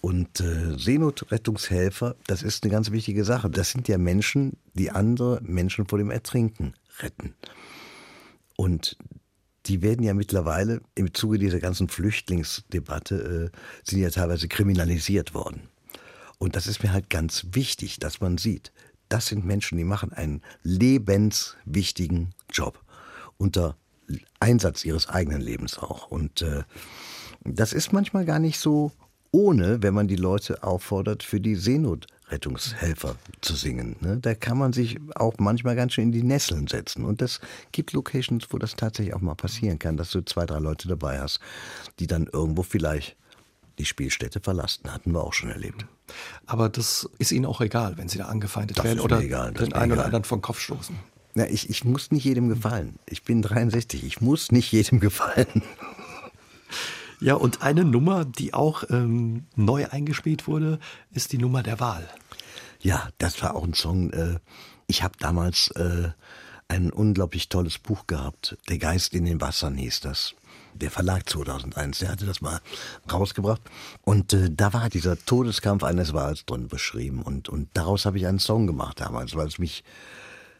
Und 0.00 0.40
äh, 0.40 0.78
Seenotrettungshelfer, 0.78 2.16
das 2.26 2.42
ist 2.42 2.64
eine 2.64 2.72
ganz 2.72 2.92
wichtige 2.92 3.26
Sache. 3.26 3.50
Das 3.50 3.72
sind 3.72 3.88
ja 3.88 3.98
Menschen, 3.98 4.56
die 4.72 4.90
andere 4.90 5.42
Menschen 5.42 5.86
vor 5.86 5.98
dem 5.98 6.10
Ertrinken 6.10 6.72
retten. 6.98 7.34
Und 8.56 8.96
die 9.68 9.82
werden 9.82 10.02
ja 10.02 10.14
mittlerweile 10.14 10.80
im 10.94 11.12
Zuge 11.14 11.38
dieser 11.38 11.60
ganzen 11.60 11.88
Flüchtlingsdebatte, 11.88 13.50
äh, 13.52 13.56
sind 13.84 14.00
ja 14.00 14.10
teilweise 14.10 14.48
kriminalisiert 14.48 15.34
worden. 15.34 15.68
Und 16.38 16.56
das 16.56 16.66
ist 16.66 16.82
mir 16.82 16.92
halt 16.92 17.10
ganz 17.10 17.46
wichtig, 17.52 17.98
dass 17.98 18.20
man 18.20 18.38
sieht, 18.38 18.72
das 19.08 19.26
sind 19.26 19.44
Menschen, 19.44 19.78
die 19.78 19.84
machen 19.84 20.12
einen 20.12 20.42
lebenswichtigen 20.62 22.34
Job 22.52 22.82
unter 23.38 23.76
Einsatz 24.40 24.84
ihres 24.84 25.08
eigenen 25.08 25.40
Lebens 25.40 25.78
auch. 25.78 26.08
Und 26.08 26.42
äh, 26.42 26.64
das 27.44 27.72
ist 27.72 27.92
manchmal 27.92 28.24
gar 28.24 28.38
nicht 28.38 28.58
so 28.58 28.92
ohne, 29.30 29.82
wenn 29.82 29.94
man 29.94 30.08
die 30.08 30.16
Leute 30.16 30.62
auffordert, 30.62 31.22
für 31.22 31.40
die 31.40 31.56
Seenot 31.56 32.06
Rettungshelfer 32.28 33.16
zu 33.40 33.54
singen. 33.54 33.96
Ne? 34.00 34.18
Da 34.18 34.34
kann 34.34 34.58
man 34.58 34.72
sich 34.72 34.98
auch 35.14 35.34
manchmal 35.38 35.76
ganz 35.76 35.92
schön 35.92 36.04
in 36.04 36.12
die 36.12 36.22
Nesseln 36.22 36.66
setzen. 36.66 37.04
Und 37.04 37.22
das 37.22 37.40
gibt 37.72 37.92
Locations, 37.92 38.46
wo 38.50 38.58
das 38.58 38.74
tatsächlich 38.74 39.14
auch 39.14 39.20
mal 39.20 39.34
passieren 39.34 39.78
kann, 39.78 39.96
dass 39.96 40.10
du 40.10 40.24
zwei, 40.24 40.44
drei 40.44 40.58
Leute 40.58 40.88
dabei 40.88 41.20
hast, 41.20 41.40
die 42.00 42.06
dann 42.06 42.26
irgendwo 42.26 42.62
vielleicht 42.62 43.16
die 43.78 43.84
Spielstätte 43.84 44.40
verlassen. 44.40 44.92
Hatten 44.92 45.12
wir 45.12 45.22
auch 45.22 45.34
schon 45.34 45.50
erlebt. 45.50 45.86
Aber 46.46 46.68
das 46.68 47.08
ist 47.18 47.32
Ihnen 47.32 47.46
auch 47.46 47.60
egal, 47.60 47.96
wenn 47.98 48.08
Sie 48.08 48.18
da 48.18 48.26
angefeindet 48.26 48.78
das 48.78 48.84
werden 48.84 49.00
oder 49.00 49.20
egal, 49.20 49.52
den 49.52 49.72
einen 49.72 49.92
oder 49.92 50.04
anderen 50.04 50.24
vom 50.24 50.40
Kopf 50.40 50.60
stoßen. 50.60 50.96
Ja, 51.34 51.44
ich, 51.44 51.68
ich 51.68 51.84
muss 51.84 52.10
nicht 52.10 52.24
jedem 52.24 52.48
gefallen. 52.48 52.98
Ich 53.06 53.22
bin 53.22 53.42
63, 53.42 54.04
ich 54.04 54.20
muss 54.20 54.50
nicht 54.50 54.72
jedem 54.72 55.00
gefallen. 55.00 55.62
Ja, 57.20 57.34
und 57.34 57.62
eine 57.62 57.84
Nummer, 57.84 58.24
die 58.24 58.52
auch 58.52 58.84
ähm, 58.90 59.46
neu 59.56 59.86
eingespielt 59.88 60.46
wurde, 60.46 60.78
ist 61.12 61.32
die 61.32 61.38
Nummer 61.38 61.62
der 61.62 61.80
Wahl. 61.80 62.08
Ja, 62.80 63.08
das 63.18 63.42
war 63.42 63.54
auch 63.54 63.64
ein 63.64 63.74
Song. 63.74 64.10
Äh, 64.10 64.38
ich 64.86 65.02
habe 65.02 65.14
damals 65.18 65.70
äh, 65.72 66.10
ein 66.68 66.90
unglaublich 66.90 67.48
tolles 67.48 67.78
Buch 67.78 68.06
gehabt. 68.06 68.56
Der 68.68 68.78
Geist 68.78 69.14
in 69.14 69.24
den 69.24 69.40
Wassern 69.40 69.76
hieß 69.76 70.00
das. 70.00 70.34
Der 70.74 70.90
Verlag 70.90 71.28
2001, 71.28 72.00
der 72.00 72.10
hatte 72.10 72.26
das 72.26 72.42
mal 72.42 72.60
rausgebracht. 73.10 73.62
Und 74.02 74.34
äh, 74.34 74.50
da 74.50 74.74
war 74.74 74.90
dieser 74.90 75.16
Todeskampf 75.16 75.84
eines 75.84 76.12
Wals 76.12 76.44
drin 76.44 76.68
beschrieben. 76.68 77.22
Und, 77.22 77.48
und 77.48 77.70
daraus 77.72 78.04
habe 78.04 78.18
ich 78.18 78.26
einen 78.26 78.40
Song 78.40 78.66
gemacht 78.66 79.00
damals, 79.00 79.34
weil 79.34 79.46
es 79.46 79.58
mich 79.58 79.84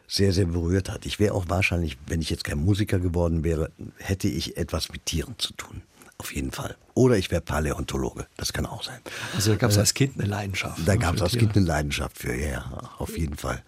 sehr, 0.07 0.33
sehr 0.33 0.45
berührt 0.45 0.89
hat. 0.89 1.05
Ich 1.05 1.19
wäre 1.19 1.35
auch 1.35 1.45
wahrscheinlich, 1.49 1.97
wenn 2.07 2.21
ich 2.21 2.29
jetzt 2.29 2.45
kein 2.45 2.57
Musiker 2.57 2.97
geworden 2.97 3.43
wäre, 3.43 3.71
hätte 3.97 4.27
ich 4.27 4.57
etwas 4.57 4.89
mit 4.89 5.05
Tieren 5.05 5.35
zu 5.37 5.53
tun. 5.53 5.83
Auf 6.19 6.33
jeden 6.33 6.51
Fall. 6.51 6.75
Oder 6.95 7.17
ich 7.17 7.29
wäre 7.29 7.41
Paläontologe. 7.41 8.25
Das 8.37 8.51
kann 8.51 8.65
auch 8.65 8.83
sein. 8.83 8.99
Also 9.35 9.51
da 9.51 9.57
gab 9.57 9.69
es 9.69 9.77
äh, 9.77 9.81
als 9.81 9.93
Kind 9.93 10.19
eine 10.19 10.27
Leidenschaft. 10.27 10.79
Da 10.85 10.95
gab 10.95 11.15
es 11.15 11.21
als 11.21 11.33
Kind 11.33 11.55
eine 11.55 11.65
Leidenschaft 11.65 12.17
für, 12.17 12.33
ja, 12.33 12.89
auf 12.97 13.17
jeden 13.17 13.35
Fall. 13.35 13.61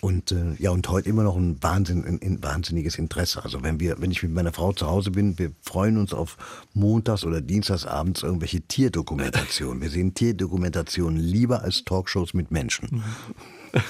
Und 0.00 0.32
äh, 0.32 0.54
ja, 0.58 0.70
und 0.70 0.88
heute 0.88 1.08
immer 1.08 1.22
noch 1.22 1.36
ein, 1.36 1.62
Wahnsinn, 1.62 2.04
ein, 2.04 2.20
ein, 2.20 2.42
wahnsinniges 2.42 2.98
Interesse. 2.98 3.44
Also 3.44 3.62
wenn 3.62 3.78
wir, 3.78 4.00
wenn 4.00 4.10
ich 4.10 4.22
mit 4.24 4.32
meiner 4.32 4.52
Frau 4.52 4.72
zu 4.72 4.88
Hause 4.88 5.12
bin, 5.12 5.38
wir 5.38 5.52
freuen 5.62 5.96
uns 5.96 6.12
auf 6.12 6.36
montags 6.74 7.24
oder 7.24 7.40
dienstagsabends 7.40 8.24
irgendwelche 8.24 8.62
Tierdokumentationen. 8.62 9.80
Wir 9.80 9.90
sehen 9.90 10.12
Tierdokumentationen 10.12 11.20
lieber 11.20 11.62
als 11.62 11.84
Talkshows 11.84 12.34
mit 12.34 12.50
Menschen. 12.50 13.02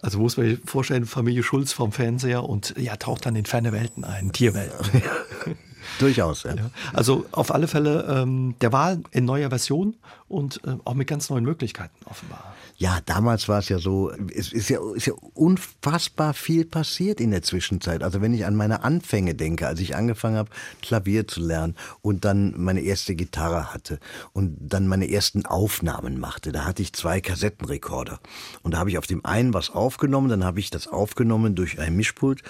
Also 0.00 0.20
muss 0.20 0.36
man 0.36 0.46
sich 0.46 0.60
vorstellen, 0.64 1.04
Familie 1.04 1.42
Schulz 1.42 1.72
vom 1.72 1.90
Fernseher 1.90 2.44
und 2.44 2.74
ja, 2.78 2.96
taucht 2.96 3.26
dann 3.26 3.34
in 3.34 3.44
ferne 3.44 3.72
Welten 3.72 4.04
ein, 4.04 4.30
Tierwelten. 4.30 5.02
Durchaus, 5.98 6.44
ja. 6.44 6.54
ja. 6.54 6.70
Also 6.92 7.26
auf 7.32 7.52
alle 7.52 7.68
Fälle 7.68 8.06
ähm, 8.08 8.54
der 8.60 8.72
Wahl 8.72 9.00
in 9.10 9.24
neuer 9.24 9.48
Version 9.48 9.96
und 10.28 10.60
äh, 10.64 10.76
auch 10.84 10.94
mit 10.94 11.08
ganz 11.08 11.30
neuen 11.30 11.44
Möglichkeiten 11.44 11.94
offenbar. 12.04 12.54
Ja, 12.78 12.98
damals 13.06 13.48
war 13.48 13.60
es 13.60 13.70
ja 13.70 13.78
so, 13.78 14.10
es 14.34 14.52
ist 14.52 14.68
ja, 14.68 14.78
ist 14.94 15.06
ja 15.06 15.14
unfassbar 15.32 16.34
viel 16.34 16.66
passiert 16.66 17.22
in 17.22 17.30
der 17.30 17.42
Zwischenzeit. 17.42 18.02
Also 18.02 18.20
wenn 18.20 18.34
ich 18.34 18.44
an 18.44 18.54
meine 18.54 18.84
Anfänge 18.84 19.34
denke, 19.34 19.66
als 19.66 19.80
ich 19.80 19.96
angefangen 19.96 20.36
habe, 20.36 20.50
Klavier 20.82 21.26
zu 21.26 21.40
lernen 21.40 21.74
und 22.02 22.26
dann 22.26 22.52
meine 22.58 22.82
erste 22.82 23.14
Gitarre 23.14 23.72
hatte 23.72 23.98
und 24.34 24.58
dann 24.60 24.88
meine 24.88 25.10
ersten 25.10 25.46
Aufnahmen 25.46 26.20
machte, 26.20 26.52
da 26.52 26.66
hatte 26.66 26.82
ich 26.82 26.92
zwei 26.92 27.22
Kassettenrekorder. 27.22 28.20
Und 28.62 28.74
da 28.74 28.78
habe 28.78 28.90
ich 28.90 28.98
auf 28.98 29.06
dem 29.06 29.24
einen 29.24 29.54
was 29.54 29.70
aufgenommen, 29.70 30.28
dann 30.28 30.44
habe 30.44 30.60
ich 30.60 30.68
das 30.68 30.86
aufgenommen 30.86 31.54
durch 31.54 31.78
ein 31.78 31.96
Mischpult 31.96 32.42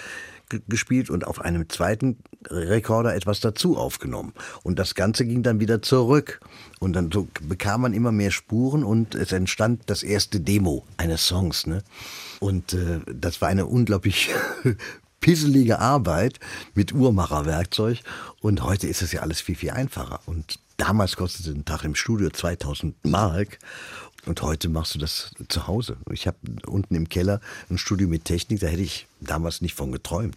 gespielt 0.67 1.09
und 1.09 1.27
auf 1.27 1.41
einem 1.41 1.69
zweiten 1.69 2.17
Rekorder 2.49 3.15
etwas 3.15 3.39
dazu 3.39 3.77
aufgenommen. 3.77 4.33
Und 4.63 4.79
das 4.79 4.95
Ganze 4.95 5.25
ging 5.25 5.43
dann 5.43 5.59
wieder 5.59 5.81
zurück. 5.81 6.39
Und 6.79 6.93
dann 6.93 7.11
so 7.11 7.27
bekam 7.41 7.81
man 7.81 7.93
immer 7.93 8.11
mehr 8.11 8.31
Spuren 8.31 8.83
und 8.83 9.15
es 9.15 9.31
entstand 9.31 9.83
das 9.87 10.03
erste 10.03 10.39
Demo 10.39 10.85
eines 10.97 11.27
Songs. 11.27 11.67
Ne? 11.67 11.83
Und 12.39 12.73
äh, 12.73 12.99
das 13.13 13.41
war 13.41 13.49
eine 13.49 13.65
unglaublich 13.65 14.29
pisselige 15.19 15.79
Arbeit 15.79 16.39
mit 16.73 16.93
Uhrmacherwerkzeug. 16.93 17.99
Und 18.41 18.63
heute 18.63 18.87
ist 18.87 19.01
es 19.01 19.11
ja 19.11 19.21
alles 19.21 19.41
viel, 19.41 19.55
viel 19.55 19.71
einfacher. 19.71 20.19
Und 20.25 20.59
damals 20.77 21.15
kostete 21.15 21.51
ein 21.51 21.65
Tag 21.65 21.83
im 21.83 21.95
Studio 21.95 22.29
2000 22.29 23.05
Mark. 23.05 23.59
Und 24.27 24.41
heute 24.41 24.67
machst 24.67 24.93
du 24.93 24.99
das 24.99 25.31
zu 25.47 25.67
Hause. 25.67 25.97
Ich 26.11 26.27
habe 26.27 26.37
unten 26.67 26.95
im 26.95 27.07
Keller 27.07 27.39
ein 27.69 27.77
Studio 27.77 28.07
mit 28.07 28.25
Technik, 28.25 28.59
da 28.59 28.67
hätte 28.67 28.81
ich 28.81 29.07
damals 29.21 29.61
nicht 29.61 29.73
von 29.73 29.91
geträumt. 29.91 30.35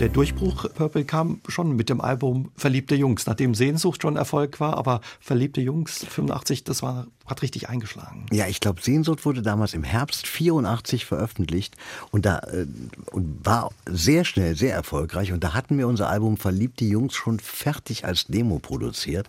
Der 0.00 0.08
Durchbruch 0.08 0.66
Purple 0.72 1.04
kam 1.04 1.42
schon 1.46 1.76
mit 1.76 1.90
dem 1.90 2.00
Album 2.00 2.52
Verliebte 2.56 2.94
Jungs, 2.94 3.26
nachdem 3.26 3.54
Sehnsucht 3.54 4.00
schon 4.00 4.16
Erfolg 4.16 4.58
war, 4.58 4.78
aber 4.78 5.02
Verliebte 5.20 5.60
Jungs 5.60 6.06
85, 6.08 6.64
das 6.64 6.82
war, 6.82 7.06
hat 7.26 7.42
richtig 7.42 7.68
eingeschlagen. 7.68 8.24
Ja, 8.32 8.46
ich 8.46 8.60
glaube, 8.60 8.80
Sehnsucht 8.80 9.26
wurde 9.26 9.42
damals 9.42 9.74
im 9.74 9.84
Herbst 9.84 10.26
84 10.26 11.04
veröffentlicht 11.04 11.76
und 12.12 12.24
da 12.24 12.38
äh, 12.38 12.66
und 13.10 13.44
war 13.44 13.72
sehr 13.84 14.24
schnell 14.24 14.56
sehr 14.56 14.74
erfolgreich 14.74 15.32
und 15.32 15.44
da 15.44 15.52
hatten 15.52 15.76
wir 15.76 15.86
unser 15.86 16.08
Album 16.08 16.38
Verliebte 16.38 16.86
Jungs 16.86 17.14
schon 17.14 17.38
fertig 17.38 18.06
als 18.06 18.26
Demo 18.26 18.58
produziert. 18.58 19.28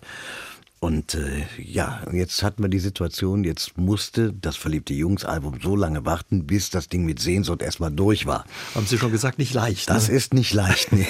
Und 0.82 1.14
äh, 1.14 1.46
ja, 1.58 2.02
jetzt 2.10 2.42
hatten 2.42 2.60
wir 2.60 2.68
die 2.68 2.80
Situation, 2.80 3.44
jetzt 3.44 3.78
musste 3.78 4.32
das 4.32 4.56
verliebte 4.56 4.92
Jungs-Album 4.92 5.60
so 5.62 5.76
lange 5.76 6.04
warten, 6.04 6.44
bis 6.44 6.70
das 6.70 6.88
Ding 6.88 7.04
mit 7.04 7.20
Sehnsucht 7.20 7.62
erstmal 7.62 7.92
durch 7.92 8.26
war. 8.26 8.44
Haben 8.74 8.86
Sie 8.86 8.98
schon 8.98 9.12
gesagt, 9.12 9.38
nicht 9.38 9.54
leicht. 9.54 9.88
Das 9.88 10.08
ne? 10.08 10.16
ist 10.16 10.34
nicht 10.34 10.52
leicht, 10.52 10.90
nee. 10.90 11.06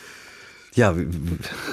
ja, 0.74 0.94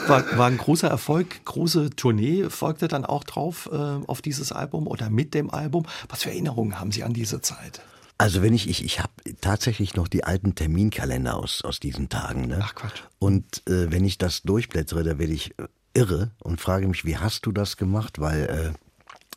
war, 0.08 0.38
war 0.38 0.48
ein 0.48 0.56
großer 0.56 0.88
Erfolg, 0.88 1.44
große 1.44 1.90
Tournee 1.98 2.50
folgte 2.50 2.88
dann 2.88 3.04
auch 3.04 3.26
drauf 3.26 3.68
äh, 3.74 3.76
auf 3.76 4.22
dieses 4.22 4.54
Album 4.54 4.88
oder 4.88 5.10
mit 5.10 5.34
dem 5.34 5.50
Album. 5.50 5.86
Was 6.08 6.24
für 6.24 6.30
Erinnerungen 6.30 6.80
haben 6.80 6.94
Sie 6.94 7.04
an 7.04 7.12
diese 7.12 7.42
Zeit? 7.42 7.82
Also 8.18 8.42
wenn 8.42 8.54
ich, 8.54 8.70
ich, 8.70 8.86
ich 8.86 9.02
habe 9.02 9.12
tatsächlich 9.42 9.96
noch 9.96 10.08
die 10.08 10.24
alten 10.24 10.56
Terminkalender 10.56 11.36
aus, 11.36 11.62
aus 11.66 11.82
diesen 11.82 12.08
Tagen. 12.08 12.48
Ne? 12.48 12.60
Ach 12.62 12.74
Quatsch. 12.74 13.02
Und 13.20 13.68
äh, 13.68 13.92
wenn 13.92 14.06
ich 14.06 14.18
das 14.18 14.44
durchblättere, 14.44 15.04
da 15.04 15.20
werde 15.20 15.34
ich 15.34 15.54
irre 15.98 16.30
und 16.40 16.62
frage 16.62 16.88
mich, 16.88 17.06
wie 17.06 17.18
hast 17.18 17.46
du 17.46 17.52
das 17.52 17.76
gemacht? 17.76 18.20
Weil 18.20 18.74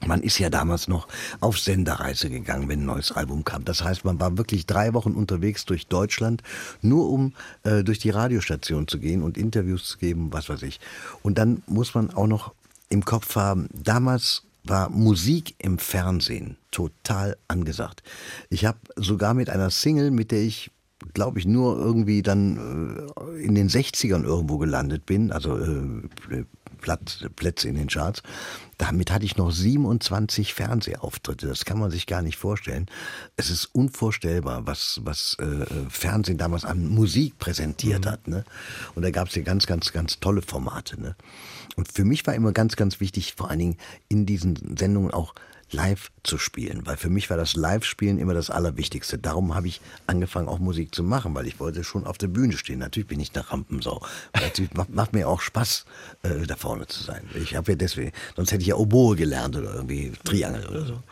äh, 0.01 0.07
man 0.07 0.23
ist 0.23 0.39
ja 0.39 0.51
damals 0.51 0.89
noch 0.89 1.09
auf 1.41 1.59
Senderreise 1.59 2.29
gegangen, 2.29 2.69
wenn 2.69 2.83
ein 2.83 2.87
neues 2.87 3.13
Album 3.13 3.45
kam. 3.45 3.65
Das 3.65 3.83
heißt, 3.83 4.05
man 4.05 4.21
war 4.21 4.37
wirklich 4.37 4.67
drei 4.67 4.93
Wochen 4.93 5.13
unterwegs 5.13 5.65
durch 5.65 5.87
Deutschland, 5.87 6.43
nur 6.83 7.09
um 7.11 7.35
äh, 7.65 7.83
durch 7.83 7.99
die 7.99 8.11
Radiostation 8.11 8.87
zu 8.87 8.99
gehen 8.99 9.23
und 9.23 9.39
Interviews 9.39 9.89
zu 9.89 9.99
geben, 9.99 10.33
was 10.33 10.49
weiß 10.49 10.63
ich. 10.63 10.81
Und 11.23 11.39
dann 11.39 11.63
muss 11.67 11.95
man 11.95 12.11
auch 12.11 12.27
noch 12.27 12.53
im 12.91 13.05
Kopf 13.05 13.37
haben, 13.37 13.69
damals 13.73 14.43
war 14.65 14.91
Musik 14.91 15.55
im 15.59 15.79
Fernsehen 15.79 16.57
total 16.71 17.37
angesagt. 17.49 18.03
Ich 18.51 18.67
habe 18.67 18.79
sogar 18.97 19.33
mit 19.33 19.49
einer 19.49 19.71
Single, 19.71 20.11
mit 20.11 20.31
der 20.31 20.43
ich 20.43 20.71
glaube 21.15 21.39
ich, 21.39 21.47
nur 21.47 21.79
irgendwie 21.79 22.23
dann 22.23 23.11
äh, 23.17 23.43
in 23.43 23.55
den 23.55 23.69
60ern 23.69 24.25
irgendwo 24.25 24.59
gelandet 24.59 25.07
bin, 25.07 25.33
also 25.33 25.57
äh, 25.59 26.45
Platz, 26.81 27.25
Plätze 27.37 27.69
in 27.69 27.75
den 27.75 27.89
Charts. 27.89 28.23
Damit 28.79 29.11
hatte 29.11 29.25
ich 29.25 29.37
noch 29.37 29.51
27 29.51 30.55
Fernsehauftritte. 30.55 31.47
Das 31.47 31.65
kann 31.65 31.79
man 31.79 31.91
sich 31.91 32.07
gar 32.07 32.23
nicht 32.23 32.39
vorstellen. 32.39 32.87
Es 33.37 33.51
ist 33.51 33.67
unvorstellbar, 33.67 34.67
was, 34.67 35.01
was 35.05 35.37
äh, 35.39 35.67
Fernsehen 35.91 36.39
damals 36.39 36.65
an 36.65 36.89
Musik 36.89 37.39
präsentiert 37.39 38.07
mhm. 38.07 38.09
hat. 38.09 38.29
Ne? 38.29 38.45
Und 38.95 39.03
da 39.03 39.11
gab 39.11 39.29
es 39.29 39.35
ja 39.35 39.43
ganz, 39.43 39.67
ganz, 39.67 39.93
ganz 39.93 40.21
tolle 40.21 40.43
Formate. 40.43 41.01
Ne? 41.01 41.15
Und 41.77 41.93
für 41.93 42.05
mich 42.05 42.27
war 42.27 42.35
immer 42.35 42.53
ganz, 42.53 42.77
ganz 42.77 43.01
wichtig, 43.01 43.35
vor 43.37 43.51
allen 43.51 43.59
Dingen 43.59 43.77
in 44.09 44.25
diesen 44.25 44.77
Sendungen 44.79 45.11
auch 45.11 45.35
live 45.73 46.11
zu 46.23 46.39
spielen, 46.39 46.87
weil 46.87 46.97
für 46.97 47.09
mich 47.09 47.31
war 47.31 47.37
das 47.37 47.55
Live-Spielen 47.55 48.19
immer 48.19 48.35
das 48.35 48.51
Allerwichtigste. 48.51 49.19
Darum 49.19 49.55
habe 49.55 49.69
ich 49.69 49.81
angefangen, 50.07 50.49
auch 50.49 50.59
Musik 50.59 50.95
zu 50.95 51.03
machen, 51.03 51.35
weil 51.35 51.47
ich 51.47 51.61
wollte 51.61 51.83
schon 51.85 52.07
auf 52.07 52.19
der 52.19 52.29
Bühne 52.29 52.57
stehen. 52.57 52.81
Natürlich 52.81 53.07
bin 53.07 53.21
ich 53.21 53.35
eine 53.35 53.51
Rampensau. 53.51 54.05
Natürlich 54.35 54.73
macht, 54.75 55.13
mir 55.13 55.29
auch 55.29 55.41
Spaß, 55.41 55.87
äh, 56.23 56.47
da 56.47 56.57
vorne 56.57 56.87
zu 56.87 57.03
sein. 57.03 57.23
Ich 57.35 57.57
habe 57.57 57.73
ja 57.73 57.77
deswegen, 57.77 58.13
sonst 58.37 58.53
hätte 58.53 58.63
ich 58.63 58.69
ja 58.69 58.77
Oboe 58.77 59.17
gelernt 59.17 59.57
oder 59.57 59.75
irgendwie 59.75 60.13
Triangel 60.25 60.67
oder 60.67 60.85
so. 60.85 61.03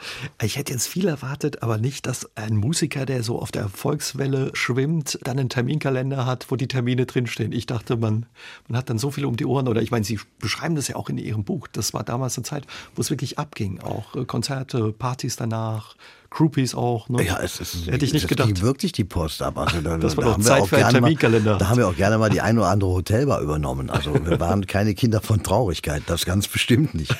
Ich 0.43 0.57
hätte 0.57 0.73
jetzt 0.73 0.87
viel 0.87 1.09
erwartet, 1.09 1.63
aber 1.63 1.79
nicht, 1.79 2.07
dass 2.07 2.29
ein 2.37 2.57
Musiker, 2.57 3.07
der 3.07 3.23
so 3.23 3.41
auf 3.41 3.51
der 3.51 3.63
Erfolgswelle 3.63 4.51
schwimmt, 4.55 5.19
dann 5.23 5.39
einen 5.39 5.49
Terminkalender 5.49 6.27
hat, 6.27 6.51
wo 6.51 6.57
die 6.57 6.69
Termine 6.69 7.07
drinstehen. 7.07 7.53
Ich 7.53 7.67
dachte, 7.67 7.97
man, 7.97 8.27
man 8.69 8.79
hat 8.79 8.91
dann 8.91 8.99
so 8.99 9.11
viel 9.11 9.25
um 9.25 9.37
die 9.37 9.47
Ohren 9.47 9.69
oder 9.69 9.83
ich 9.83 9.91
meine, 9.91 10.05
Sie 10.05 10.21
beschreiben 10.39 10.75
das 10.75 10.89
ja 10.89 10.97
auch 10.97 11.09
in 11.09 11.19
Ihrem 11.19 11.45
Buch. 11.45 11.67
Das 11.73 11.95
war 11.95 12.05
damals 12.05 12.37
eine 12.37 12.45
Zeit, 12.45 12.67
wo 12.95 13.01
es 13.01 13.11
wirklich 13.11 13.39
abging, 13.39 13.81
auch 13.81 14.15
äh, 14.15 14.25
Konzerte, 14.25 14.48
Partys 14.99 15.37
danach, 15.37 15.95
Groupies 16.31 16.75
auch. 16.75 17.09
Ne? 17.09 17.25
Ja, 17.25 17.41
es 17.43 17.59
ist, 17.59 17.87
Hätte 17.87 18.05
ich 18.05 18.13
nicht 18.13 18.29
gedacht. 18.29 18.49
ging 18.49 18.61
wirklich 18.61 18.93
die 18.93 19.05
Post 19.05 19.43
ab. 19.43 19.57
Also 19.57 19.81
da, 19.81 19.97
das 19.99 20.17
war 20.17 20.25
da 20.25 20.31
doch 20.33 20.41
Zeit 20.41 20.67
für 20.67 20.77
einen 20.77 20.91
Terminkalender. 20.91 21.53
Mal, 21.53 21.59
da 21.59 21.69
haben 21.69 21.79
wir 21.79 21.89
auch 21.89 21.97
gerne 21.97 22.19
mal 22.19 22.29
die 22.29 22.41
ein 22.41 22.59
oder 22.59 22.69
andere 22.69 22.91
Hotelbar 22.91 23.41
übernommen. 23.41 23.89
Also 23.89 24.15
wir 24.15 24.39
waren 24.39 24.67
keine 24.67 24.95
Kinder 24.95 25.23
von 25.23 25.43
Traurigkeit, 25.43 26.03
das 26.07 26.27
ganz 26.27 26.47
bestimmt 26.49 26.95
nicht. 26.95 27.17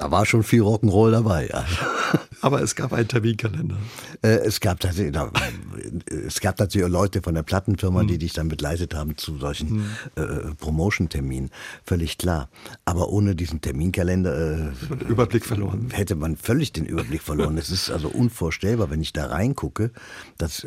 Da 0.00 0.10
war 0.10 0.24
schon 0.24 0.42
viel 0.42 0.62
Rock'n'Roll 0.62 1.10
dabei, 1.10 1.48
ja. 1.48 1.66
Aber 2.40 2.62
es 2.62 2.74
gab 2.74 2.94
einen 2.94 3.06
Terminkalender. 3.06 3.76
Äh, 4.22 4.38
es 4.46 4.60
gab 4.60 4.80
tatsächlich, 4.80 5.14
es 6.06 6.40
gab 6.40 6.58
natürlich 6.58 6.88
Leute 6.88 7.20
von 7.20 7.34
der 7.34 7.42
Plattenfirma, 7.42 8.00
hm. 8.00 8.08
die 8.08 8.16
dich 8.16 8.32
dann 8.32 8.48
begleitet 8.48 8.94
haben 8.94 9.18
zu 9.18 9.36
solchen 9.36 9.68
hm. 9.68 9.84
äh, 10.14 10.54
Promotion-Terminen, 10.54 11.50
völlig 11.84 12.16
klar. 12.16 12.48
Aber 12.86 13.10
ohne 13.10 13.36
diesen 13.36 13.60
Terminkalender 13.60 14.70
äh, 14.70 15.04
Überblick 15.06 15.44
verloren. 15.44 15.90
hätte 15.92 16.14
man 16.14 16.38
völlig 16.38 16.72
den 16.72 16.86
Überblick 16.86 17.20
verloren. 17.20 17.58
Es 17.58 17.68
ist 17.68 17.90
also 17.90 18.08
unvorstellbar, 18.08 18.88
wenn 18.88 19.02
ich 19.02 19.12
da 19.12 19.26
reingucke, 19.26 19.90
dass 20.38 20.66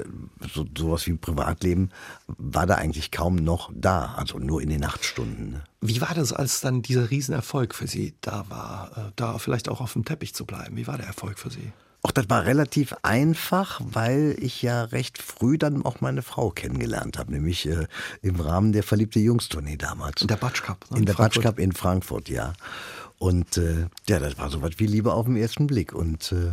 so, 0.54 0.68
sowas 0.78 1.08
wie 1.08 1.14
Privatleben 1.14 1.90
war 2.38 2.66
da 2.66 2.76
eigentlich 2.76 3.12
kaum 3.12 3.36
noch 3.36 3.72
da, 3.74 4.14
also 4.16 4.40
nur 4.40 4.62
in 4.62 4.70
den 4.70 4.82
Nachtstunden. 4.82 5.52
Ne? 5.52 5.64
Wie 5.82 6.02
war 6.02 6.14
das, 6.14 6.34
als 6.34 6.62
dann 6.62 6.82
dieser 6.82 7.10
Riesenerfolg 7.10 7.76
für 7.76 7.88
Sie 7.88 8.14
da 8.22 8.46
war, 8.50 8.92
äh, 8.96 9.12
da 9.16 9.38
vielleicht 9.38 9.70
auch 9.70 9.82
auf 9.82 9.94
dem 9.94 10.06
Teppich 10.06 10.34
zu 10.34 10.46
bleiben? 10.46 10.76
Wie 10.76 10.88
war 10.88 10.98
der 10.98 11.08
Erfolg 11.08 11.40
für 11.40 11.50
Sie? 11.50 11.72
Auch 12.06 12.12
das 12.12 12.30
war 12.30 12.46
relativ 12.46 12.94
einfach, 13.02 13.80
weil 13.82 14.36
ich 14.38 14.62
ja 14.62 14.84
recht 14.84 15.22
früh 15.22 15.58
dann 15.58 15.86
auch 15.86 16.02
meine 16.02 16.22
Frau 16.22 16.50
kennengelernt 16.50 17.18
habe, 17.18 17.32
nämlich 17.32 17.66
äh, 17.66 17.88
im 18.22 18.42
Rahmen 18.42 18.74
der 18.74 18.84
Verliebte 18.84 19.20
Jungs-Tournee 19.20 19.78
damals. 19.78 20.22
In 20.22 20.28
der 20.28 20.36
Batsch 20.36 20.64
Cup. 20.64 20.86
Ne? 20.92 20.98
In, 20.98 21.04
in 21.04 21.06
der 21.06 21.14
Batsch 21.14 21.40
Cup 21.40 21.60
in 21.60 21.72
Frankfurt, 21.72 22.28
ja. 22.28 22.54
Und 23.20 23.58
äh, 23.58 23.88
ja, 24.10 24.20
das 24.20 24.38
war 24.38 24.50
so 24.50 24.62
was 24.62 24.80
wie 24.80 24.86
Liebe 24.86 25.14
auf 25.14 25.28
den 25.28 25.38
ersten 25.38 25.66
Blick. 25.66 25.94
Und 25.94 26.34
äh, 26.34 26.52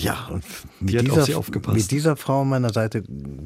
ja, 0.00 0.28
und 0.30 0.44
mit 0.80 1.00
dieser, 1.00 1.42
mit 1.72 1.90
dieser, 1.90 2.16
Frau 2.16 2.42
an 2.42 2.48
meiner 2.48 2.72
Seite 2.72 3.04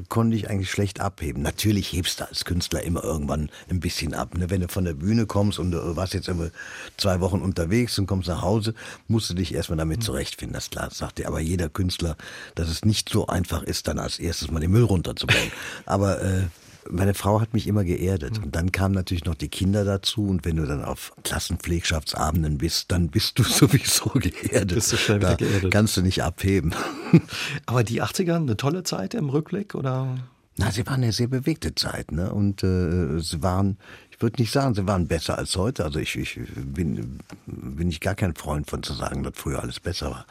konnte 0.09 0.35
ich 0.35 0.49
eigentlich 0.49 0.71
schlecht 0.71 0.99
abheben. 0.99 1.41
Natürlich 1.41 1.93
hebst 1.93 2.19
du 2.19 2.27
als 2.27 2.45
Künstler 2.45 2.83
immer 2.83 3.03
irgendwann 3.03 3.49
ein 3.69 3.79
bisschen 3.79 4.13
ab. 4.13 4.37
Ne? 4.37 4.49
Wenn 4.49 4.61
du 4.61 4.67
von 4.67 4.85
der 4.85 4.93
Bühne 4.93 5.25
kommst 5.25 5.59
und 5.59 5.71
du 5.71 5.95
warst 5.95 6.13
jetzt 6.13 6.27
immer 6.27 6.49
zwei 6.97 7.19
Wochen 7.19 7.41
unterwegs 7.41 7.97
und 7.99 8.07
kommst 8.07 8.27
nach 8.27 8.41
Hause, 8.41 8.73
musst 9.07 9.29
du 9.29 9.33
dich 9.33 9.53
erstmal 9.53 9.77
damit 9.77 10.03
zurechtfinden. 10.03 10.53
Das 10.53 10.69
klar, 10.69 10.89
sagt 10.91 11.19
dir 11.19 11.27
aber 11.27 11.39
jeder 11.39 11.69
Künstler, 11.69 12.15
dass 12.55 12.69
es 12.69 12.85
nicht 12.85 13.09
so 13.09 13.27
einfach 13.27 13.63
ist, 13.63 13.87
dann 13.87 13.99
als 13.99 14.19
erstes 14.19 14.51
mal 14.51 14.59
den 14.59 14.71
Müll 14.71 14.83
runterzubringen. 14.83 15.51
aber 15.85 16.21
äh, 16.21 16.43
meine 16.89 17.13
Frau 17.13 17.41
hat 17.41 17.53
mich 17.53 17.67
immer 17.67 17.83
geerdet. 17.83 18.39
Und 18.39 18.55
dann 18.55 18.71
kamen 18.71 18.95
natürlich 18.95 19.25
noch 19.25 19.35
die 19.35 19.49
Kinder 19.49 19.85
dazu. 19.85 20.27
Und 20.27 20.45
wenn 20.45 20.55
du 20.55 20.65
dann 20.65 20.83
auf 20.83 21.13
Klassenpflegschaftsabenden 21.23 22.57
bist, 22.57 22.91
dann 22.91 23.09
bist 23.09 23.39
du 23.39 23.43
sowieso 23.43 24.09
geerdet. 24.11 24.75
Bist 24.75 24.93
du 24.93 24.97
schnell 24.97 25.19
wieder 25.19 25.35
geerdet. 25.35 25.71
Kannst 25.71 25.97
du 25.97 26.01
nicht 26.01 26.23
abheben. 26.23 26.73
Aber 27.65 27.83
die 27.83 28.01
80er, 28.01 28.35
eine 28.35 28.57
tolle 28.57 28.83
Zeit 28.83 29.13
im 29.13 29.29
Rückblick, 29.29 29.75
oder? 29.75 30.17
Na, 30.57 30.71
sie 30.71 30.85
waren 30.85 31.01
eine 31.01 31.11
sehr 31.11 31.27
bewegte 31.27 31.75
Zeit, 31.75 32.11
ne? 32.11 32.33
Und 32.33 32.63
äh, 32.63 33.19
sie 33.19 33.41
waren, 33.41 33.77
ich 34.21 34.23
würde 34.23 34.39
nicht 34.39 34.51
sagen, 34.51 34.75
sie 34.75 34.85
waren 34.85 35.07
besser 35.07 35.39
als 35.39 35.55
heute. 35.55 35.83
Also 35.83 35.97
ich, 35.97 36.15
ich 36.15 36.39
bin, 36.55 37.17
bin 37.47 37.89
ich 37.89 37.99
gar 38.01 38.13
kein 38.13 38.35
Freund 38.35 38.69
von 38.69 38.83
zu 38.83 38.93
sagen, 38.93 39.23
dass 39.23 39.33
früher 39.35 39.63
alles 39.63 39.79
besser 39.79 40.11
war. 40.11 40.27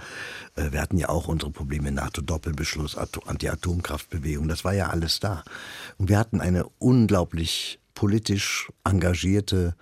Äh, 0.55 0.71
wir 0.71 0.81
hatten 0.81 0.97
ja 0.97 1.09
auch 1.09 1.27
unsere 1.27 1.51
Probleme, 1.51 1.91
NATO-Doppelbeschluss, 1.91 2.97
Anti-Atomkraftbewegung, 2.97 4.47
das 4.47 4.65
war 4.65 4.75
ja 4.75 4.91
alles 4.91 5.19
da. 5.19 5.43
Und 5.99 6.09
wir 6.09 6.21
hatten 6.21 6.41
eine 6.41 6.67
unglaublich 6.79 7.81
politisch 7.95 8.71
engagierte 8.85 9.75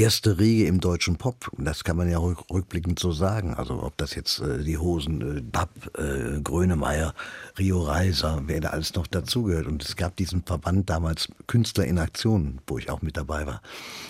erste 0.00 0.38
Riege 0.38 0.66
im 0.66 0.80
deutschen 0.80 1.16
Pop. 1.16 1.50
Das 1.58 1.84
kann 1.84 1.96
man 1.96 2.10
ja 2.10 2.18
rückblickend 2.18 2.98
so 2.98 3.12
sagen. 3.12 3.54
Also 3.54 3.82
ob 3.82 3.96
das 3.96 4.14
jetzt 4.14 4.40
äh, 4.40 4.62
die 4.62 4.78
Hosen, 4.78 5.38
äh, 5.38 5.40
Bab, 5.40 5.70
äh, 5.98 6.40
Grönemeyer, 6.40 7.14
Rio 7.58 7.82
Reiser, 7.82 8.42
wer 8.46 8.60
da 8.60 8.70
alles 8.70 8.94
noch 8.94 9.06
dazugehört. 9.06 9.66
Und 9.66 9.82
es 9.82 9.96
gab 9.96 10.16
diesen 10.16 10.42
Verband 10.42 10.88
damals 10.90 11.28
Künstler 11.46 11.84
in 11.84 11.98
Aktion, 11.98 12.60
wo 12.66 12.78
ich 12.78 12.90
auch 12.90 13.02
mit 13.02 13.16
dabei 13.16 13.46
war. 13.46 13.60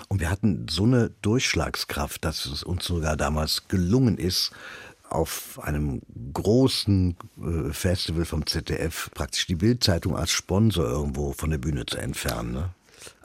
Und 0.09 0.20
wir 0.20 0.31
hatten 0.31 0.66
so 0.68 0.85
eine 0.85 1.11
Durchschlagskraft, 1.22 2.24
dass 2.24 2.46
es 2.46 2.62
uns 2.62 2.85
sogar 2.85 3.16
damals 3.16 3.68
gelungen 3.68 4.18
ist, 4.18 4.53
auf 5.11 5.59
einem 5.62 6.03
großen 6.35 7.16
äh, 7.38 7.72
Festival 7.72 8.24
vom 8.24 8.46
ZDF 8.46 9.11
praktisch 9.14 9.46
die 9.46 9.55
Bildzeitung 9.55 10.16
als 10.16 10.31
Sponsor 10.31 10.85
irgendwo 10.85 11.33
von 11.33 11.51
der 11.51 11.59
Bühne 11.59 11.87
zu 11.87 11.96
entfernen. 11.98 12.53
Ne? 12.53 12.70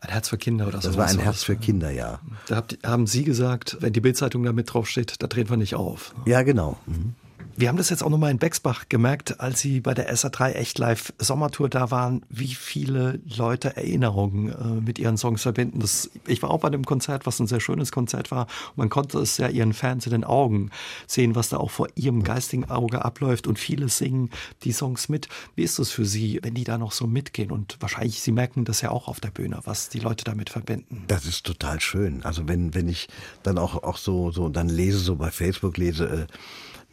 Ein 0.03 0.09
Herz 0.09 0.27
für 0.27 0.37
Kinder 0.37 0.67
oder 0.67 0.81
so. 0.81 0.89
Das 0.89 0.97
war 0.97 1.07
ein 1.07 1.19
Herz 1.19 1.43
für 1.43 1.55
Kinder, 1.55 1.89
ja. 1.89 2.19
Da 2.47 2.63
haben 2.83 3.07
Sie 3.07 3.23
gesagt, 3.23 3.77
wenn 3.79 3.93
die 3.93 4.01
Bildzeitung 4.01 4.43
da 4.43 4.51
mit 4.51 4.73
draufsteht, 4.73 5.15
da 5.19 5.27
drehen 5.27 5.49
wir 5.49 5.55
nicht 5.55 5.75
auf. 5.75 6.13
Ja, 6.25 6.43
genau. 6.43 6.77
Mhm. 6.85 7.15
Wir 7.55 7.69
haben 7.69 7.77
das 7.77 7.91
jetzt 7.91 8.03
auch 8.03 8.09
nochmal 8.09 8.31
in 8.31 8.39
Bexbach 8.39 8.89
gemerkt, 8.89 9.39
als 9.39 9.59
Sie 9.59 9.79
bei 9.79 9.93
der 9.93 10.11
SA3 10.11 10.53
Echt 10.53 10.79
Live 10.79 11.13
Sommertour 11.19 11.69
da 11.69 11.91
waren, 11.91 12.25
wie 12.27 12.55
viele 12.55 13.19
Leute 13.37 13.77
Erinnerungen 13.77 14.49
äh, 14.49 14.81
mit 14.81 14.97
ihren 14.97 15.17
Songs 15.17 15.43
verbinden. 15.43 15.79
Das, 15.79 16.09
ich 16.25 16.41
war 16.41 16.49
auch 16.49 16.61
bei 16.61 16.71
dem 16.71 16.83
Konzert, 16.83 17.27
was 17.27 17.39
ein 17.39 17.45
sehr 17.45 17.59
schönes 17.59 17.91
Konzert 17.91 18.31
war. 18.31 18.47
Man 18.75 18.89
konnte 18.89 19.19
es 19.19 19.37
ja 19.37 19.49
ihren 19.49 19.73
Fans 19.73 20.07
in 20.07 20.13
den 20.13 20.23
Augen 20.23 20.71
sehen, 21.05 21.35
was 21.35 21.49
da 21.49 21.57
auch 21.57 21.69
vor 21.69 21.89
ihrem 21.93 22.23
geistigen 22.23 22.71
Auge 22.71 23.05
abläuft. 23.05 23.45
Und 23.45 23.59
viele 23.59 23.87
singen 23.87 24.31
die 24.63 24.71
Songs 24.71 25.07
mit. 25.07 25.29
Wie 25.55 25.63
ist 25.63 25.77
das 25.77 25.91
für 25.91 26.05
Sie, 26.05 26.39
wenn 26.41 26.55
die 26.55 26.63
da 26.63 26.79
noch 26.79 26.91
so 26.91 27.05
mitgehen? 27.05 27.51
Und 27.51 27.77
wahrscheinlich, 27.79 28.19
Sie 28.21 28.31
merken 28.31 28.65
das 28.65 28.81
ja 28.81 28.89
auch 28.89 29.07
auf 29.07 29.19
der 29.19 29.29
Bühne, 29.29 29.59
was 29.63 29.89
die 29.89 29.99
Leute 29.99 30.23
damit 30.23 30.49
verbinden. 30.49 31.03
Das 31.05 31.25
ist 31.25 31.45
total 31.45 31.79
schön. 31.81 32.23
Also 32.23 32.47
wenn, 32.47 32.73
wenn 32.73 32.89
ich 32.89 33.09
dann 33.43 33.59
auch, 33.59 33.83
auch 33.83 33.97
so, 33.97 34.31
so 34.31 34.49
dann 34.49 34.69
lese, 34.69 34.97
so 34.97 35.17
bei 35.17 35.29
Facebook 35.29 35.77
lese, 35.77 36.05
äh, 36.05 36.25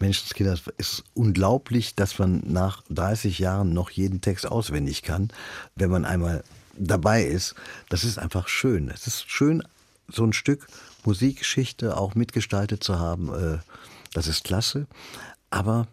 Menschenskinder, 0.01 0.53
es 0.53 0.63
ist 0.79 1.05
unglaublich, 1.15 1.95
dass 1.95 2.19
man 2.19 2.43
nach 2.47 2.83
30 2.91 3.39
Jahren 3.39 3.73
noch 3.73 3.91
jeden 3.91 4.21
Text 4.21 4.47
auswendig 4.47 5.03
kann, 5.03 5.29
wenn 5.77 5.91
man 5.91 6.05
einmal 6.05 6.43
dabei 6.77 7.25
ist. 7.25 7.55
Das 7.89 8.05
ist 8.05 8.19
einfach 8.19 8.49
schön. 8.49 8.91
Es 8.91 9.07
ist 9.07 9.31
schön, 9.31 9.63
so 10.09 10.25
ein 10.25 10.33
Stück 10.33 10.67
Musikgeschichte 11.05 11.97
auch 11.97 12.15
mitgestaltet 12.15 12.83
zu 12.83 12.99
haben, 12.99 13.33
äh, 13.33 13.59
das 14.13 14.27
ist 14.27 14.45
klasse. 14.45 14.87
Aber 15.51 15.87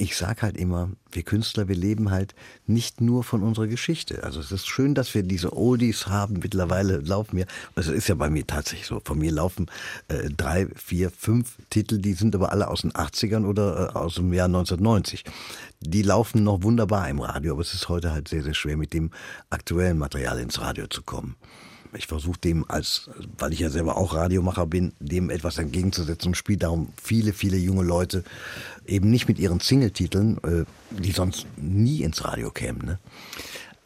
ich 0.00 0.16
sage 0.16 0.42
halt 0.42 0.56
immer, 0.56 0.88
wir 1.12 1.22
Künstler, 1.22 1.68
wir 1.68 1.76
leben 1.76 2.10
halt 2.10 2.34
nicht 2.66 3.02
nur 3.02 3.22
von 3.22 3.42
unserer 3.42 3.66
Geschichte. 3.66 4.24
Also 4.24 4.40
es 4.40 4.50
ist 4.50 4.66
schön, 4.66 4.94
dass 4.94 5.14
wir 5.14 5.22
diese 5.22 5.54
Oldies 5.54 6.06
haben. 6.06 6.38
Mittlerweile 6.42 6.98
laufen 6.98 7.36
mir, 7.36 7.46
also 7.74 7.92
ist 7.92 8.08
ja 8.08 8.14
bei 8.14 8.30
mir 8.30 8.46
tatsächlich 8.46 8.86
so, 8.86 9.02
von 9.04 9.18
mir 9.18 9.30
laufen 9.30 9.66
äh, 10.08 10.30
drei, 10.30 10.68
vier, 10.74 11.10
fünf 11.10 11.56
Titel, 11.68 11.98
die 11.98 12.14
sind 12.14 12.34
aber 12.34 12.50
alle 12.50 12.68
aus 12.68 12.80
den 12.80 12.92
80ern 12.92 13.44
oder 13.44 13.90
äh, 13.90 13.98
aus 13.98 14.14
dem 14.14 14.32
Jahr 14.32 14.46
1990. 14.46 15.24
Die 15.80 16.02
laufen 16.02 16.44
noch 16.44 16.62
wunderbar 16.62 17.08
im 17.10 17.20
Radio, 17.20 17.52
aber 17.52 17.62
es 17.62 17.74
ist 17.74 17.90
heute 17.90 18.12
halt 18.12 18.28
sehr, 18.28 18.42
sehr 18.42 18.54
schwer, 18.54 18.78
mit 18.78 18.94
dem 18.94 19.10
aktuellen 19.50 19.98
Material 19.98 20.38
ins 20.40 20.60
Radio 20.60 20.86
zu 20.86 21.02
kommen 21.02 21.36
ich 21.94 22.06
versuche 22.06 22.38
dem 22.38 22.64
als, 22.68 23.10
weil 23.38 23.52
ich 23.52 23.60
ja 23.60 23.70
selber 23.70 23.96
auch 23.96 24.14
Radiomacher 24.14 24.66
bin, 24.66 24.92
dem 25.00 25.30
etwas 25.30 25.58
entgegenzusetzen 25.58 26.28
und 26.28 26.34
spiele 26.36 26.58
darum 26.58 26.92
viele, 27.02 27.32
viele 27.32 27.56
junge 27.56 27.82
Leute 27.82 28.24
eben 28.86 29.10
nicht 29.10 29.28
mit 29.28 29.38
ihren 29.38 29.60
Singletiteln, 29.60 30.38
äh, 30.38 30.64
die 30.90 31.12
sonst 31.12 31.46
nie 31.56 32.02
ins 32.02 32.24
Radio 32.24 32.50
kämen. 32.50 32.84
Ne? 32.84 32.98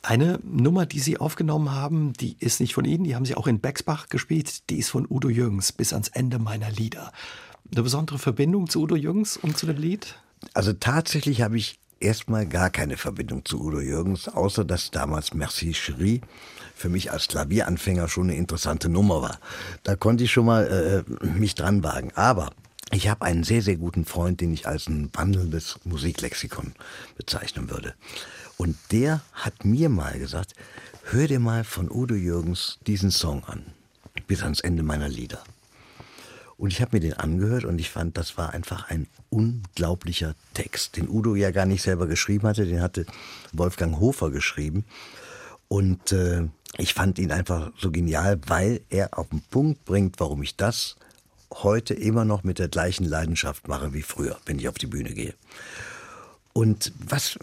Eine 0.02 0.38
Nummer, 0.42 0.84
die 0.84 1.00
Sie 1.00 1.16
aufgenommen 1.18 1.72
haben, 1.72 2.12
die 2.12 2.36
ist 2.38 2.61
nicht 2.61 2.74
von 2.74 2.84
Ihnen, 2.84 3.05
die 3.05 3.14
haben 3.14 3.24
Sie 3.24 3.36
auch 3.36 3.46
in 3.46 3.61
Bexbach 3.61 4.09
gespielt, 4.09 4.68
die 4.68 4.78
ist 4.78 4.90
von 4.90 5.07
Udo 5.09 5.30
Jürgens 5.30 5.72
bis 5.72 5.92
ans 5.92 6.09
Ende 6.09 6.38
meiner 6.38 6.70
Lieder. 6.70 7.11
Eine 7.72 7.82
besondere 7.82 8.18
Verbindung 8.18 8.68
zu 8.68 8.82
Udo 8.82 8.96
Jürgens 8.96 9.38
und 9.38 9.57
zu 9.57 9.66
dem 9.66 9.78
Lied? 9.78 10.16
Also 10.52 10.74
tatsächlich 10.74 11.40
habe 11.40 11.57
ich 11.57 11.78
erstmal 12.05 12.46
gar 12.46 12.70
keine 12.70 12.96
Verbindung 12.96 13.44
zu 13.44 13.61
Udo 13.61 13.80
Jürgens, 13.80 14.28
außer 14.28 14.64
dass 14.64 14.90
damals 14.90 15.34
Merci 15.34 15.72
Cherie 15.72 16.20
für 16.74 16.88
mich 16.88 17.11
als 17.11 17.28
Klavieranfänger 17.28 18.09
schon 18.09 18.24
eine 18.24 18.36
interessante 18.36 18.88
Nummer 18.88 19.22
war. 19.22 19.40
Da 19.82 19.96
konnte 19.96 20.24
ich 20.24 20.32
schon 20.32 20.46
mal 20.46 21.05
äh, 21.07 21.26
mich 21.26 21.55
dran 21.55 21.82
wagen. 21.82 22.12
Aber 22.14 22.50
ich 22.90 23.09
habe 23.09 23.24
einen 23.24 23.44
sehr, 23.44 23.62
sehr 23.62 23.76
guten 23.76 24.05
Freund, 24.05 24.40
den 24.40 24.52
ich 24.52 24.66
als 24.66 24.88
ein 24.88 25.11
wandelndes 25.12 25.80
Musiklexikon 25.84 26.74
bezeichnen 27.16 27.70
würde. 27.70 27.94
Und 28.57 28.76
der 28.92 29.22
hat 29.32 29.64
mir 29.64 29.88
mal 29.88 30.18
gesagt, 30.18 30.55
hör 31.05 31.26
dir 31.26 31.40
mal 31.40 31.64
von 31.64 31.90
Udo 31.90 32.14
Jürgens 32.14 32.78
diesen 32.86 33.11
Song 33.11 33.44
an, 33.44 33.64
bis 34.26 34.42
ans 34.42 34.61
Ende 34.61 34.82
meiner 34.82 35.09
Lieder. 35.09 35.42
Und 36.57 36.72
ich 36.72 36.80
habe 36.80 36.96
mir 36.96 37.00
den 37.00 37.14
angehört 37.14 37.64
und 37.64 37.80
ich 37.80 37.90
fand, 37.90 38.16
das 38.16 38.38
war 38.38 38.50
einfach 38.50 38.88
ein 38.88 39.09
unglaublicher 39.35 40.35
Text, 40.55 40.97
den 40.97 41.09
Udo 41.09 41.35
ja 41.35 41.51
gar 41.51 41.66
nicht 41.66 41.82
selber 41.82 42.07
geschrieben 42.07 42.47
hatte, 42.47 42.66
den 42.66 42.80
hatte 42.80 43.07
Wolfgang 43.53 43.99
Hofer 43.99 44.30
geschrieben. 44.30 44.85
Und 45.68 46.12
äh, 46.12 46.49
ich 46.78 46.95
fand 46.95 47.18
ihn 47.18 47.32
einfach 47.32 47.72
so 47.78 47.91
genial, 47.91 48.41
weil 48.47 48.80
er 48.91 49.18
auf 49.18 49.28
den 49.28 49.43
Punkt 49.43 49.85
bringt, 49.85 50.20
warum 50.20 50.43
ich 50.43 50.57
das 50.57 50.97
heute 51.53 51.95
immer 51.95 52.24
noch 52.24 52.45
mit 52.45 52.59
der 52.59 52.68
gleichen 52.68 53.05
Leidenschaft 53.05 53.68
mache 53.68 53.93
wie 53.93 54.03
früher, 54.03 54.39
wenn 54.47 54.59
ich 54.59 54.68
auf 54.68 54.76
die 54.76 54.87
Bühne 54.87 55.12
gehe. 55.14 55.35
Und 56.53 56.93
was, 56.99 57.37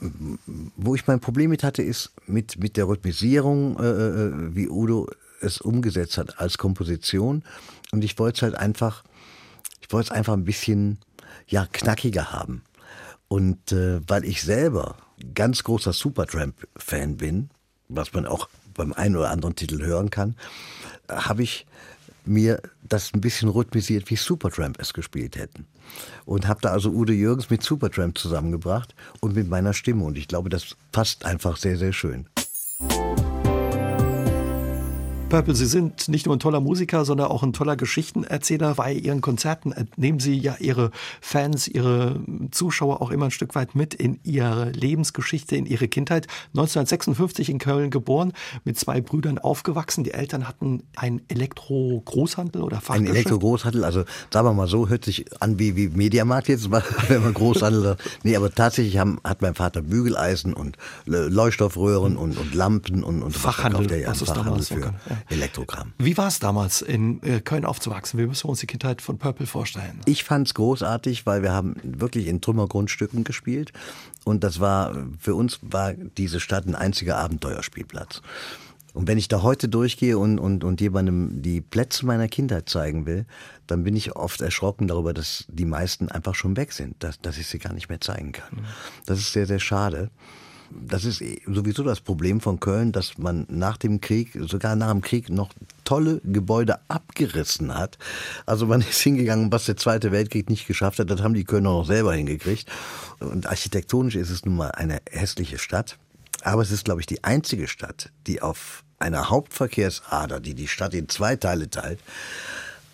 wo 0.77 0.95
ich 0.95 1.07
mein 1.07 1.19
Problem 1.19 1.49
mit 1.49 1.63
hatte, 1.63 1.83
ist 1.83 2.11
mit, 2.27 2.57
mit 2.59 2.77
der 2.77 2.87
Rhythmisierung, 2.87 3.77
äh, 3.77 3.87
äh 3.87 4.55
wie 4.55 4.69
Udo 4.69 5.09
es 5.41 5.59
umgesetzt 5.59 6.17
hat 6.17 6.39
als 6.39 6.57
Komposition. 6.57 7.43
Und 7.91 8.03
ich 8.03 8.17
wollte 8.19 8.37
es 8.37 8.41
halt 8.43 8.55
einfach, 8.55 9.03
ich 9.81 9.91
wollte 9.91 10.07
es 10.07 10.11
einfach 10.11 10.33
ein 10.33 10.45
bisschen, 10.45 10.99
ja, 11.47 11.67
knackiger 11.71 12.31
haben. 12.31 12.63
Und 13.27 13.71
äh, 13.71 14.01
weil 14.07 14.25
ich 14.25 14.41
selber 14.41 14.97
ganz 15.33 15.63
großer 15.63 15.93
Supertramp-Fan 15.93 17.17
bin, 17.17 17.49
was 17.87 18.13
man 18.13 18.25
auch 18.25 18.49
beim 18.73 18.93
einen 18.93 19.15
oder 19.15 19.29
anderen 19.29 19.55
Titel 19.55 19.81
hören 19.83 20.09
kann, 20.09 20.35
habe 21.09 21.43
ich 21.43 21.65
mir 22.25 22.61
das 22.83 23.13
ein 23.13 23.21
bisschen 23.21 23.49
rhythmisiert, 23.49 24.09
wie 24.09 24.15
Supertramp 24.15 24.79
es 24.79 24.93
gespielt 24.93 25.35
hätten. 25.35 25.65
Und 26.25 26.47
habe 26.47 26.61
da 26.61 26.69
also 26.69 26.89
Udo 26.89 27.13
Jürgens 27.13 27.49
mit 27.49 27.63
Supertramp 27.63 28.17
zusammengebracht 28.17 28.95
und 29.19 29.35
mit 29.35 29.49
meiner 29.49 29.73
Stimme. 29.73 30.05
Und 30.05 30.17
ich 30.17 30.27
glaube, 30.27 30.49
das 30.49 30.75
passt 30.91 31.25
einfach 31.25 31.57
sehr, 31.57 31.77
sehr 31.77 31.93
schön. 31.93 32.27
Purple, 35.31 35.55
Sie 35.55 35.65
sind 35.65 36.09
nicht 36.09 36.25
nur 36.25 36.35
ein 36.35 36.39
toller 36.39 36.59
Musiker, 36.59 37.05
sondern 37.05 37.27
auch 37.27 37.41
ein 37.41 37.53
toller 37.53 37.77
Geschichtenerzähler. 37.77 38.75
Bei 38.75 38.91
Ihren 38.91 39.21
Konzerten 39.21 39.73
nehmen 39.95 40.19
Sie 40.19 40.37
ja 40.37 40.57
Ihre 40.59 40.91
Fans, 41.21 41.69
Ihre 41.69 42.19
Zuschauer 42.51 43.01
auch 43.01 43.11
immer 43.11 43.27
ein 43.27 43.31
Stück 43.31 43.55
weit 43.55 43.73
mit 43.73 43.93
in 43.93 44.19
Ihre 44.23 44.71
Lebensgeschichte, 44.71 45.55
in 45.55 45.65
Ihre 45.65 45.87
Kindheit. 45.87 46.27
1956 46.49 47.49
in 47.49 47.59
Köln 47.59 47.91
geboren, 47.91 48.33
mit 48.65 48.77
zwei 48.77 48.99
Brüdern 48.99 49.37
aufgewachsen. 49.37 50.03
Die 50.03 50.11
Eltern 50.11 50.49
hatten 50.49 50.83
ein 50.97 51.21
Elektro-Großhandel 51.29 52.61
oder 52.61 52.81
Fachgeschäft. 52.81 53.09
Ein 53.09 53.15
Elektro-Großhandel, 53.15 53.85
also 53.85 54.03
sagen 54.33 54.45
wir 54.49 54.53
mal 54.53 54.67
so, 54.67 54.89
hört 54.89 55.05
sich 55.05 55.23
an 55.41 55.57
wie, 55.57 55.77
wie 55.77 55.87
Mediamarkt 55.87 56.49
jetzt, 56.49 56.69
wenn 57.07 57.23
man 57.23 57.33
Großhandel 57.33 57.95
Nee, 58.23 58.35
aber 58.35 58.51
tatsächlich 58.51 58.97
haben, 58.97 59.17
hat 59.23 59.41
mein 59.41 59.55
Vater 59.55 59.81
Bügeleisen 59.81 60.53
und 60.53 60.75
Leuchtstoffröhren 61.05 62.17
und, 62.17 62.37
und 62.37 62.53
Lampen 62.53 63.01
und, 63.01 63.23
und 63.23 63.31
Fachhandel, 63.31 63.89
was, 64.05 64.19
ja, 64.19 64.25
Fachhandel 64.25 64.63
für. 64.63 64.81
Ja. 64.81 65.20
Elektrogramm. 65.29 65.93
Wie 65.97 66.17
war 66.17 66.27
es 66.27 66.39
damals, 66.39 66.81
in 66.81 67.21
äh, 67.23 67.39
Köln 67.41 67.65
aufzuwachsen? 67.65 68.19
Wie 68.19 68.25
müssen 68.25 68.45
wir 68.45 68.49
uns 68.49 68.59
die 68.59 68.67
Kindheit 68.67 69.01
von 69.01 69.17
Purple 69.17 69.47
vorstellen? 69.47 69.99
Ich 70.05 70.23
fand 70.23 70.47
es 70.47 70.53
großartig, 70.53 71.25
weil 71.25 71.43
wir 71.43 71.51
haben 71.51 71.75
wirklich 71.83 72.27
in 72.27 72.41
Trümmergrundstücken 72.41 73.23
gespielt. 73.23 73.73
Und 74.23 74.43
das 74.43 74.59
war, 74.59 74.95
für 75.19 75.35
uns 75.35 75.59
war 75.61 75.93
diese 75.93 76.39
Stadt 76.39 76.65
ein 76.67 76.75
einziger 76.75 77.17
Abenteuerspielplatz. 77.17 78.21
Und 78.93 79.07
wenn 79.07 79.17
ich 79.17 79.29
da 79.29 79.41
heute 79.41 79.69
durchgehe 79.69 80.17
und, 80.17 80.37
und, 80.37 80.63
und 80.63 80.81
jemandem 80.81 81.41
die 81.41 81.61
Plätze 81.61 82.05
meiner 82.05 82.27
Kindheit 82.27 82.67
zeigen 82.67 83.05
will, 83.05 83.25
dann 83.65 83.83
bin 83.83 83.95
ich 83.95 84.15
oft 84.15 84.41
erschrocken 84.41 84.87
darüber, 84.87 85.13
dass 85.13 85.45
die 85.47 85.65
meisten 85.65 86.09
einfach 86.09 86.35
schon 86.35 86.57
weg 86.57 86.73
sind, 86.73 86.95
dass, 86.99 87.21
dass 87.21 87.37
ich 87.37 87.47
sie 87.47 87.59
gar 87.59 87.73
nicht 87.73 87.87
mehr 87.87 88.01
zeigen 88.01 88.33
kann. 88.33 88.57
Mhm. 88.57 88.65
Das 89.05 89.19
ist 89.19 89.31
sehr, 89.31 89.47
sehr 89.47 89.59
schade 89.59 90.11
das 90.87 91.05
ist 91.05 91.23
sowieso 91.45 91.83
das 91.83 92.01
Problem 92.01 92.41
von 92.41 92.59
Köln, 92.59 92.91
dass 92.91 93.17
man 93.17 93.45
nach 93.49 93.77
dem 93.77 94.01
Krieg, 94.01 94.37
sogar 94.47 94.75
nach 94.75 94.91
dem 94.91 95.01
Krieg, 95.01 95.29
noch 95.29 95.51
tolle 95.83 96.21
Gebäude 96.23 96.79
abgerissen 96.87 97.77
hat. 97.77 97.97
Also 98.45 98.65
man 98.65 98.81
ist 98.89 98.99
hingegangen, 98.99 99.51
was 99.51 99.65
der 99.65 99.77
Zweite 99.77 100.11
Weltkrieg 100.11 100.49
nicht 100.49 100.67
geschafft 100.67 100.99
hat, 100.99 101.09
das 101.09 101.21
haben 101.21 101.33
die 101.33 101.43
Kölner 101.43 101.71
noch 101.71 101.85
selber 101.85 102.13
hingekriegt. 102.13 102.67
Und 103.19 103.47
architektonisch 103.47 104.15
ist 104.15 104.29
es 104.29 104.45
nun 104.45 104.57
mal 104.57 104.71
eine 104.71 105.01
hässliche 105.09 105.57
Stadt. 105.57 105.97
Aber 106.43 106.61
es 106.61 106.71
ist, 106.71 106.85
glaube 106.85 107.01
ich, 107.01 107.07
die 107.07 107.23
einzige 107.23 107.67
Stadt, 107.67 108.09
die 108.25 108.41
auf 108.41 108.83
einer 108.99 109.29
Hauptverkehrsader, 109.29 110.39
die 110.39 110.53
die 110.53 110.67
Stadt 110.67 110.93
in 110.93 111.09
zwei 111.09 111.35
Teile 111.35 111.69
teilt, 111.69 111.99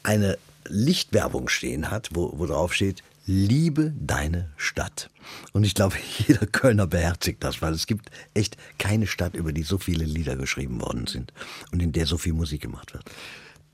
eine 0.03 0.38
Lichtwerbung 0.65 1.47
stehen 1.47 1.91
hat, 1.91 2.09
wo, 2.13 2.34
wo 2.38 2.45
drauf 2.45 2.73
steht, 2.73 3.03
liebe 3.28 3.93
deine 3.99 4.49
Stadt. 4.55 5.11
Und 5.51 5.65
ich 5.65 5.75
glaube, 5.75 5.95
jeder 6.28 6.47
Kölner 6.47 6.88
beherzigt 6.88 7.43
das, 7.43 7.61
weil 7.61 7.73
es 7.73 7.86
gibt 7.86 8.09
echt 8.34 8.57
keine 8.80 9.05
Stadt, 9.05 9.36
über 9.36 9.53
die 9.53 9.63
so 9.63 9.78
viele 9.78 10.05
Lieder 10.05 10.36
geschrieben 10.36 10.82
worden 10.82 11.05
sind 11.05 11.34
und 11.71 11.84
in 11.84 11.91
der 11.91 12.07
so 12.07 12.17
viel 12.17 12.34
Musik 12.34 12.61
gemacht 12.61 12.93
wird. 12.93 13.03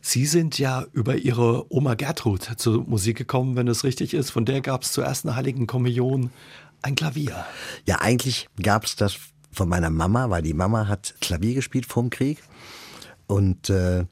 Sie 0.02 0.26
sind 0.26 0.60
ja 0.60 0.86
über 0.92 1.16
Ihre 1.16 1.72
Oma 1.72 1.94
Gertrud 1.94 2.44
zur 2.58 2.84
Musik 2.84 3.18
gekommen, 3.18 3.56
wenn 3.56 3.70
es 3.70 3.86
richtig 3.86 4.14
ist. 4.14 4.32
Von 4.32 4.44
der 4.44 4.60
gab 4.60 4.84
es 4.84 4.92
zur 4.92 5.06
ersten 5.06 5.34
Heiligen 5.38 5.66
Kommunion 5.66 6.30
ein 6.82 6.96
Klavier. 6.96 7.46
Ja, 7.86 8.02
eigentlich 8.02 8.50
gab 8.62 8.84
es 8.84 8.98
das 8.98 9.18
von 9.54 9.70
meiner 9.70 9.90
Mama, 9.90 10.30
weil 10.30 10.42
die 10.42 10.54
Mama 10.54 10.90
hat 10.90 11.16
Klavier 11.22 11.54
gespielt 11.54 11.86
vorm 11.86 12.10
Krieg. 12.10 12.44
Und 13.28 13.70
äh, 13.70 14.06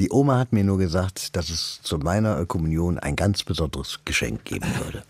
die 0.00 0.10
Oma 0.10 0.38
hat 0.38 0.54
mir 0.54 0.64
nur 0.64 0.78
gesagt, 0.78 1.36
dass 1.36 1.50
es 1.50 1.80
zu 1.82 1.98
meiner 1.98 2.46
Kommunion 2.46 2.98
ein 2.98 3.16
ganz 3.16 3.44
besonderes 3.44 4.00
Geschenk 4.06 4.44
geben 4.46 4.66
würde. 4.82 5.04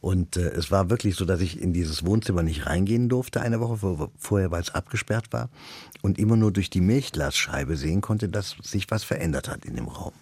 Und 0.00 0.38
äh, 0.38 0.48
es 0.48 0.70
war 0.70 0.88
wirklich 0.88 1.14
so, 1.16 1.26
dass 1.26 1.42
ich 1.42 1.60
in 1.60 1.74
dieses 1.74 2.06
Wohnzimmer 2.06 2.42
nicht 2.42 2.66
reingehen 2.66 3.10
durfte 3.10 3.42
eine 3.42 3.60
Woche 3.60 3.76
vor, 3.78 4.10
vorher, 4.18 4.50
weil 4.50 4.62
es 4.62 4.74
abgesperrt 4.74 5.32
war 5.32 5.50
und 6.00 6.18
immer 6.18 6.36
nur 6.36 6.52
durch 6.52 6.70
die 6.70 6.80
Milchglasscheibe 6.80 7.76
sehen 7.76 8.00
konnte, 8.00 8.30
dass 8.30 8.56
sich 8.62 8.90
was 8.90 9.04
verändert 9.04 9.48
hat 9.48 9.66
in 9.66 9.76
dem 9.76 9.88
Raum. 9.88 10.12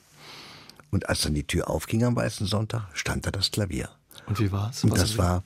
Und 0.91 1.09
als 1.09 1.23
dann 1.23 1.35
die 1.35 1.47
Tür 1.47 1.71
aufging 1.71 2.03
am 2.03 2.17
Weißen 2.17 2.47
Sonntag, 2.47 2.89
stand 2.95 3.27
da 3.27 3.31
das 3.31 3.53
Klavier. 3.53 3.89
Und 4.27 4.39
wie 4.41 4.51
war's? 4.51 4.83
Und 4.83 4.99
das 4.99 5.17
war, 5.17 5.45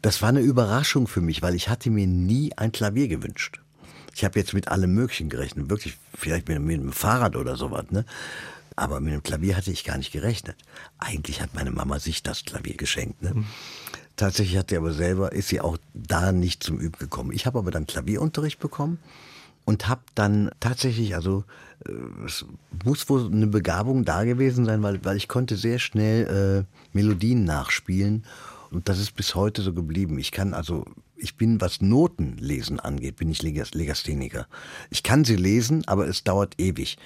das 0.00 0.22
war 0.22 0.30
eine 0.30 0.40
Überraschung 0.40 1.06
für 1.06 1.20
mich, 1.20 1.42
weil 1.42 1.54
ich 1.54 1.68
hatte 1.68 1.90
mir 1.90 2.06
nie 2.06 2.52
ein 2.56 2.72
Klavier 2.72 3.08
gewünscht. 3.08 3.60
Ich 4.18 4.24
habe 4.24 4.36
jetzt 4.36 4.52
mit 4.52 4.66
allem 4.66 4.94
Möglichen 4.94 5.28
gerechnet, 5.28 5.70
wirklich 5.70 5.96
vielleicht 6.12 6.48
mit, 6.48 6.60
mit 6.60 6.80
einem 6.80 6.90
Fahrrad 6.90 7.36
oder 7.36 7.54
sowas, 7.54 7.84
ne? 7.90 8.04
Aber 8.74 8.98
mit 8.98 9.12
einem 9.12 9.22
Klavier 9.22 9.56
hatte 9.56 9.70
ich 9.70 9.84
gar 9.84 9.96
nicht 9.96 10.10
gerechnet. 10.10 10.56
Eigentlich 10.98 11.40
hat 11.40 11.54
meine 11.54 11.70
Mama 11.70 12.00
sich 12.00 12.24
das 12.24 12.44
Klavier 12.44 12.76
geschenkt. 12.76 13.22
Ne? 13.22 13.34
Mhm. 13.34 13.44
Tatsächlich 14.16 14.58
hat 14.58 14.70
sie 14.70 14.76
aber 14.76 14.92
selber, 14.92 15.30
ist 15.30 15.48
sie 15.48 15.60
auch 15.60 15.78
da 15.94 16.32
nicht 16.32 16.64
zum 16.64 16.80
Üben 16.80 16.98
gekommen. 16.98 17.30
Ich 17.30 17.46
habe 17.46 17.60
aber 17.60 17.70
dann 17.70 17.86
Klavierunterricht 17.86 18.58
bekommen 18.58 18.98
und 19.64 19.86
habe 19.86 20.00
dann 20.16 20.50
tatsächlich, 20.58 21.14
also 21.14 21.44
äh, 21.86 21.92
es 22.26 22.44
muss 22.84 23.08
wohl 23.08 23.26
eine 23.26 23.46
Begabung 23.46 24.04
da 24.04 24.24
gewesen 24.24 24.64
sein, 24.64 24.82
weil, 24.82 25.04
weil 25.04 25.16
ich 25.16 25.28
konnte 25.28 25.56
sehr 25.56 25.78
schnell 25.78 26.66
äh, 26.66 26.96
Melodien 26.96 27.44
nachspielen 27.44 28.24
und 28.72 28.88
das 28.88 28.98
ist 28.98 29.14
bis 29.14 29.36
heute 29.36 29.62
so 29.62 29.72
geblieben. 29.72 30.18
Ich 30.18 30.32
kann 30.32 30.54
also 30.54 30.84
ich 31.18 31.36
bin, 31.36 31.60
was 31.60 31.80
Notenlesen 31.80 32.80
angeht, 32.80 33.16
bin 33.16 33.30
ich 33.30 33.42
Legastheniker. 33.42 34.46
Ich 34.90 35.02
kann 35.02 35.24
sie 35.24 35.36
lesen, 35.36 35.86
aber 35.86 36.06
es 36.08 36.24
dauert 36.24 36.54
ewig. 36.58 36.98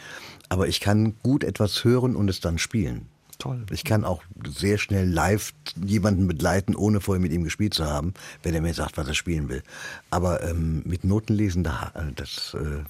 Aber 0.49 0.69
ich 0.69 0.81
kann 0.81 1.15
gut 1.23 1.45
etwas 1.45 1.85
hören 1.85 2.17
und 2.17 2.29
es 2.29 2.41
dann 2.41 2.59
spielen. 2.59 3.09
Toll. 3.39 3.67
Ich 3.73 3.83
kann 3.83 4.05
auch 4.05 4.23
sehr 4.47 4.79
schnell 4.79 5.09
live 5.09 5.53
jemanden 5.85 6.29
begleiten, 6.29 6.77
ohne 6.77 7.01
vorher 7.01 7.21
mit 7.21 7.33
ihm 7.33 7.43
gespielt 7.43 7.75
zu 7.75 7.87
haben, 7.87 8.15
wenn 8.45 8.55
er 8.55 8.61
mir 8.61 8.75
sagt, 8.75 8.97
was 8.99 9.09
er 9.09 9.15
spielen 9.15 9.49
will. 9.49 9.65
Aber 10.11 10.45
ähm, 10.45 10.83
mit 10.85 11.03
Notenlesen, 11.03 11.65
da, 11.65 11.91
äh, 11.97 12.13
das 12.15 12.55
äh, 12.55 12.85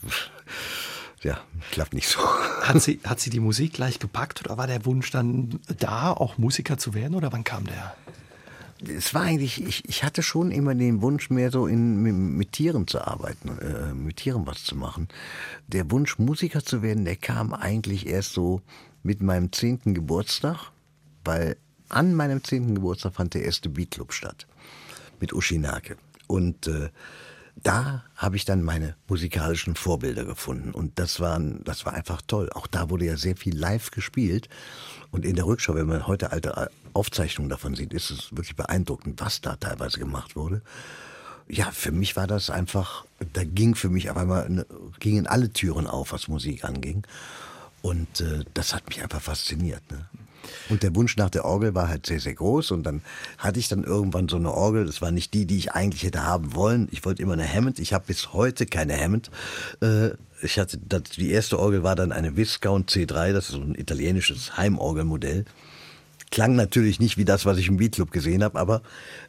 ja, 1.26 1.38
klappt 1.70 1.94
nicht 1.94 2.08
so. 2.08 2.20
Hat 2.62 2.82
sie, 2.82 3.00
hat 3.02 3.18
sie 3.18 3.30
die 3.30 3.40
Musik 3.40 3.72
gleich 3.72 3.98
gepackt 3.98 4.44
oder 4.44 4.58
war 4.58 4.66
der 4.66 4.84
Wunsch 4.84 5.10
dann 5.10 5.58
da, 5.78 6.12
auch 6.12 6.36
Musiker 6.36 6.78
zu 6.78 6.94
werden 6.94 7.14
oder 7.14 7.32
wann 7.32 7.44
kam 7.44 7.64
der? 7.64 7.96
Es 8.88 9.14
war 9.14 9.22
eigentlich, 9.22 9.64
ich, 9.64 9.88
ich 9.88 10.04
hatte 10.04 10.22
schon 10.22 10.50
immer 10.50 10.74
den 10.74 11.02
Wunsch, 11.02 11.30
mehr 11.30 11.50
so 11.50 11.66
in, 11.66 12.02
mit, 12.02 12.14
mit 12.14 12.52
Tieren 12.52 12.86
zu 12.86 13.00
arbeiten, 13.00 13.58
äh, 13.58 13.94
mit 13.94 14.16
Tieren 14.18 14.46
was 14.46 14.64
zu 14.64 14.76
machen. 14.76 15.08
Der 15.68 15.90
Wunsch, 15.90 16.18
Musiker 16.18 16.64
zu 16.64 16.82
werden, 16.82 17.04
der 17.04 17.16
kam 17.16 17.52
eigentlich 17.52 18.06
erst 18.06 18.32
so 18.32 18.60
mit 19.02 19.22
meinem 19.22 19.52
zehnten 19.52 19.94
Geburtstag, 19.94 20.70
weil 21.24 21.56
an 21.88 22.14
meinem 22.14 22.42
zehnten 22.42 22.74
Geburtstag 22.74 23.14
fand 23.14 23.34
der 23.34 23.44
erste 23.44 23.68
Beatclub 23.68 24.12
statt 24.12 24.46
mit 25.20 25.32
Ushinake. 25.32 25.96
Und 26.26 26.66
äh, 26.66 26.88
da 27.56 28.04
habe 28.16 28.36
ich 28.36 28.44
dann 28.44 28.62
meine 28.62 28.96
musikalischen 29.08 29.76
Vorbilder 29.76 30.24
gefunden 30.24 30.72
und 30.72 30.98
das 30.98 31.20
war, 31.20 31.38
das 31.40 31.84
war 31.84 31.92
einfach 31.92 32.22
toll. 32.26 32.50
Auch 32.54 32.66
da 32.66 32.90
wurde 32.90 33.04
ja 33.04 33.16
sehr 33.16 33.36
viel 33.36 33.56
live 33.56 33.90
gespielt 33.90 34.48
und 35.10 35.24
in 35.24 35.36
der 35.36 35.46
Rückschau, 35.46 35.74
wenn 35.74 35.86
man 35.86 36.06
heute 36.06 36.32
alte 36.32 36.70
Aufzeichnungen 36.94 37.50
davon 37.50 37.74
sieht, 37.74 37.92
ist 37.92 38.10
es 38.10 38.30
wirklich 38.32 38.56
beeindruckend, 38.56 39.20
was 39.20 39.40
da 39.40 39.56
teilweise 39.56 39.98
gemacht 39.98 40.36
wurde. 40.36 40.62
Ja, 41.48 41.70
für 41.70 41.92
mich 41.92 42.16
war 42.16 42.26
das 42.26 42.50
einfach, 42.50 43.04
da 43.32 43.44
ging 43.44 43.74
für 43.74 43.88
mich 43.88 44.10
auf 44.10 44.16
einmal, 44.16 44.64
gingen 45.00 45.26
alle 45.26 45.52
Türen 45.52 45.86
auf, 45.86 46.12
was 46.12 46.28
Musik 46.28 46.64
anging. 46.64 47.06
Und 47.82 48.20
äh, 48.20 48.44
das 48.54 48.74
hat 48.74 48.88
mich 48.88 49.02
einfach 49.02 49.20
fasziniert. 49.20 49.82
Ne? 49.90 50.06
Und 50.68 50.82
der 50.82 50.94
Wunsch 50.94 51.16
nach 51.16 51.30
der 51.30 51.44
Orgel 51.44 51.74
war 51.74 51.88
halt 51.88 52.06
sehr, 52.06 52.20
sehr 52.20 52.34
groß. 52.34 52.70
Und 52.70 52.84
dann 52.84 53.02
hatte 53.38 53.58
ich 53.58 53.68
dann 53.68 53.84
irgendwann 53.84 54.28
so 54.28 54.36
eine 54.36 54.52
Orgel. 54.52 54.86
Das 54.86 55.02
war 55.02 55.10
nicht 55.10 55.34
die, 55.34 55.46
die 55.46 55.58
ich 55.58 55.72
eigentlich 55.72 56.02
hätte 56.02 56.24
haben 56.24 56.54
wollen. 56.54 56.88
Ich 56.90 57.04
wollte 57.04 57.22
immer 57.22 57.34
eine 57.34 57.48
Hammond. 57.48 57.78
Ich 57.78 57.92
habe 57.92 58.04
bis 58.06 58.32
heute 58.32 58.66
keine 58.66 58.96
Hammond. 58.98 59.30
Äh, 59.80 60.10
ich 60.42 60.58
hatte, 60.58 60.78
die 60.78 61.30
erste 61.30 61.58
Orgel 61.58 61.82
war 61.82 61.94
dann 61.94 62.12
eine 62.12 62.36
Viscount 62.36 62.90
C3. 62.90 63.32
Das 63.32 63.48
ist 63.48 63.52
so 63.52 63.60
ein 63.60 63.74
italienisches 63.74 64.56
Heimorgelmodell. 64.56 65.44
Klang 66.32 66.56
natürlich 66.56 66.98
nicht 66.98 67.18
wie 67.18 67.26
das, 67.26 67.44
was 67.44 67.58
ich 67.58 67.68
im 67.68 67.76
Beatclub 67.76 68.10
gesehen 68.10 68.42
habe, 68.42 68.58
aber 68.58 68.80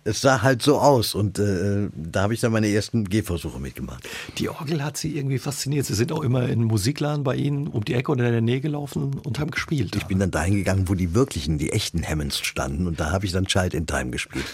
es 0.05 0.21
sah 0.21 0.41
halt 0.41 0.61
so 0.61 0.79
aus 0.79 1.15
und 1.15 1.37
äh, 1.37 1.89
da 1.93 2.21
habe 2.21 2.33
ich 2.33 2.39
dann 2.39 2.53
meine 2.53 2.69
ersten 2.69 3.03
Gehversuche 3.03 3.59
mitgemacht. 3.59 4.07
Die 4.37 4.47
Orgel 4.47 4.81
hat 4.83 4.95
Sie 4.95 5.17
irgendwie 5.17 5.37
fasziniert. 5.37 5.85
Sie 5.85 5.95
sind 5.95 6.13
auch 6.13 6.23
immer 6.23 6.47
in 6.47 6.63
Musikladen 6.63 7.25
bei 7.25 7.35
Ihnen 7.35 7.67
um 7.67 7.83
die 7.83 7.93
Ecke 7.93 8.13
oder 8.13 8.25
in 8.25 8.31
der 8.31 8.41
Nähe 8.41 8.61
gelaufen 8.61 9.19
und 9.19 9.37
haben 9.37 9.51
gespielt. 9.51 9.97
Ich 9.97 10.05
bin 10.05 10.17
dann 10.17 10.31
dahin 10.31 10.55
gegangen, 10.55 10.87
wo 10.87 10.95
die 10.95 11.13
wirklichen, 11.13 11.57
die 11.57 11.73
echten 11.73 12.07
Hammonds 12.07 12.39
standen 12.39 12.87
und 12.87 13.01
da 13.01 13.11
habe 13.11 13.25
ich 13.25 13.33
dann 13.33 13.47
Child 13.47 13.73
in 13.73 13.85
Time 13.85 14.11
gespielt. 14.11 14.45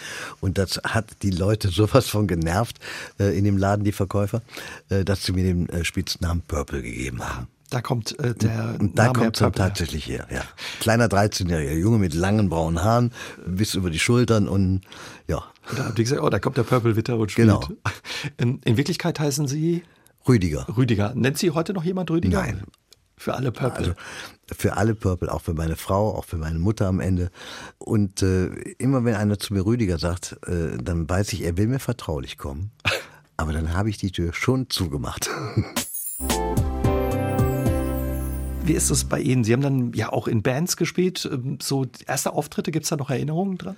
Und 0.42 0.58
das 0.58 0.82
hat 0.84 1.06
die 1.22 1.30
Leute 1.32 1.68
sowas 1.70 2.08
von 2.08 2.26
genervt 2.26 2.80
äh, 3.20 3.38
in 3.38 3.44
dem 3.44 3.58
Laden, 3.58 3.86
die 3.86 3.92
Verkäufer, 3.92 4.42
äh, 4.90 5.06
dass 5.06 5.24
sie 5.24 5.34
mir 5.34 5.44
den 5.44 5.70
äh, 5.70 5.86
Spitznamen 5.86 6.42
Purple 6.42 6.82
gegeben 6.82 7.22
haben. 7.22 7.48
Da 7.70 7.82
kommt 7.82 8.18
äh, 8.20 8.34
der 8.34 8.78
Und 8.80 8.98
da 8.98 9.08
Name 9.08 9.20
kommt 9.20 9.40
es 9.40 9.52
tatsächlich 9.54 10.08
her, 10.08 10.28
ja. 10.32 10.42
Kleiner 10.80 11.08
13-jähriger 11.08 11.78
Junge 11.78 12.00
mit 12.00 12.14
langen 12.14 12.50
braunen 12.50 12.84
Haaren 12.84 13.12
bis 13.46 13.76
über 13.76 13.90
die 13.90 14.00
Schultern 14.00 14.48
und 14.48 14.82
ja. 15.28 15.44
Und 15.70 15.80
da 15.80 15.86
habt 15.86 16.00
ihr 16.00 16.04
gesagt, 16.04 16.22
oh, 16.22 16.30
da 16.30 16.40
kommt 16.40 16.58
der 16.58 16.64
Purple 16.64 16.96
Witter 16.96 17.18
und 17.18 17.32
spielt. 17.32 17.48
Genau. 17.48 17.68
In, 18.38 18.60
in 18.66 18.78
Wirklichkeit 18.78 19.20
heißen 19.20 19.48
Sie 19.48 19.84
Rüdiger. 20.28 20.68
Rüdiger. 20.76 21.14
Nennt 21.16 21.38
Sie 21.38 21.52
heute 21.52 21.74
noch 21.74 21.84
jemand 21.84 22.10
Rüdiger? 22.10 22.42
Nein. 22.42 22.64
Für 23.18 23.36
alle 23.36 23.52
Purple. 23.52 23.80
Also 23.80 23.94
für 24.56 24.78
alle 24.78 24.96
Purple, 24.96 25.32
auch 25.32 25.42
für 25.42 25.54
meine 25.54 25.76
Frau, 25.76 26.16
auch 26.16 26.26
für 26.26 26.38
meine 26.38 26.58
Mutter 26.58 26.88
am 26.88 27.00
Ende. 27.00 27.30
Und 27.78 28.24
äh, 28.24 28.48
immer 28.78 29.04
wenn 29.04 29.16
einer 29.16 29.38
zu 29.38 29.54
mir 29.54 29.66
Rüdiger 29.66 30.00
sagt, 30.00 30.38
äh, 30.48 30.78
dann 30.82 31.10
weiß 31.10 31.34
ich, 31.34 31.44
er 31.44 31.58
will 31.58 31.68
mir 31.68 31.80
vertraulich 31.80 32.38
kommen. 32.38 32.72
Aber 33.38 33.54
dann 33.54 33.74
habe 33.74 33.90
ich 33.90 33.98
die 33.98 34.12
Tür 34.12 34.34
schon 34.34 34.70
zugemacht. 34.70 35.30
Wie 38.70 38.74
ist 38.74 38.92
es 38.92 39.04
bei 39.04 39.20
Ihnen? 39.20 39.44
Sie 39.44 39.52
haben 39.52 39.62
dann 39.62 39.94
ja 39.94 40.14
auch 40.14 40.28
in 40.28 40.44
Bands 40.44 40.78
gespielt. 40.78 41.28
Ähm, 41.32 41.58
so 41.60 41.88
erste 42.06 42.34
Auftritte, 42.34 42.70
gibt 42.70 42.84
es 42.84 42.90
da 42.90 42.98
noch 42.98 43.10
Erinnerungen 43.10 43.58
dran? 43.58 43.76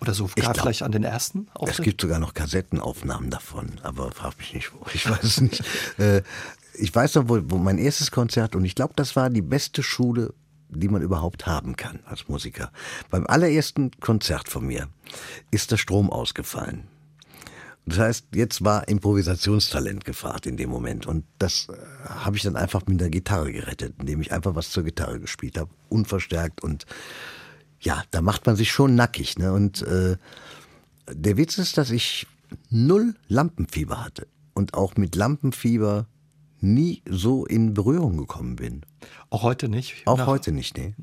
Oder 0.00 0.14
so 0.14 0.28
gar 0.34 0.54
vielleicht 0.54 0.82
an 0.82 0.90
den 0.90 1.04
ersten 1.04 1.48
Auftritt? 1.52 1.78
Es 1.80 1.84
gibt 1.84 2.00
sogar 2.00 2.18
noch 2.18 2.32
Kassettenaufnahmen 2.32 3.28
davon, 3.28 3.78
aber 3.82 4.10
frag 4.10 4.38
mich 4.38 4.54
nicht 4.54 4.72
wo. 4.72 4.86
Ich 4.94 5.08
weiß 5.08 5.22
es 5.22 5.40
nicht. 5.42 5.62
Äh, 5.98 6.22
ich 6.74 6.94
weiß 6.94 7.16
noch, 7.16 7.28
wo, 7.28 7.38
wo 7.44 7.58
mein 7.58 7.76
erstes 7.76 8.10
Konzert, 8.10 8.56
und 8.56 8.64
ich 8.64 8.74
glaube, 8.74 8.94
das 8.96 9.14
war 9.14 9.28
die 9.28 9.42
beste 9.42 9.82
Schule, 9.82 10.32
die 10.70 10.88
man 10.88 11.02
überhaupt 11.02 11.46
haben 11.46 11.76
kann 11.76 12.00
als 12.06 12.28
Musiker. 12.28 12.72
Beim 13.10 13.26
allerersten 13.26 13.90
Konzert 14.00 14.48
von 14.48 14.66
mir 14.66 14.88
ist 15.50 15.70
der 15.70 15.76
Strom 15.76 16.08
ausgefallen. 16.08 16.88
Das 17.84 17.98
heißt, 17.98 18.26
jetzt 18.34 18.64
war 18.64 18.86
Improvisationstalent 18.86 20.04
gefragt 20.04 20.46
in 20.46 20.56
dem 20.56 20.70
Moment. 20.70 21.06
Und 21.06 21.24
das 21.38 21.68
äh, 21.68 22.08
habe 22.08 22.36
ich 22.36 22.42
dann 22.42 22.56
einfach 22.56 22.86
mit 22.86 23.00
der 23.00 23.10
Gitarre 23.10 23.52
gerettet, 23.52 23.94
indem 23.98 24.20
ich 24.20 24.32
einfach 24.32 24.54
was 24.54 24.70
zur 24.70 24.84
Gitarre 24.84 25.18
gespielt 25.18 25.58
habe, 25.58 25.70
unverstärkt. 25.88 26.62
Und 26.62 26.86
ja, 27.80 28.04
da 28.12 28.22
macht 28.22 28.46
man 28.46 28.56
sich 28.56 28.70
schon 28.70 28.94
nackig. 28.94 29.36
Ne? 29.38 29.52
Und 29.52 29.82
äh, 29.82 30.16
der 31.10 31.36
Witz 31.36 31.58
ist, 31.58 31.76
dass 31.76 31.90
ich 31.90 32.26
null 32.70 33.14
Lampenfieber 33.28 34.04
hatte 34.04 34.28
und 34.54 34.74
auch 34.74 34.96
mit 34.96 35.16
Lampenfieber 35.16 36.06
nie 36.60 37.02
so 37.08 37.44
in 37.44 37.74
Berührung 37.74 38.16
gekommen 38.16 38.56
bin. 38.56 38.82
Auch 39.30 39.42
heute 39.42 39.68
nicht? 39.68 40.06
Auch 40.06 40.26
heute 40.26 40.52
nicht, 40.52 40.76
nee. 40.78 40.94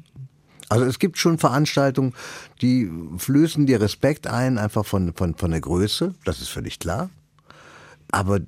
Also 0.69 0.85
es 0.85 0.99
gibt 0.99 1.17
schon 1.17 1.39
Veranstaltungen, 1.39 2.13
die 2.61 2.89
flößen 3.17 3.65
dir 3.65 3.81
Respekt 3.81 4.27
ein, 4.27 4.57
einfach 4.57 4.85
von, 4.85 5.13
von, 5.13 5.35
von 5.35 5.51
der 5.51 5.61
Größe, 5.61 6.13
das 6.25 6.41
ist 6.41 6.49
völlig 6.49 6.79
klar. 6.79 7.09
Aber 8.11 8.37
äh, 8.37 8.41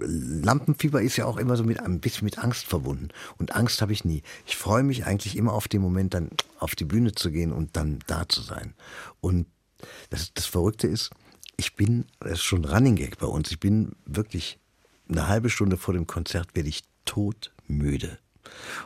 Lampenfieber 0.00 1.00
ist 1.00 1.16
ja 1.16 1.26
auch 1.26 1.36
immer 1.36 1.56
so 1.56 1.64
mit 1.64 1.80
ein 1.80 2.00
bisschen 2.00 2.24
mit 2.24 2.38
Angst 2.38 2.66
verbunden. 2.66 3.08
Und 3.38 3.54
Angst 3.54 3.80
habe 3.80 3.92
ich 3.92 4.04
nie. 4.04 4.22
Ich 4.46 4.56
freue 4.56 4.82
mich 4.82 5.06
eigentlich 5.06 5.36
immer 5.36 5.54
auf 5.54 5.68
den 5.68 5.80
Moment, 5.80 6.12
dann 6.14 6.30
auf 6.58 6.74
die 6.74 6.84
Bühne 6.84 7.12
zu 7.12 7.30
gehen 7.30 7.52
und 7.52 7.76
dann 7.76 8.00
da 8.06 8.28
zu 8.28 8.42
sein. 8.42 8.74
Und 9.20 9.46
das, 10.10 10.32
das 10.34 10.46
Verrückte 10.46 10.86
ist, 10.86 11.10
ich 11.56 11.76
bin, 11.76 12.06
das 12.20 12.32
ist 12.32 12.42
schon 12.42 12.64
Running 12.64 12.96
Gag 12.96 13.18
bei 13.18 13.26
uns, 13.26 13.50
ich 13.50 13.60
bin 13.60 13.92
wirklich 14.04 14.58
eine 15.08 15.28
halbe 15.28 15.50
Stunde 15.50 15.76
vor 15.76 15.94
dem 15.94 16.06
Konzert 16.06 16.54
werde 16.54 16.68
ich 16.68 16.82
todmüde. 17.04 18.18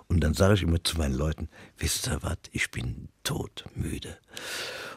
Und 0.07 0.21
dann 0.21 0.35
sage 0.35 0.55
ich 0.55 0.63
immer 0.63 0.83
zu 0.83 0.99
meinen 0.99 1.15
Leuten, 1.15 1.49
wisst 1.79 2.09
ihr 2.09 2.23
was, 2.23 2.39
ich 2.53 2.71
bin 2.71 3.09
todmüde. 3.25 4.17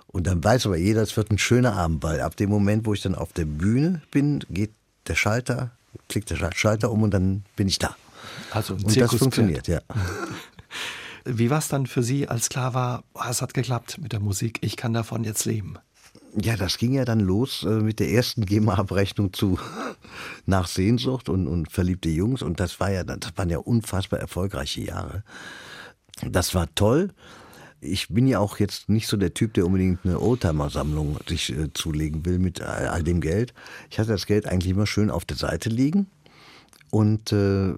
Und 0.08 0.28
dann 0.28 0.44
weiß 0.44 0.66
aber 0.66 0.78
jeder, 0.78 1.02
es 1.02 1.16
wird 1.16 1.32
ein 1.32 1.38
schöner 1.38 1.74
Abend, 1.74 2.04
weil 2.04 2.22
ab 2.22 2.36
dem 2.36 2.50
Moment, 2.50 2.86
wo 2.86 2.94
ich 2.94 3.02
dann 3.02 3.16
auf 3.16 3.34
der 3.34 3.46
Bühne 3.46 4.02
bin, 4.12 4.44
geht 4.50 4.74
der 5.08 5.16
Schalter, 5.16 5.72
klickt 6.10 6.30
der 6.30 6.52
Schalter 6.54 6.92
um 6.92 7.04
und 7.04 7.12
dann 7.12 7.44
bin 7.56 7.68
ich 7.68 7.80
da. 7.80 7.96
Also 8.52 8.74
und 8.74 8.96
das 9.00 9.16
funktioniert, 9.16 9.68
ja. 9.68 9.82
Wie 11.26 11.50
war 11.50 11.60
es 11.60 11.68
dann 11.68 11.86
für 11.86 12.02
Sie, 12.02 12.28
als 12.28 12.50
klar 12.50 12.74
war, 12.74 13.04
oh, 13.14 13.22
es 13.30 13.42
hat 13.42 13.54
geklappt 13.54 14.00
mit 14.00 14.12
der 14.12 14.20
Musik, 14.20 14.58
ich 14.62 14.76
kann 14.76 14.94
davon 14.94 15.24
jetzt 15.24 15.46
leben? 15.46 15.78
Ja, 16.40 16.56
das 16.56 16.78
ging 16.78 16.94
ja 16.94 17.04
dann 17.04 17.20
los 17.20 17.64
äh, 17.64 17.82
mit 17.82 18.00
der 18.00 18.10
ersten 18.10 18.46
GEMA-Abrechnung 18.46 19.34
zu 19.34 19.60
nach 20.46 20.68
Sehnsucht 20.68 21.28
und, 21.28 21.48
und 21.48 21.72
verliebte 21.72 22.10
Jungs. 22.10 22.42
Und 22.42 22.60
das 22.60 22.80
war 22.80 22.92
ja, 22.92 23.04
das 23.04 23.32
waren 23.36 23.50
ja 23.50 23.58
unfassbar 23.58 24.20
erfolgreiche 24.20 24.82
Jahre. 24.82 25.24
Das 26.30 26.56
war 26.56 26.74
toll. 26.76 27.10
Ich 27.82 28.10
bin 28.10 28.28
ja 28.28 28.40
auch 28.40 28.60
jetzt 28.60 28.90
nicht 28.90 29.08
so 29.08 29.18
der 29.18 29.34
Typ, 29.34 29.56
der 29.56 29.66
unbedingt 29.66 30.06
eine 30.06 30.20
Oldtimer-Sammlung 30.20 31.18
sich 31.28 31.52
äh, 31.52 31.74
zulegen 31.74 32.26
will 32.26 32.40
mit 32.40 32.62
all 32.62 33.04
dem 33.04 33.20
Geld. 33.20 33.54
Ich 33.90 34.00
hatte 34.00 34.12
das 34.12 34.26
Geld 34.26 34.46
eigentlich 34.48 34.72
immer 34.72 34.88
schön 34.88 35.10
auf 35.10 35.26
der 35.26 35.38
Seite 35.38 35.70
liegen. 35.70 36.08
Und 36.92 37.32
äh, 37.34 37.74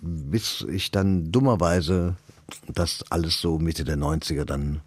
bis 0.00 0.64
ich 0.70 0.90
dann 0.90 1.32
dummerweise 1.32 2.16
das 2.68 3.04
alles 3.10 3.40
so 3.40 3.58
Mitte 3.58 3.84
der 3.84 3.96
90er 3.96 4.44
dann 4.44 4.80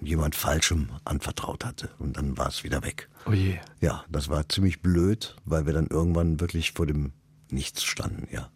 jemand 0.00 0.34
Falschem 0.34 0.88
anvertraut 1.04 1.64
hatte. 1.64 1.90
Und 1.98 2.16
dann 2.16 2.36
war 2.38 2.48
es 2.48 2.64
wieder 2.64 2.82
weg. 2.82 3.08
Oh 3.26 3.32
je. 3.32 3.58
Ja, 3.80 4.04
das 4.08 4.28
war 4.28 4.48
ziemlich 4.48 4.80
blöd, 4.80 5.36
weil 5.44 5.66
wir 5.66 5.72
dann 5.72 5.88
irgendwann 5.88 6.40
wirklich 6.40 6.72
vor 6.72 6.86
dem 6.86 7.12
Nichts 7.50 7.82
standen, 7.82 8.28
ja. 8.30 8.50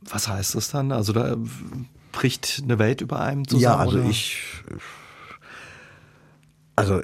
Was 0.00 0.28
heißt 0.28 0.54
das 0.54 0.70
dann? 0.70 0.92
Also 0.92 1.12
da 1.12 1.36
bricht 2.12 2.60
eine 2.64 2.78
Welt 2.78 3.00
über 3.00 3.20
einem 3.20 3.46
zusammen? 3.46 3.62
Ja, 3.62 3.76
also 3.76 3.98
oder? 3.98 4.08
ich. 4.08 4.42
Also 6.76 7.02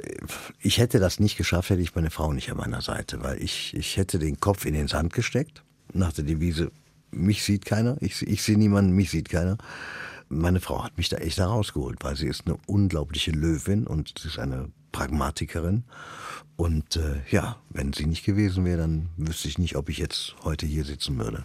ich 0.61 0.79
hätte 0.79 0.99
das 0.99 1.21
nicht 1.21 1.37
geschafft, 1.37 1.71
hätte 1.71 1.83
ich 1.83 1.95
meine 1.95 2.11
Frau 2.11 2.33
nicht 2.33 2.51
an 2.51 2.57
meiner 2.57 2.81
Seite, 2.81 3.23
weil 3.23 3.43
ich, 3.43 3.75
ich 3.77 3.99
hätte 3.99 4.19
den 4.19 4.41
Kopf 4.41 4.65
in 4.65 4.73
den 4.73 4.89
Sand 4.89 5.13
gesteckt, 5.13 5.63
nach 5.93 6.13
der 6.13 6.25
Devise, 6.25 6.73
mich 7.11 7.45
sieht 7.45 7.67
keiner, 7.67 7.97
ich, 8.01 8.27
ich 8.27 8.43
sehe 8.43 8.57
niemanden, 8.57 8.93
mich 8.93 9.11
sieht 9.11 9.29
keiner. 9.29 9.59
Meine 10.29 10.61
Frau 10.61 10.83
hat 10.83 10.97
mich 10.97 11.09
da 11.09 11.19
echt 11.19 11.39
da 11.39 11.47
rausgeholt, 11.47 11.99
weil 12.03 12.17
sie 12.17 12.27
ist 12.27 12.47
eine 12.47 12.57
unglaubliche 12.67 13.31
Löwin 13.31 13.87
und 13.87 14.19
sie 14.19 14.29
ist 14.29 14.39
eine 14.39 14.71
Pragmatikerin. 14.93 15.85
Und 16.57 16.97
äh, 16.97 17.21
ja, 17.31 17.57
wenn 17.69 17.93
sie 17.93 18.07
nicht 18.07 18.25
gewesen 18.25 18.65
wäre, 18.65 18.79
dann 18.79 19.11
wüsste 19.19 19.47
ich 19.47 19.59
nicht, 19.59 19.77
ob 19.77 19.91
ich 19.91 19.99
jetzt 19.99 20.35
heute 20.43 20.65
hier 20.65 20.85
sitzen 20.87 21.19
würde. 21.19 21.45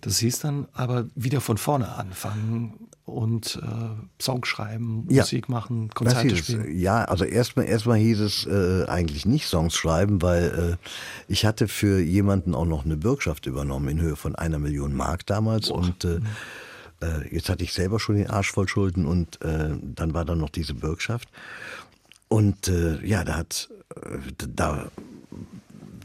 Das 0.00 0.18
hieß 0.18 0.38
dann 0.38 0.68
aber 0.72 1.08
wieder 1.16 1.40
von 1.40 1.58
vorne 1.58 1.88
anfangen 1.96 2.88
und 3.04 3.60
äh, 3.62 4.22
Song 4.22 4.44
schreiben, 4.44 5.06
ja, 5.10 5.22
Musik 5.22 5.48
machen, 5.48 5.90
Konzerte 5.90 6.36
spielen. 6.36 6.78
Ja, 6.78 7.04
also 7.04 7.24
erstmal 7.24 7.66
erstmal 7.66 7.98
hieß 7.98 8.20
es 8.20 8.46
äh, 8.46 8.84
eigentlich 8.86 9.26
nicht 9.26 9.46
Songs 9.46 9.74
schreiben, 9.74 10.22
weil 10.22 10.78
äh, 10.78 11.32
ich 11.32 11.44
hatte 11.44 11.66
für 11.66 12.00
jemanden 12.00 12.54
auch 12.54 12.64
noch 12.64 12.84
eine 12.84 12.96
Bürgschaft 12.96 13.46
übernommen 13.46 13.88
in 13.88 14.00
Höhe 14.00 14.14
von 14.14 14.36
einer 14.36 14.60
Million 14.60 14.94
Mark 14.94 15.26
damals 15.26 15.68
Boah. 15.68 15.78
und 15.78 16.04
äh, 16.04 16.20
äh, 17.02 17.34
jetzt 17.34 17.48
hatte 17.48 17.64
ich 17.64 17.72
selber 17.72 18.00
schon 18.00 18.16
den 18.16 18.30
Arsch 18.30 18.52
voll 18.52 18.68
Schulden 18.68 19.06
und 19.06 19.40
äh, 19.42 19.70
dann 19.80 20.14
war 20.14 20.24
dann 20.24 20.38
noch 20.38 20.50
diese 20.50 20.74
Bürgschaft. 20.74 21.28
Und 22.28 22.68
äh, 22.68 23.04
ja, 23.06 23.24
da 23.24 23.36
hat 23.36 23.68
äh, 23.96 24.18
da 24.36 24.90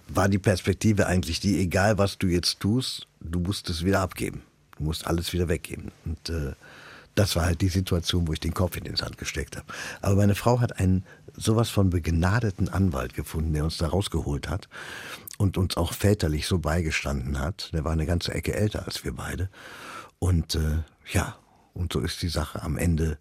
war 0.08 0.28
die 0.28 0.40
Perspektive 0.40 1.08
eigentlich 1.08 1.40
die, 1.40 1.60
egal 1.60 1.98
was 1.98 2.18
du 2.18 2.28
jetzt 2.28 2.60
tust, 2.60 3.08
du 3.20 3.40
musst 3.40 3.70
es 3.70 3.86
wieder 3.86 4.02
abgeben. 4.02 4.42
Du 4.78 4.84
musst 4.84 5.06
alles 5.08 5.34
wieder 5.34 5.48
weggeben. 5.48 5.92
Und 6.06 6.30
äh, 6.30 6.54
das 7.16 7.36
war 7.36 7.46
halt 7.46 7.62
die 7.62 7.70
Situation, 7.70 8.28
wo 8.28 8.34
ich 8.34 8.40
den 8.40 8.54
Kopf 8.54 8.78
in 8.78 8.86
den 8.86 8.96
Sand 8.96 9.18
gesteckt 9.18 9.58
habe. 9.58 9.66
Aber 10.02 10.16
meine 10.16 10.36
Frau 10.36 10.60
hat 10.62 10.80
einen 10.80 11.04
sowas 11.36 11.70
von 11.70 11.90
begnadeten 11.90 12.70
Anwalt 12.70 13.14
gefunden, 13.14 13.54
der 13.54 13.64
uns 13.64 13.78
da 13.78 13.88
rausgeholt 13.88 14.50
hat 14.50 14.68
und 15.38 15.58
uns 15.58 15.78
auch 15.78 15.94
väterlich 15.94 16.48
so 16.48 16.60
beigestanden 16.60 17.40
hat. 17.40 17.72
Der 17.74 17.84
war 17.84 17.92
eine 17.92 18.06
ganze 18.06 18.34
Ecke 18.34 18.54
älter 18.56 18.86
als 18.86 19.04
wir 19.04 19.14
beide. 19.14 19.50
Und 20.20 20.56
äh, 20.56 20.84
ja, 21.12 21.38
und 21.74 21.94
so 21.94 22.00
ist 22.02 22.22
die 22.22 22.30
Sache 22.30 22.62
am 22.62 22.78
Ende 22.78 23.18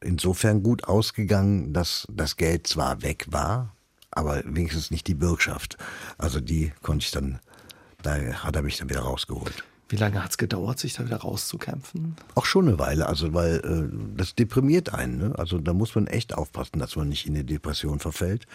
insofern 0.00 0.62
gut 0.62 0.84
ausgegangen, 0.84 1.72
dass 1.72 2.06
das 2.10 2.36
Geld 2.36 2.66
zwar 2.66 3.02
weg 3.02 3.26
war, 3.30 3.74
aber 4.10 4.42
wenigstens 4.44 4.90
nicht 4.90 5.06
die 5.06 5.14
Bürgschaft. 5.14 5.76
Also 6.16 6.40
die 6.40 6.72
konnte 6.82 7.04
ich 7.04 7.10
dann, 7.10 7.40
da 8.02 8.16
hat 8.16 8.56
er 8.56 8.62
mich 8.62 8.78
dann 8.78 8.88
wieder 8.88 9.00
rausgeholt. 9.00 9.64
Wie 9.90 9.96
lange 9.96 10.22
hat 10.22 10.32
es 10.32 10.38
gedauert, 10.38 10.78
sich 10.78 10.94
da 10.94 11.06
wieder 11.06 11.16
rauszukämpfen? 11.16 12.14
Auch 12.34 12.44
schon 12.44 12.68
eine 12.68 12.78
Weile, 12.78 13.06
also 13.06 13.32
weil 13.32 13.56
äh, 13.56 14.16
das 14.16 14.34
deprimiert 14.34 14.92
einen. 14.92 15.18
Ne? 15.18 15.34
Also 15.38 15.58
da 15.58 15.72
muss 15.72 15.94
man 15.94 16.06
echt 16.06 16.34
aufpassen, 16.34 16.78
dass 16.78 16.96
man 16.96 17.08
nicht 17.08 17.26
in 17.26 17.34
eine 17.34 17.44
Depression 17.44 17.98
verfällt. 17.98 18.46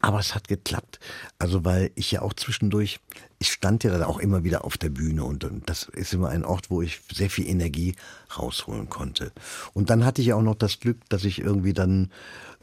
Aber 0.00 0.20
es 0.20 0.34
hat 0.34 0.48
geklappt. 0.48 1.00
Also 1.38 1.64
weil 1.64 1.90
ich 1.94 2.12
ja 2.12 2.22
auch 2.22 2.34
zwischendurch, 2.34 3.00
ich 3.38 3.52
stand 3.52 3.84
ja 3.84 3.90
dann 3.90 4.02
auch 4.02 4.18
immer 4.18 4.44
wieder 4.44 4.64
auf 4.64 4.78
der 4.78 4.90
Bühne 4.90 5.24
und, 5.24 5.44
und 5.44 5.68
das 5.68 5.84
ist 5.84 6.12
immer 6.12 6.28
ein 6.28 6.44
Ort, 6.44 6.70
wo 6.70 6.82
ich 6.82 7.00
sehr 7.12 7.30
viel 7.30 7.46
Energie 7.46 7.94
rausholen 8.36 8.88
konnte. 8.88 9.32
Und 9.72 9.90
dann 9.90 10.04
hatte 10.04 10.22
ich 10.22 10.32
auch 10.32 10.42
noch 10.42 10.54
das 10.54 10.80
Glück, 10.80 10.98
dass 11.08 11.24
ich 11.24 11.40
irgendwie 11.40 11.72
dann 11.72 12.10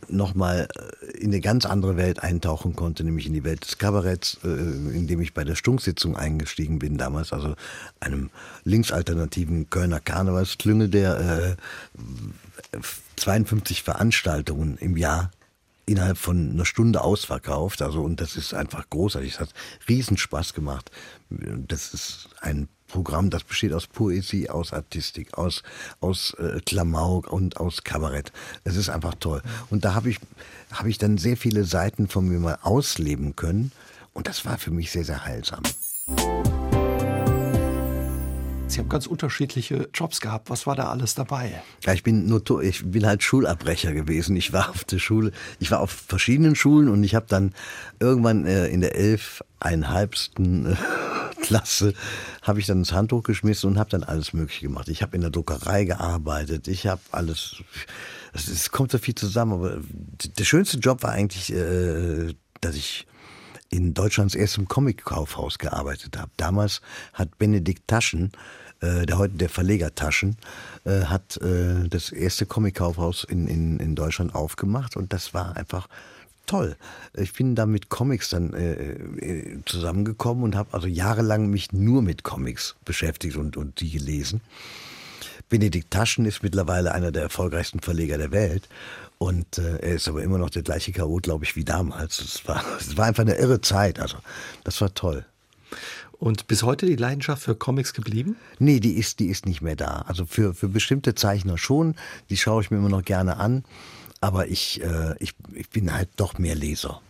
nochmal 0.10 0.68
äh, 0.76 1.18
in 1.18 1.28
eine 1.28 1.42
ganz 1.42 1.66
andere 1.66 1.98
Welt 1.98 2.22
eintauchen 2.22 2.76
konnte, 2.76 3.04
nämlich 3.04 3.28
in 3.28 3.34
die 3.34 3.44
Welt 3.44 3.66
des 3.66 3.78
Kabaretts, 3.78 4.40
äh, 4.44 4.48
in 4.48 5.08
dem 5.08 5.22
ich 5.22 5.34
bei 5.34 5.44
der 5.44 5.56
Stunksitzung 5.56 6.16
eingestiegen 6.16 6.80
bin 6.80 6.98
damals, 6.98 7.34
also 7.34 7.56
einem 8.00 8.30
linksalternativen 8.64 9.70
Kölner 9.70 10.00
Karnevalsklüngel, 10.00 10.90
der 10.90 11.56
äh, 12.72 12.78
52 13.16 13.84
Veranstaltungen 13.84 14.78
im 14.78 14.98
Jahr 14.98 15.32
innerhalb 15.86 16.18
von 16.18 16.52
einer 16.52 16.66
Stunde 16.66 17.02
ausverkauft. 17.02 17.82
Also, 17.82 18.02
und 18.02 18.22
das 18.22 18.36
ist 18.36 18.54
einfach 18.54 18.90
großartig. 18.90 19.34
Es 19.34 19.40
hat 19.40 19.50
Riesenspaß 19.88 20.54
gemacht. 20.54 20.92
Das 21.30 21.94
ist 21.94 22.30
ein 22.42 22.68
Programm, 22.88 23.32
das 23.32 23.44
besteht 23.44 23.74
aus 23.74 23.88
Poesie, 23.88 24.52
aus 24.52 24.72
Artistik, 24.72 25.36
aus, 25.36 25.64
aus 26.00 26.36
äh, 26.36 26.60
Klamauk 26.64 27.32
und 27.32 27.58
aus 27.58 27.84
Kabarett. 27.84 28.32
Es 28.66 28.76
ist 28.76 28.90
einfach 28.90 29.16
toll. 29.16 29.42
Und 29.72 29.84
da 29.84 29.96
habe 29.96 30.12
ich, 30.12 30.20
hab 30.72 30.86
ich 30.86 31.00
dann 31.00 31.18
sehr 31.18 31.36
viele 31.36 31.66
Seiten 31.66 32.08
von 32.08 32.28
mir 32.28 32.40
mal 32.40 32.60
ausleben 32.62 33.36
können. 33.36 33.72
Und 34.14 34.28
das 34.28 34.46
war 34.46 34.60
für 34.60 34.70
mich 34.70 34.92
sehr, 34.92 35.06
sehr 35.06 35.26
heilsam. 35.26 35.64
Sie 38.74 38.80
haben 38.80 38.90
ganz 38.90 39.06
unterschiedliche 39.06 39.88
Jobs 39.94 40.20
gehabt. 40.20 40.50
Was 40.50 40.66
war 40.66 40.76
da 40.76 40.90
alles 40.90 41.14
dabei? 41.14 41.62
Ja, 41.84 41.94
ich 41.94 42.02
bin 42.02 42.26
nur, 42.26 42.42
ich 42.64 42.84
bin 42.84 43.06
halt 43.06 43.22
Schulabbrecher 43.22 43.94
gewesen. 43.94 44.36
Ich 44.36 44.52
war 44.52 44.72
auf 44.72 44.84
der 44.84 44.98
Schule, 44.98 45.32
ich 45.60 45.70
war 45.70 45.80
auf 45.80 45.92
verschiedenen 45.92 46.56
Schulen 46.56 46.90
und 46.90 47.04
ich 47.04 47.14
habe 47.14 47.28
dann 47.30 47.54
irgendwann 48.00 48.48
äh, 48.48 48.66
in 48.70 48.82
der 48.82 48.96
elfeinhalbsten 48.96 50.72
äh, 50.72 50.76
Klasse 51.44 51.94
habe 52.42 52.62
ich 52.62 52.66
dann 52.66 52.80
ins 52.80 52.94
Handtuch 52.94 53.22
geschmissen 53.22 53.70
und 53.70 53.78
habe 53.78 53.92
dann 53.92 54.04
alles 54.04 54.34
Mögliche 54.34 54.66
gemacht. 54.66 54.88
Ich 54.88 55.04
habe 55.04 55.16
in 55.16 55.22
der 55.22 55.30
Druckerei 55.30 55.86
gearbeitet. 55.86 56.68
Ich 56.68 56.88
habe 56.88 57.02
alles. 57.12 57.58
Es 58.34 58.72
kommt 58.72 58.92
so 58.92 58.98
viel 58.98 59.14
zusammen. 59.14 59.54
Aber 59.54 59.82
der 60.36 60.46
schönste 60.46 60.80
Job 60.80 61.04
war 61.04 61.12
eigentlich, 61.12 61.54
äh, 61.54 62.34
dass 62.62 62.76
ich 62.76 63.06
in 63.70 63.94
Deutschlands 63.94 64.34
erstem 64.34 64.68
Comic-Kaufhaus 64.68 65.60
gearbeitet 65.60 66.18
habe. 66.18 66.32
Damals 66.38 66.82
hat 67.14 67.38
Benedikt 67.38 67.88
Taschen 67.88 68.32
äh, 68.84 69.06
der 69.06 69.18
heute 69.18 69.36
der 69.36 69.50
Verleger 69.50 69.96
Taschen, 69.96 70.38
äh, 70.84 71.04
hat 71.06 71.38
äh, 71.38 71.88
das 71.88 72.12
erste 72.12 72.46
Comic-Kaufhaus 72.46 73.24
in, 73.24 73.48
in, 73.48 73.80
in 73.80 73.96
Deutschland 73.96 74.36
aufgemacht 74.36 74.98
und 74.98 75.14
das 75.14 75.34
war 75.34 75.56
einfach 75.56 75.88
toll. 76.46 76.76
Ich 77.16 77.34
bin 77.34 77.56
da 77.56 77.66
mit 77.66 77.90
Comics 77.90 78.30
dann 78.30 78.54
äh, 78.54 78.74
äh 78.74 79.60
zusammengekommen 79.66 80.44
und 80.44 80.56
habe 80.56 80.74
also 80.74 80.88
jahrelang 80.88 81.50
mich 81.50 81.72
nur 81.72 82.02
mit 82.02 82.24
Comics 82.24 82.76
beschäftigt 82.84 83.38
und, 83.38 83.56
und 83.56 83.80
die 83.80 83.92
gelesen. 83.92 84.42
Benedikt 85.50 85.92
Taschen 85.92 86.26
ist 86.26 86.44
mittlerweile 86.44 86.94
einer 86.94 87.12
der 87.12 87.24
erfolgreichsten 87.24 87.80
Verleger 87.80 88.18
der 88.18 88.32
Welt. 88.32 88.68
Und 89.20 89.58
äh, 89.58 89.78
er 89.78 89.96
ist 89.96 90.08
aber 90.08 90.24
immer 90.24 90.38
noch 90.38 90.50
der 90.50 90.64
gleiche 90.64 90.92
Chaot, 90.92 91.24
glaube 91.24 91.46
ich, 91.46 91.56
wie 91.56 91.64
damals. 91.64 92.20
Es 92.20 92.48
war, 92.48 92.64
es 92.80 92.98
war 92.98 93.06
einfach 93.06 93.24
eine 93.24 93.36
irre 93.36 93.62
Zeit. 93.62 94.00
Also, 94.00 94.18
das 94.64 94.82
war 94.82 94.94
toll. 94.94 95.26
Und 96.24 96.48
bis 96.48 96.64
heute 96.64 96.86
die 96.86 96.96
Leidenschaft 96.96 97.44
für 97.44 97.54
Comics 97.54 97.94
geblieben? 97.94 98.38
Nee, 98.58 98.80
die 98.80 98.94
ist, 98.94 99.20
die 99.20 99.28
ist 99.28 99.46
nicht 99.46 99.62
mehr 99.62 99.76
da. 99.76 100.06
Also 100.08 100.26
für, 100.26 100.54
für 100.54 100.70
bestimmte 100.70 101.16
Zeichner 101.16 101.58
schon. 101.58 101.96
Die 102.30 102.38
schaue 102.38 102.62
ich 102.62 102.72
mir 102.72 102.78
immer 102.78 102.88
noch 102.88 103.04
gerne 103.04 103.36
an. 103.36 103.66
Aber 104.22 104.48
ich, 104.48 104.82
äh, 104.82 105.16
ich, 105.20 105.34
ich 105.54 105.70
bin 105.70 105.94
halt 105.94 106.08
doch 106.16 106.38
mehr 106.38 106.56
Leser. 106.56 107.02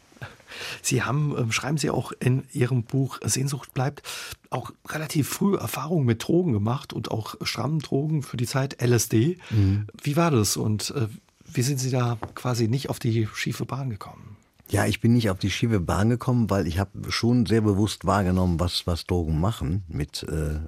Sie 0.81 1.03
haben, 1.03 1.35
ähm, 1.37 1.51
schreiben 1.51 1.77
Sie 1.77 1.91
auch 1.91 2.11
in 2.19 2.45
Ihrem 2.53 2.85
Buch 2.85 3.19
Sehnsucht 3.23 3.75
bleibt, 3.75 4.01
auch 4.49 4.71
relativ 4.89 5.29
früh 5.29 5.57
Erfahrungen 5.57 6.07
mit 6.07 6.27
Drogen 6.27 6.51
gemacht 6.51 6.91
und 6.91 7.11
auch 7.11 7.35
strammen 7.43 7.81
Drogen 7.81 8.23
für 8.23 8.37
die 8.37 8.47
Zeit 8.47 8.81
LSD. 8.81 9.37
Mhm. 9.51 9.85
Wie 10.01 10.17
war 10.17 10.31
das 10.31 10.57
und 10.57 10.89
äh, 10.89 11.07
wie 11.45 11.61
sind 11.61 11.79
Sie 11.79 11.91
da 11.91 12.17
quasi 12.33 12.67
nicht 12.67 12.89
auf 12.89 12.97
die 12.97 13.27
schiefe 13.35 13.65
Bahn 13.65 13.91
gekommen? 13.91 14.32
Ja, 14.69 14.85
ich 14.85 15.01
bin 15.01 15.13
nicht 15.13 15.29
auf 15.29 15.39
die 15.39 15.51
schiefe 15.51 15.79
Bahn 15.79 16.09
gekommen, 16.09 16.49
weil 16.49 16.67
ich 16.67 16.79
habe 16.79 17.11
schon 17.11 17.45
sehr 17.45 17.61
bewusst 17.61 18.05
wahrgenommen, 18.05 18.59
was, 18.59 18.87
was 18.87 19.05
Drogen 19.05 19.39
machen 19.39 19.83
mit 19.87 20.23
äh, 20.23 20.59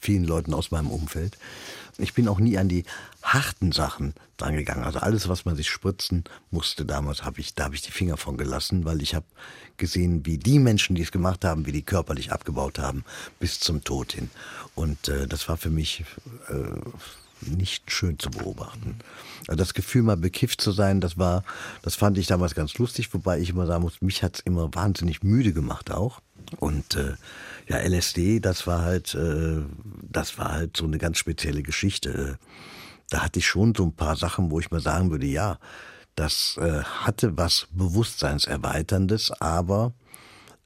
vielen 0.00 0.24
Leuten 0.24 0.54
aus 0.54 0.70
meinem 0.70 0.90
Umfeld. 0.90 1.36
Ich 1.98 2.14
bin 2.14 2.28
auch 2.28 2.38
nie 2.38 2.56
an 2.56 2.68
die 2.68 2.84
harten 3.22 3.72
Sachen 3.72 4.14
drangegangen. 4.38 4.84
Also 4.84 5.00
alles, 5.00 5.28
was 5.28 5.44
man 5.44 5.56
sich 5.56 5.68
spritzen 5.68 6.24
musste 6.50 6.86
damals, 6.86 7.24
habe 7.24 7.40
ich, 7.40 7.54
da 7.54 7.64
habe 7.64 7.74
ich 7.74 7.82
die 7.82 7.90
Finger 7.90 8.16
von 8.16 8.38
gelassen, 8.38 8.86
weil 8.86 9.02
ich 9.02 9.14
habe 9.14 9.26
gesehen, 9.76 10.24
wie 10.24 10.38
die 10.38 10.58
Menschen, 10.58 10.96
die 10.96 11.02
es 11.02 11.12
gemacht 11.12 11.44
haben, 11.44 11.66
wie 11.66 11.72
die 11.72 11.82
körperlich 11.82 12.32
abgebaut 12.32 12.78
haben, 12.78 13.04
bis 13.38 13.60
zum 13.60 13.84
Tod 13.84 14.12
hin. 14.12 14.30
Und 14.74 15.08
äh, 15.08 15.26
das 15.26 15.48
war 15.48 15.58
für 15.58 15.70
mich 15.70 16.04
äh, 16.48 16.54
nicht 17.42 17.90
schön 17.90 18.18
zu 18.18 18.30
beobachten. 18.30 18.96
Also 19.48 19.56
das 19.56 19.74
Gefühl, 19.74 20.02
mal 20.02 20.16
bekifft 20.16 20.60
zu 20.60 20.72
sein, 20.72 21.00
das 21.00 21.18
war, 21.18 21.44
das 21.82 21.94
fand 21.94 22.18
ich 22.18 22.26
damals 22.26 22.54
ganz 22.54 22.76
lustig, 22.78 23.12
wobei 23.14 23.40
ich 23.40 23.50
immer 23.50 23.66
sagen 23.66 23.82
muss, 23.82 24.00
mich 24.00 24.22
hat 24.22 24.36
es 24.36 24.40
immer 24.40 24.74
wahnsinnig 24.74 25.22
müde 25.22 25.52
gemacht 25.52 25.90
auch. 25.90 26.20
Und 26.58 26.96
äh, 26.96 27.14
ja, 27.68 27.78
LSD, 27.78 28.40
das 28.40 28.66
war 28.66 28.82
halt, 28.82 29.14
äh, 29.14 29.62
das 30.02 30.38
war 30.38 30.52
halt 30.52 30.76
so 30.76 30.84
eine 30.84 30.98
ganz 30.98 31.18
spezielle 31.18 31.62
Geschichte. 31.62 32.38
Da 33.08 33.22
hatte 33.22 33.38
ich 33.38 33.46
schon 33.46 33.74
so 33.74 33.84
ein 33.84 33.92
paar 33.92 34.16
Sachen, 34.16 34.50
wo 34.50 34.60
ich 34.60 34.70
mal 34.70 34.80
sagen 34.80 35.10
würde, 35.10 35.26
ja, 35.26 35.58
das 36.16 36.58
äh, 36.60 36.82
hatte 36.82 37.36
was 37.36 37.68
Bewusstseinserweiterndes, 37.72 39.30
aber 39.40 39.92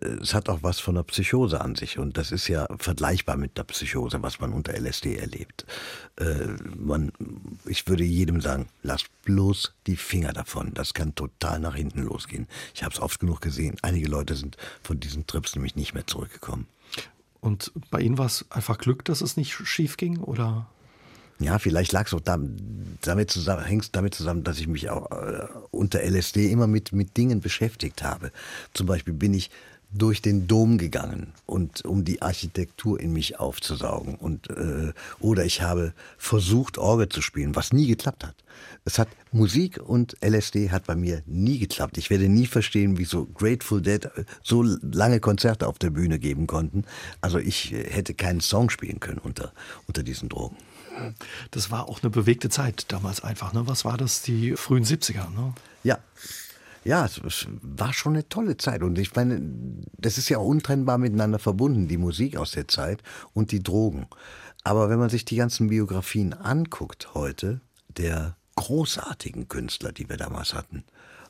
es 0.04 0.34
hat 0.34 0.48
auch 0.48 0.62
was 0.62 0.80
von 0.80 0.94
der 0.94 1.02
Psychose 1.04 1.60
an 1.60 1.74
sich 1.74 1.98
und 1.98 2.16
das 2.16 2.32
ist 2.32 2.48
ja 2.48 2.66
vergleichbar 2.78 3.36
mit 3.36 3.56
der 3.56 3.64
Psychose, 3.64 4.22
was 4.22 4.40
man 4.40 4.52
unter 4.52 4.74
LSD 4.74 5.16
erlebt. 5.16 5.66
Äh, 6.16 6.46
man, 6.76 7.12
ich 7.66 7.86
würde 7.88 8.04
jedem 8.04 8.40
sagen, 8.40 8.68
lass 8.82 9.04
bloß 9.24 9.72
die 9.86 9.96
Finger 9.96 10.32
davon. 10.32 10.72
Das 10.74 10.94
kann 10.94 11.14
total 11.14 11.60
nach 11.60 11.74
hinten 11.74 12.02
losgehen. 12.02 12.46
Ich 12.74 12.82
habe 12.82 12.94
es 12.94 13.00
oft 13.00 13.20
genug 13.20 13.40
gesehen. 13.40 13.76
Einige 13.82 14.08
Leute 14.08 14.36
sind 14.36 14.56
von 14.82 15.00
diesen 15.00 15.26
Trips 15.26 15.54
nämlich 15.54 15.76
nicht 15.76 15.94
mehr 15.94 16.06
zurückgekommen. 16.06 16.66
Und 17.40 17.72
bei 17.90 18.00
Ihnen 18.00 18.16
war 18.16 18.26
es 18.26 18.46
einfach 18.50 18.78
Glück, 18.78 19.04
dass 19.04 19.20
es 19.20 19.36
nicht 19.36 19.52
schief 19.52 19.96
ging, 19.96 20.18
oder? 20.18 20.66
Ja, 21.40 21.58
vielleicht 21.58 21.92
lag 21.92 22.06
es 22.06 22.14
auch 22.14 22.20
damit 22.20 23.30
zusammen, 23.30 23.64
hängt 23.64 23.94
damit 23.96 24.14
zusammen, 24.14 24.44
dass 24.44 24.60
ich 24.60 24.68
mich 24.68 24.88
auch 24.88 25.10
äh, 25.10 25.46
unter 25.72 26.00
LSD 26.00 26.50
immer 26.50 26.66
mit, 26.66 26.92
mit 26.92 27.16
Dingen 27.16 27.40
beschäftigt 27.40 28.02
habe. 28.02 28.30
Zum 28.72 28.86
Beispiel 28.86 29.14
bin 29.14 29.34
ich 29.34 29.50
durch 29.96 30.20
den 30.20 30.46
Dom 30.46 30.76
gegangen 30.78 31.32
und 31.46 31.84
um 31.84 32.04
die 32.04 32.20
Architektur 32.20 32.98
in 32.98 33.12
mich 33.12 33.38
aufzusaugen 33.38 34.16
und 34.16 34.50
äh, 34.50 34.92
oder 35.20 35.44
ich 35.44 35.62
habe 35.62 35.92
versucht 36.18 36.78
Orgel 36.78 37.08
zu 37.08 37.22
spielen, 37.22 37.54
was 37.54 37.72
nie 37.72 37.86
geklappt 37.86 38.24
hat. 38.24 38.34
Es 38.84 38.98
hat 38.98 39.08
Musik 39.32 39.78
und 39.78 40.16
LSD 40.20 40.70
hat 40.70 40.86
bei 40.86 40.96
mir 40.96 41.22
nie 41.26 41.58
geklappt. 41.58 41.96
Ich 41.96 42.10
werde 42.10 42.28
nie 42.28 42.46
verstehen, 42.46 42.98
wie 42.98 43.04
so 43.04 43.26
Grateful 43.26 43.80
Dead 43.80 44.04
äh, 44.04 44.24
so 44.42 44.62
lange 44.62 45.20
Konzerte 45.20 45.66
auf 45.68 45.78
der 45.78 45.90
Bühne 45.90 46.18
geben 46.18 46.46
konnten. 46.46 46.84
Also 47.20 47.38
ich 47.38 47.72
äh, 47.72 47.90
hätte 47.90 48.14
keinen 48.14 48.40
Song 48.40 48.70
spielen 48.70 49.00
können 49.00 49.18
unter 49.18 49.52
unter 49.86 50.02
diesen 50.02 50.28
Drogen. 50.28 50.56
Das 51.50 51.70
war 51.70 51.88
auch 51.88 52.02
eine 52.02 52.10
bewegte 52.10 52.48
Zeit 52.48 52.86
damals 52.88 53.22
einfach. 53.22 53.52
Ne? 53.52 53.66
Was 53.66 53.84
war 53.84 53.96
das? 53.96 54.22
Die 54.22 54.56
frühen 54.56 54.84
70er, 54.84 55.30
ne? 55.30 55.52
Ja, 55.82 55.98
ja, 56.84 57.06
es, 57.06 57.18
es, 57.18 57.46
war 57.62 57.92
schon 57.92 58.14
eine 58.14 58.28
tolle 58.28 58.56
Zeit. 58.56 58.82
Und 58.82 58.98
ich 58.98 59.14
meine, 59.14 59.40
das 59.96 60.18
ist 60.18 60.28
ja 60.28 60.38
auch 60.38 60.46
untrennbar 60.46 60.98
miteinander 60.98 61.38
verbunden, 61.38 61.88
die 61.88 61.96
Musik 61.96 62.36
aus 62.36 62.52
der 62.52 62.68
Zeit 62.68 63.02
und 63.32 63.52
die 63.52 63.62
Drogen. 63.62 64.06
Aber 64.62 64.88
wenn 64.90 64.98
man 64.98 65.10
sich 65.10 65.24
die 65.24 65.36
ganzen 65.36 65.68
Biografien 65.68 66.34
anguckt 66.34 67.14
heute, 67.14 67.60
der 67.88 68.36
großartigen 68.56 69.48
Künstler, 69.48 69.92
die 69.92 70.08
wir 70.08 70.16
damals 70.16 70.54
hatten, 70.54 70.84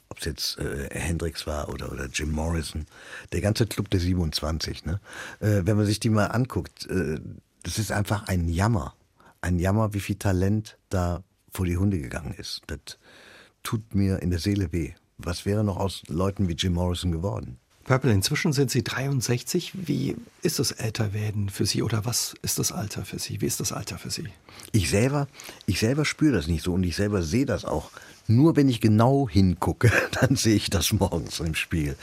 ob 0.09 0.19
es 0.19 0.25
jetzt 0.25 0.59
äh, 0.59 0.89
Hendrix 0.91 1.47
war 1.47 1.69
oder, 1.69 1.91
oder 1.91 2.07
Jim 2.07 2.31
Morrison, 2.31 2.87
der 3.33 3.41
ganze 3.41 3.67
Club 3.67 3.91
der 3.91 4.01
27, 4.01 4.85
ne? 4.85 5.01
Äh, 5.41 5.63
wenn 5.65 5.77
man 5.77 5.87
sich 5.87 5.99
die 5.99 6.11
mal 6.11 6.27
anguckt, 6.27 6.87
äh, 6.87 7.19
das 7.63 7.79
ist 7.79 7.91
einfach 7.91 8.29
ein 8.29 8.49
Jammer. 8.49 8.95
Ein 9.41 9.59
Jammer, 9.59 9.95
wie 9.95 10.01
viel 10.01 10.17
Talent 10.17 10.79
da 10.91 11.23
vor 11.51 11.67
die 11.67 11.77
Hunde 11.77 11.99
gegangen 11.99 12.35
ist. 12.37 12.63
Das 12.67 12.99
tut 13.63 13.95
mir 13.95 14.21
in 14.21 14.31
der 14.31 14.39
Seele 14.39 14.73
weh 14.73 14.95
was 15.19 15.47
wäre 15.47 15.65
noch 15.65 15.77
aus 15.77 16.03
Leuten 16.09 16.49
wie 16.49 16.55
Jim 16.55 16.75
Morrison 16.75 17.13
geworden? 17.13 17.59
Purple, 17.85 18.13
inzwischen 18.13 18.55
sind 18.55 18.71
Sie 18.71 18.83
63. 18.83 19.73
Wie 19.87 20.17
ist 20.41 20.59
das 20.59 20.73
Älterwerden 20.73 21.51
für 21.51 21.67
Sie 21.67 21.83
oder 21.83 22.07
was 22.07 22.35
ist 22.41 22.59
das 22.59 22.73
Alter 22.73 23.05
für 23.05 23.19
Sie? 23.19 23.43
Wie 23.43 23.47
ist 23.47 23.61
das 23.61 23.73
Alter 23.73 23.99
für 23.99 24.11
Sie? 24.11 24.25
Ich 24.73 24.89
selber, 24.89 25.29
ich 25.67 25.81
selber 25.81 26.07
spüre 26.07 26.33
das 26.33 26.47
nicht 26.47 26.65
so 26.65 26.73
und 26.73 26.83
ich 26.83 26.97
selber 26.97 27.23
sehe 27.23 27.45
das 27.45 27.67
auch. 27.67 27.91
Nur 28.27 28.57
wenn 28.57 28.71
ich 28.71 28.81
genau 28.81 29.29
hingucke, 29.29 29.93
dann 30.21 30.37
sehe 30.37 30.57
ich 30.57 30.71
das 30.71 30.95
morgens 30.95 31.41
im 31.41 31.55
Spiel. 31.55 31.95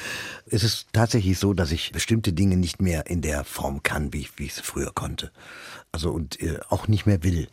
Es 0.45 0.63
ist 0.63 0.85
tatsächlich 0.93 1.39
so, 1.39 1.55
dass 1.55 1.71
ich 1.71 1.91
bestimmte 1.91 2.31
Dinge 2.31 2.57
nicht 2.57 2.79
mehr 2.79 3.07
in 3.07 3.21
der 3.21 3.43
Form 3.43 3.81
kann, 3.81 4.13
wie 4.13 4.19
ich, 4.19 4.37
wie 4.37 4.45
ich 4.45 4.53
es 4.53 4.59
früher 4.59 4.91
konnte. 4.93 5.31
Also 5.91 6.11
und 6.11 6.39
äh, 6.41 6.59
auch 6.69 6.87
nicht 6.87 7.07
mehr 7.07 7.23
will 7.23 7.47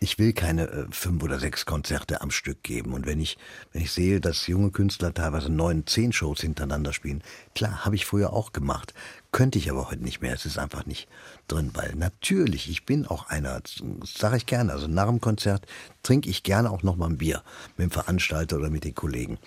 ich 0.00 0.18
will 0.18 0.32
keine 0.32 0.68
äh, 0.68 0.86
fünf 0.90 1.22
oder 1.22 1.38
sechs 1.38 1.66
Konzerte 1.66 2.20
am 2.20 2.30
Stück 2.30 2.62
geben. 2.62 2.92
Und 2.92 3.06
wenn 3.06 3.20
ich, 3.20 3.36
wenn 3.72 3.82
ich 3.82 3.92
sehe, 3.92 4.20
dass 4.20 4.46
junge 4.46 4.70
Künstler 4.70 5.12
teilweise 5.12 5.50
neun, 5.50 5.86
zehn 5.86 6.12
Shows 6.12 6.40
hintereinander 6.40 6.92
spielen, 6.92 7.22
klar, 7.54 7.84
habe 7.84 7.96
ich 7.96 8.06
früher 8.06 8.32
auch 8.32 8.52
gemacht. 8.52 8.94
Könnte 9.32 9.58
ich 9.58 9.70
aber 9.70 9.90
heute 9.90 10.02
nicht 10.02 10.20
mehr. 10.20 10.34
Es 10.34 10.46
ist 10.46 10.58
einfach 10.58 10.86
nicht 10.86 11.08
drin, 11.48 11.70
weil 11.74 11.94
natürlich, 11.94 12.70
ich 12.70 12.86
bin 12.86 13.06
auch 13.06 13.28
einer, 13.28 13.60
sage 14.04 14.36
ich 14.36 14.46
gerne, 14.46 14.72
also 14.72 14.86
nach 14.86 15.08
dem 15.08 15.20
Konzert 15.20 15.66
trinke 16.02 16.28
ich 16.30 16.42
gerne 16.42 16.70
auch 16.70 16.82
nochmal 16.82 17.10
ein 17.10 17.18
Bier 17.18 17.42
mit 17.76 17.84
dem 17.84 17.90
Veranstalter 17.90 18.56
oder 18.56 18.70
mit 18.70 18.84
den 18.84 18.94
Kollegen. 18.94 19.38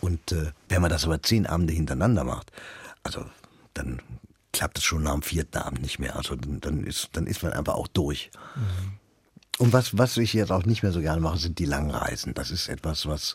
Und 0.00 0.32
äh, 0.32 0.52
wenn 0.68 0.82
man 0.82 0.90
das 0.90 1.04
aber 1.04 1.22
zehn 1.22 1.46
Abende 1.46 1.72
hintereinander 1.72 2.24
macht, 2.24 2.52
also 3.02 3.24
dann 3.74 4.00
klappt 4.52 4.78
es 4.78 4.84
schon 4.84 5.02
nach 5.02 5.12
dem 5.12 5.22
vierten 5.22 5.58
Abend 5.58 5.82
nicht 5.82 5.98
mehr. 5.98 6.16
Also 6.16 6.36
dann 6.36 6.84
ist, 6.84 7.10
dann 7.12 7.26
ist 7.26 7.42
man 7.42 7.52
einfach 7.52 7.74
auch 7.74 7.88
durch. 7.88 8.30
Mhm. 8.54 8.98
Und 9.58 9.72
was, 9.72 9.96
was 9.96 10.16
ich 10.18 10.34
jetzt 10.34 10.52
auch 10.52 10.66
nicht 10.66 10.82
mehr 10.82 10.92
so 10.92 11.00
gerne 11.00 11.20
mache, 11.20 11.38
sind 11.38 11.58
die 11.58 11.64
Langreisen. 11.64 12.34
Das 12.34 12.50
ist 12.50 12.68
etwas, 12.68 13.06
was, 13.06 13.34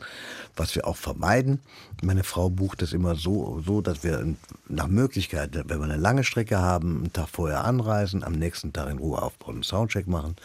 was 0.56 0.76
wir 0.76 0.86
auch 0.86 0.98
vermeiden. 0.98 1.62
Meine 2.04 2.24
Frau 2.24 2.50
bucht 2.50 2.84
es 2.84 2.94
immer 2.94 3.16
so, 3.16 3.62
so, 3.66 3.82
dass 3.82 4.04
wir 4.04 4.36
nach 4.68 4.88
Möglichkeit, 4.88 5.56
wenn 5.56 5.80
wir 5.80 5.86
eine 5.86 5.98
lange 5.98 6.24
Strecke 6.24 6.60
haben, 6.60 6.98
einen 6.98 7.14
Tag 7.14 7.30
vorher 7.30 7.64
anreisen, 7.64 8.24
am 8.24 8.34
nächsten 8.34 8.72
Tag 8.72 8.90
in 8.90 9.00
Ruhe 9.00 9.20
aufbauen, 9.20 9.56
einen 9.56 9.64
Soundcheck 9.64 10.08
machen 10.08 10.36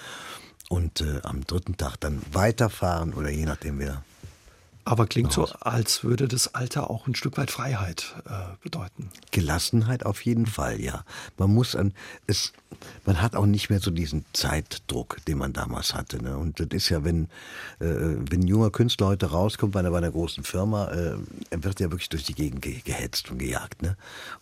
und 0.70 1.02
äh, 1.02 1.20
am 1.22 1.44
dritten 1.44 1.76
Tag 1.76 1.96
dann 2.00 2.22
weiterfahren 2.32 3.12
oder 3.12 3.28
je 3.28 3.44
nachdem 3.44 3.78
wir 3.78 4.02
aber 4.86 5.06
klingt 5.06 5.32
so, 5.32 5.46
als 5.60 6.04
würde 6.04 6.28
das 6.28 6.54
Alter 6.54 6.88
auch 6.90 7.08
ein 7.08 7.16
Stück 7.16 7.36
weit 7.36 7.50
Freiheit 7.50 8.14
äh, 8.24 8.54
bedeuten. 8.62 9.10
Gelassenheit 9.32 10.06
auf 10.06 10.24
jeden 10.24 10.46
Fall, 10.46 10.80
ja. 10.80 11.04
Man 11.36 11.52
muss 11.52 11.74
an 11.74 11.92
es, 12.28 12.52
man 13.04 13.20
hat 13.20 13.34
auch 13.34 13.46
nicht 13.46 13.68
mehr 13.68 13.80
so 13.80 13.90
diesen 13.90 14.24
Zeitdruck, 14.32 15.16
den 15.26 15.38
man 15.38 15.52
damals 15.52 15.92
hatte. 15.92 16.22
Ne? 16.22 16.38
Und 16.38 16.60
das 16.60 16.68
ist 16.70 16.88
ja, 16.88 17.02
wenn 17.02 17.24
äh, 17.80 18.14
wenn 18.30 18.42
ein 18.42 18.46
junger 18.46 18.70
Künstler 18.70 19.08
heute 19.08 19.26
rauskommt 19.26 19.72
bei 19.72 19.80
einer, 19.80 19.90
bei 19.90 19.98
einer 19.98 20.12
großen 20.12 20.44
Firma, 20.44 20.86
äh, 20.92 21.16
er 21.50 21.64
wird 21.64 21.80
ja 21.80 21.90
wirklich 21.90 22.08
durch 22.08 22.22
die 22.22 22.34
Gegend 22.34 22.62
ge 22.62 22.80
gehetzt 22.84 23.28
und 23.30 23.38
gejagt. 23.38 23.82
Ne? 23.82 23.96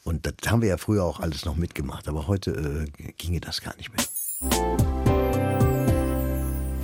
Und 0.04 0.26
das 0.26 0.34
haben 0.50 0.60
wir 0.60 0.68
ja 0.68 0.76
früher 0.76 1.04
auch 1.04 1.20
alles 1.20 1.46
noch 1.46 1.56
mitgemacht, 1.56 2.06
aber 2.06 2.26
heute 2.26 2.86
äh, 2.98 3.12
ginge 3.16 3.40
das 3.40 3.62
gar 3.62 3.74
nicht 3.76 3.90
mehr. 3.96 4.93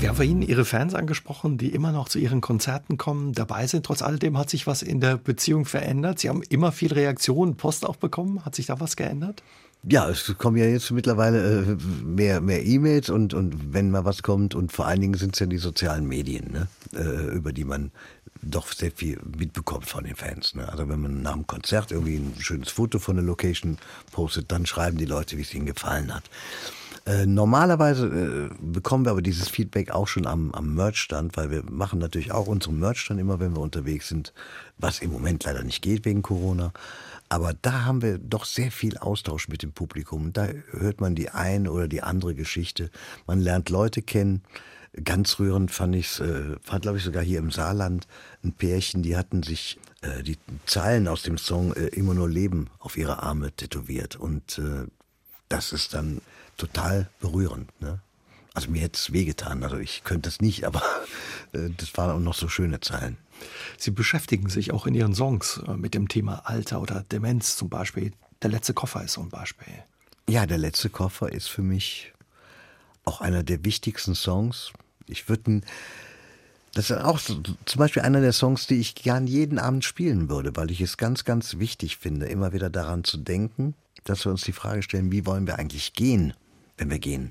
Wir 0.00 0.08
haben 0.08 0.16
vorhin 0.16 0.40
Ihre 0.40 0.64
Fans 0.64 0.94
angesprochen, 0.94 1.58
die 1.58 1.68
immer 1.68 1.92
noch 1.92 2.08
zu 2.08 2.18
Ihren 2.18 2.40
Konzerten 2.40 2.96
kommen, 2.96 3.34
dabei 3.34 3.66
sind. 3.66 3.84
Trotz 3.84 4.00
alledem 4.00 4.38
hat 4.38 4.48
sich 4.48 4.66
was 4.66 4.80
in 4.80 4.98
der 4.98 5.18
Beziehung 5.18 5.66
verändert. 5.66 6.20
Sie 6.20 6.30
haben 6.30 6.42
immer 6.48 6.72
viel 6.72 6.94
Reaktionen, 6.94 7.56
Post 7.56 7.84
auch 7.84 7.96
bekommen. 7.96 8.42
Hat 8.46 8.54
sich 8.54 8.64
da 8.64 8.80
was 8.80 8.96
geändert? 8.96 9.42
Ja, 9.82 10.08
es 10.08 10.34
kommen 10.38 10.56
ja 10.56 10.64
jetzt 10.64 10.90
mittlerweile 10.90 11.62
äh, 11.62 11.76
mehr 12.04 12.40
mehr 12.40 12.64
E-Mails 12.64 13.10
und 13.10 13.34
und 13.34 13.74
wenn 13.74 13.90
mal 13.90 14.04
was 14.06 14.22
kommt 14.22 14.54
und 14.54 14.72
vor 14.72 14.86
allen 14.86 15.00
Dingen 15.00 15.14
sind 15.14 15.34
es 15.34 15.40
ja 15.40 15.46
die 15.46 15.58
sozialen 15.58 16.06
Medien, 16.06 16.50
ne, 16.50 16.68
äh, 16.94 17.34
über 17.34 17.52
die 17.52 17.64
man 17.64 17.90
doch 18.42 18.72
sehr 18.72 18.92
viel 18.92 19.18
mitbekommt 19.38 19.86
von 19.86 20.04
den 20.04 20.16
Fans. 20.16 20.54
Ne? 20.54 20.66
Also 20.66 20.88
wenn 20.88 21.00
man 21.00 21.20
nach 21.20 21.34
dem 21.34 21.46
Konzert 21.46 21.92
irgendwie 21.92 22.16
ein 22.16 22.34
schönes 22.38 22.70
Foto 22.70 22.98
von 22.98 23.16
der 23.16 23.24
Location 23.24 23.76
postet, 24.12 24.50
dann 24.50 24.64
schreiben 24.64 24.96
die 24.96 25.04
Leute, 25.04 25.36
wie 25.36 25.42
es 25.42 25.54
ihnen 25.54 25.66
gefallen 25.66 26.14
hat. 26.14 26.24
Äh, 27.06 27.26
normalerweise 27.26 28.06
äh, 28.06 28.54
bekommen 28.60 29.06
wir 29.06 29.10
aber 29.10 29.22
dieses 29.22 29.48
Feedback 29.48 29.90
auch 29.90 30.06
schon 30.06 30.26
am, 30.26 30.52
am 30.52 30.74
Merchstand, 30.74 31.36
weil 31.36 31.50
wir 31.50 31.62
machen 31.70 31.98
natürlich 31.98 32.32
auch 32.32 32.46
unseren 32.46 32.78
Merchstand 32.78 33.20
immer, 33.20 33.40
wenn 33.40 33.56
wir 33.56 33.60
unterwegs 33.60 34.08
sind, 34.08 34.32
was 34.78 35.00
im 35.00 35.10
Moment 35.10 35.44
leider 35.44 35.62
nicht 35.62 35.82
geht 35.82 36.04
wegen 36.04 36.22
Corona. 36.22 36.72
Aber 37.28 37.54
da 37.62 37.84
haben 37.84 38.02
wir 38.02 38.18
doch 38.18 38.44
sehr 38.44 38.70
viel 38.72 38.98
Austausch 38.98 39.48
mit 39.48 39.62
dem 39.62 39.72
Publikum. 39.72 40.32
Da 40.32 40.48
hört 40.72 41.00
man 41.00 41.14
die 41.14 41.30
eine 41.30 41.70
oder 41.70 41.86
die 41.86 42.02
andere 42.02 42.34
Geschichte. 42.34 42.90
Man 43.26 43.40
lernt 43.40 43.70
Leute 43.70 44.02
kennen. 44.02 44.42
Ganz 45.04 45.38
rührend 45.38 45.70
fand 45.70 45.94
ich 45.94 46.06
es, 46.06 46.20
äh, 46.20 46.56
fand 46.60 46.82
glaube 46.82 46.98
ich 46.98 47.04
sogar 47.04 47.22
hier 47.22 47.38
im 47.38 47.52
Saarland 47.52 48.08
ein 48.42 48.52
Pärchen, 48.52 49.04
die 49.04 49.16
hatten 49.16 49.44
sich 49.44 49.78
äh, 50.00 50.24
die 50.24 50.36
Zeilen 50.66 51.06
aus 51.06 51.22
dem 51.22 51.38
Song 51.38 51.72
äh, 51.74 51.86
Immer 51.86 52.14
nur 52.14 52.28
Leben 52.28 52.68
auf 52.80 52.96
ihre 52.96 53.22
Arme 53.22 53.52
tätowiert. 53.52 54.16
Und 54.16 54.58
äh, 54.58 54.88
das 55.48 55.72
ist 55.72 55.94
dann 55.94 56.20
total 56.60 57.08
berührend. 57.20 57.68
Ne? 57.80 58.00
Also 58.54 58.70
mir 58.70 58.82
hätte 58.82 58.96
es 58.96 59.12
wehgetan. 59.12 59.62
Also 59.62 59.78
ich 59.78 60.04
könnte 60.04 60.28
es 60.28 60.40
nicht, 60.40 60.64
aber 60.64 60.82
äh, 61.52 61.70
das 61.76 61.96
waren 61.96 62.10
auch 62.10 62.20
noch 62.20 62.34
so 62.34 62.48
schöne 62.48 62.80
Zeilen. 62.80 63.16
Sie 63.78 63.90
beschäftigen 63.90 64.50
sich 64.50 64.72
auch 64.72 64.86
in 64.86 64.94
Ihren 64.94 65.14
Songs 65.14 65.62
äh, 65.66 65.76
mit 65.76 65.94
dem 65.94 66.08
Thema 66.08 66.42
Alter 66.44 66.80
oder 66.80 67.04
Demenz 67.10 67.56
zum 67.56 67.68
Beispiel. 67.68 68.12
Der 68.42 68.50
letzte 68.50 68.74
Koffer 68.74 69.02
ist 69.02 69.14
so 69.14 69.22
ein 69.22 69.30
Beispiel. 69.30 69.72
Ja, 70.28 70.46
der 70.46 70.58
letzte 70.58 70.90
Koffer 70.90 71.32
ist 71.32 71.48
für 71.48 71.62
mich 71.62 72.12
auch 73.04 73.20
einer 73.20 73.42
der 73.42 73.64
wichtigsten 73.64 74.14
Songs. 74.14 74.72
Ich 75.06 75.28
würde 75.28 75.62
das 76.72 76.90
ist 76.90 76.98
auch 76.98 77.18
zum 77.18 77.78
Beispiel 77.78 78.02
einer 78.02 78.20
der 78.20 78.32
Songs, 78.32 78.68
die 78.68 78.78
ich 78.78 78.94
gern 78.94 79.26
jeden 79.26 79.58
Abend 79.58 79.84
spielen 79.84 80.28
würde, 80.28 80.54
weil 80.54 80.70
ich 80.70 80.80
es 80.80 80.96
ganz, 80.96 81.24
ganz 81.24 81.58
wichtig 81.58 81.96
finde, 81.96 82.26
immer 82.26 82.52
wieder 82.52 82.70
daran 82.70 83.02
zu 83.02 83.16
denken, 83.16 83.74
dass 84.04 84.24
wir 84.24 84.30
uns 84.30 84.42
die 84.42 84.52
Frage 84.52 84.82
stellen, 84.82 85.10
wie 85.10 85.26
wollen 85.26 85.48
wir 85.48 85.58
eigentlich 85.58 85.94
gehen? 85.94 86.32
Wenn 86.80 86.90
wir 86.90 86.98
gehen. 86.98 87.30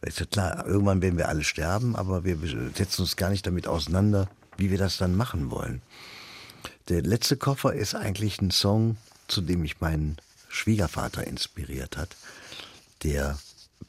Ist 0.00 0.20
ja 0.20 0.26
klar, 0.26 0.66
irgendwann 0.66 1.02
werden 1.02 1.18
wir 1.18 1.28
alle 1.28 1.44
sterben, 1.44 1.94
aber 1.94 2.24
wir 2.24 2.38
setzen 2.74 3.02
uns 3.02 3.16
gar 3.16 3.30
nicht 3.30 3.46
damit 3.46 3.66
auseinander, 3.66 4.28
wie 4.56 4.70
wir 4.70 4.78
das 4.78 4.96
dann 4.96 5.14
machen 5.16 5.50
wollen. 5.50 5.82
Der 6.88 7.02
letzte 7.02 7.36
Koffer 7.36 7.74
ist 7.74 7.94
eigentlich 7.94 8.40
ein 8.40 8.50
Song, 8.50 8.96
zu 9.26 9.40
dem 9.42 9.62
mich 9.62 9.80
mein 9.80 10.16
Schwiegervater 10.48 11.26
inspiriert 11.26 11.96
hat, 11.96 12.16
der 13.02 13.38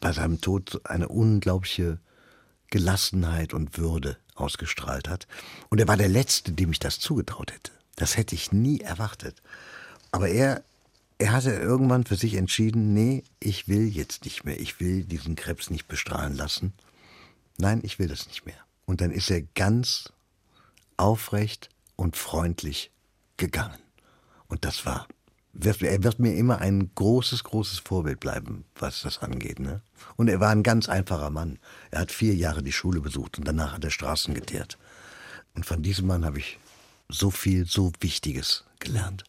bei 0.02 0.12
seinem 0.12 0.42
Tod 0.42 0.82
eine 0.84 1.08
unglaubliche 1.08 2.00
Gelassenheit 2.70 3.54
und 3.54 3.78
Würde 3.78 4.18
ausgestrahlt 4.36 5.08
hat. 5.08 5.28
Und 5.70 5.80
er 5.80 5.88
war 5.88 5.98
der 5.98 6.10
Letzte, 6.10 6.52
dem 6.52 6.72
ich 6.72 6.80
das 6.80 7.00
zugetraut 7.00 7.54
hätte. 7.54 7.72
Das 7.96 8.18
hätte 8.18 8.36
ich 8.36 8.52
nie 8.52 8.82
erwartet. 8.82 9.42
Aber 10.12 10.28
er 10.28 10.64
er 11.20 11.34
hatte 11.34 11.52
irgendwann 11.52 12.06
für 12.06 12.16
sich 12.16 12.36
entschieden, 12.36 12.94
nee, 12.94 13.24
ich 13.40 13.68
will 13.68 13.88
jetzt 13.88 14.24
nicht 14.24 14.46
mehr, 14.46 14.60
ich 14.60 14.80
will 14.80 15.04
diesen 15.04 15.36
Krebs 15.36 15.70
nicht 15.70 15.88
bestrahlen 15.88 16.36
lassen. 16.36 16.74
Nein, 17.58 17.82
ich 17.84 18.00
will 18.00 18.08
das 18.08 18.28
nicht 18.28 18.46
mehr. 18.46 18.56
Und 18.86 19.02
dann 19.02 19.12
ist 19.12 19.30
er 19.30 19.42
ganz 19.42 20.14
aufrecht 20.96 21.70
und 21.98 22.16
freundlich 22.16 22.92
gegangen. 23.36 23.80
Und 24.48 24.64
das 24.64 24.86
war, 24.86 25.08
er 25.54 26.04
wird 26.04 26.20
mir 26.20 26.36
immer 26.36 26.60
ein 26.60 26.90
großes, 26.96 27.44
großes 27.44 27.80
Vorbild 27.80 28.22
bleiben, 28.22 28.64
was 28.76 29.02
das 29.02 29.20
angeht. 29.20 29.60
Ne? 29.60 29.82
Und 30.16 30.30
er 30.30 30.40
war 30.40 30.52
ein 30.52 30.64
ganz 30.64 30.88
einfacher 30.88 31.30
Mann. 31.30 31.60
Er 31.92 32.00
hat 32.00 32.14
vier 32.14 32.34
Jahre 32.34 32.64
die 32.64 32.72
Schule 32.72 33.02
besucht 33.02 33.38
und 33.38 33.46
danach 33.46 33.74
hat 33.74 33.84
er 33.84 33.92
Straßen 33.92 34.34
geteert. 34.34 34.78
Und 35.54 35.66
von 35.66 35.84
diesem 35.84 36.08
Mann 36.08 36.24
habe 36.24 36.40
ich 36.40 36.58
so 37.10 37.30
viel, 37.30 37.66
so 37.66 37.92
Wichtiges 38.00 38.64
gelernt. 38.80 39.26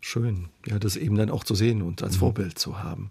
Schön, 0.00 0.48
ja, 0.66 0.78
das 0.78 0.96
eben 0.96 1.16
dann 1.16 1.30
auch 1.30 1.44
zu 1.44 1.54
sehen 1.54 1.82
und 1.82 2.02
als 2.02 2.14
mhm. 2.14 2.20
Vorbild 2.20 2.58
zu 2.58 2.82
haben. 2.82 3.10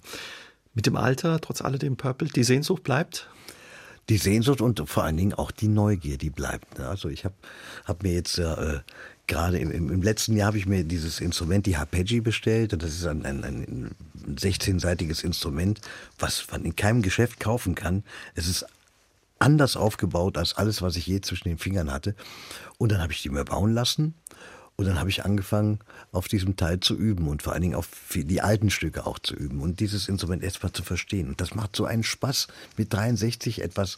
Mit 0.73 0.85
dem 0.85 0.97
Alter, 0.97 1.39
trotz 1.39 1.61
alledem 1.61 1.95
Purple, 1.95 2.27
die 2.27 2.43
Sehnsucht 2.43 2.83
bleibt? 2.83 3.29
Die 4.09 4.17
Sehnsucht 4.17 4.61
und 4.61 4.87
vor 4.87 5.03
allen 5.03 5.17
Dingen 5.17 5.33
auch 5.33 5.51
die 5.51 5.67
Neugier, 5.67 6.17
die 6.17 6.29
bleibt. 6.29 6.77
Ne? 6.77 6.87
Also 6.87 7.09
ich 7.09 7.25
habe 7.25 7.35
hab 7.85 8.03
mir 8.03 8.13
jetzt 8.13 8.37
äh, 8.37 8.79
gerade 9.27 9.57
im, 9.57 9.71
im, 9.71 10.01
letzten 10.01 10.35
Jahr 10.35 10.47
habe 10.47 10.57
ich 10.57 10.65
mir 10.65 10.83
dieses 10.83 11.21
Instrument, 11.21 11.65
die 11.65 11.77
Harpeggi, 11.77 12.21
bestellt. 12.21 12.73
Und 12.73 12.83
das 12.83 12.91
ist 12.91 13.05
ein, 13.05 13.25
ein, 13.25 13.43
ein 13.43 13.95
16-seitiges 14.35 15.23
Instrument, 15.23 15.81
was 16.19 16.45
man 16.51 16.65
in 16.65 16.75
keinem 16.75 17.01
Geschäft 17.01 17.39
kaufen 17.39 17.73
kann. 17.73 18.03
Es 18.35 18.47
ist 18.47 18.65
anders 19.39 19.75
aufgebaut 19.75 20.37
als 20.37 20.55
alles, 20.55 20.81
was 20.81 20.95
ich 20.95 21.07
je 21.07 21.21
zwischen 21.21 21.49
den 21.49 21.57
Fingern 21.57 21.91
hatte. 21.91 22.15
Und 22.77 22.91
dann 22.91 23.01
habe 23.01 23.13
ich 23.13 23.21
die 23.21 23.29
mir 23.29 23.45
bauen 23.45 23.73
lassen. 23.73 24.13
Und 24.77 24.85
dann 24.85 24.99
habe 24.99 25.09
ich 25.09 25.23
angefangen, 25.23 25.79
auf 26.11 26.27
diesem 26.27 26.57
Teil 26.57 26.81
zu 26.81 26.95
üben 26.95 27.27
und 27.29 27.41
vor 27.41 27.53
allen 27.53 27.61
Dingen 27.61 27.75
auf 27.75 27.87
die 28.13 28.41
alten 28.41 28.69
Stücke 28.69 29.05
auch 29.05 29.19
zu 29.19 29.33
üben 29.33 29.61
und 29.61 29.79
dieses 29.79 30.09
Instrument 30.09 30.43
erstmal 30.43 30.73
zu 30.73 30.83
verstehen. 30.83 31.29
Und 31.29 31.39
das 31.39 31.55
macht 31.55 31.75
so 31.75 31.85
einen 31.85 32.03
Spaß, 32.03 32.47
mit 32.75 32.93
63 32.93 33.61
etwas 33.61 33.97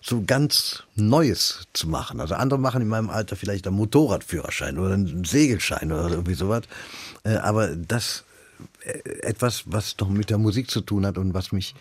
so 0.00 0.22
ganz 0.24 0.84
Neues 0.94 1.66
zu 1.72 1.88
machen. 1.88 2.20
Also 2.20 2.34
andere 2.34 2.58
machen 2.58 2.80
in 2.80 2.88
meinem 2.88 3.10
Alter 3.10 3.36
vielleicht 3.36 3.66
einen 3.66 3.76
Motorradführerschein 3.76 4.78
oder 4.78 4.94
einen 4.94 5.24
Segelschein 5.24 5.92
oder 5.92 6.08
irgendwie 6.10 6.34
sowas. 6.34 6.62
Äh, 7.24 7.36
aber 7.36 7.74
das 7.76 8.24
äh, 8.84 8.98
etwas, 9.20 9.64
was 9.66 9.96
doch 9.96 10.08
mit 10.08 10.30
der 10.30 10.38
Musik 10.38 10.70
zu 10.70 10.80
tun 10.80 11.04
hat 11.04 11.18
und 11.18 11.34
was 11.34 11.52
mich, 11.52 11.74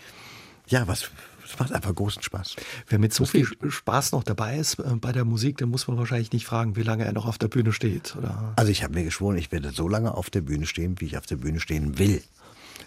ja, 0.67 0.87
was 0.87 1.11
es 1.55 1.59
macht 1.59 1.71
einfach 1.71 1.95
großen 1.95 2.21
Spaß. 2.21 2.55
Wer 2.87 2.99
mit 2.99 3.13
so 3.13 3.25
viel 3.25 3.47
Spaß 3.67 4.11
noch 4.11 4.23
dabei 4.23 4.57
ist 4.57 4.79
äh, 4.79 4.95
bei 4.99 5.11
der 5.11 5.25
Musik, 5.25 5.57
dann 5.57 5.69
muss 5.69 5.87
man 5.87 5.97
wahrscheinlich 5.97 6.31
nicht 6.31 6.45
fragen, 6.45 6.75
wie 6.75 6.83
lange 6.83 7.05
er 7.05 7.13
noch 7.13 7.25
auf 7.25 7.37
der 7.37 7.47
Bühne 7.47 7.71
steht. 7.71 8.15
Oder? 8.17 8.53
Also 8.57 8.71
ich 8.71 8.83
habe 8.83 8.93
mir 8.93 9.03
geschworen, 9.03 9.37
ich 9.37 9.51
werde 9.51 9.71
so 9.71 9.87
lange 9.87 10.13
auf 10.13 10.29
der 10.29 10.41
Bühne 10.41 10.65
stehen, 10.65 10.99
wie 10.99 11.05
ich 11.05 11.17
auf 11.17 11.25
der 11.25 11.37
Bühne 11.37 11.59
stehen 11.59 11.97
will. 11.97 12.21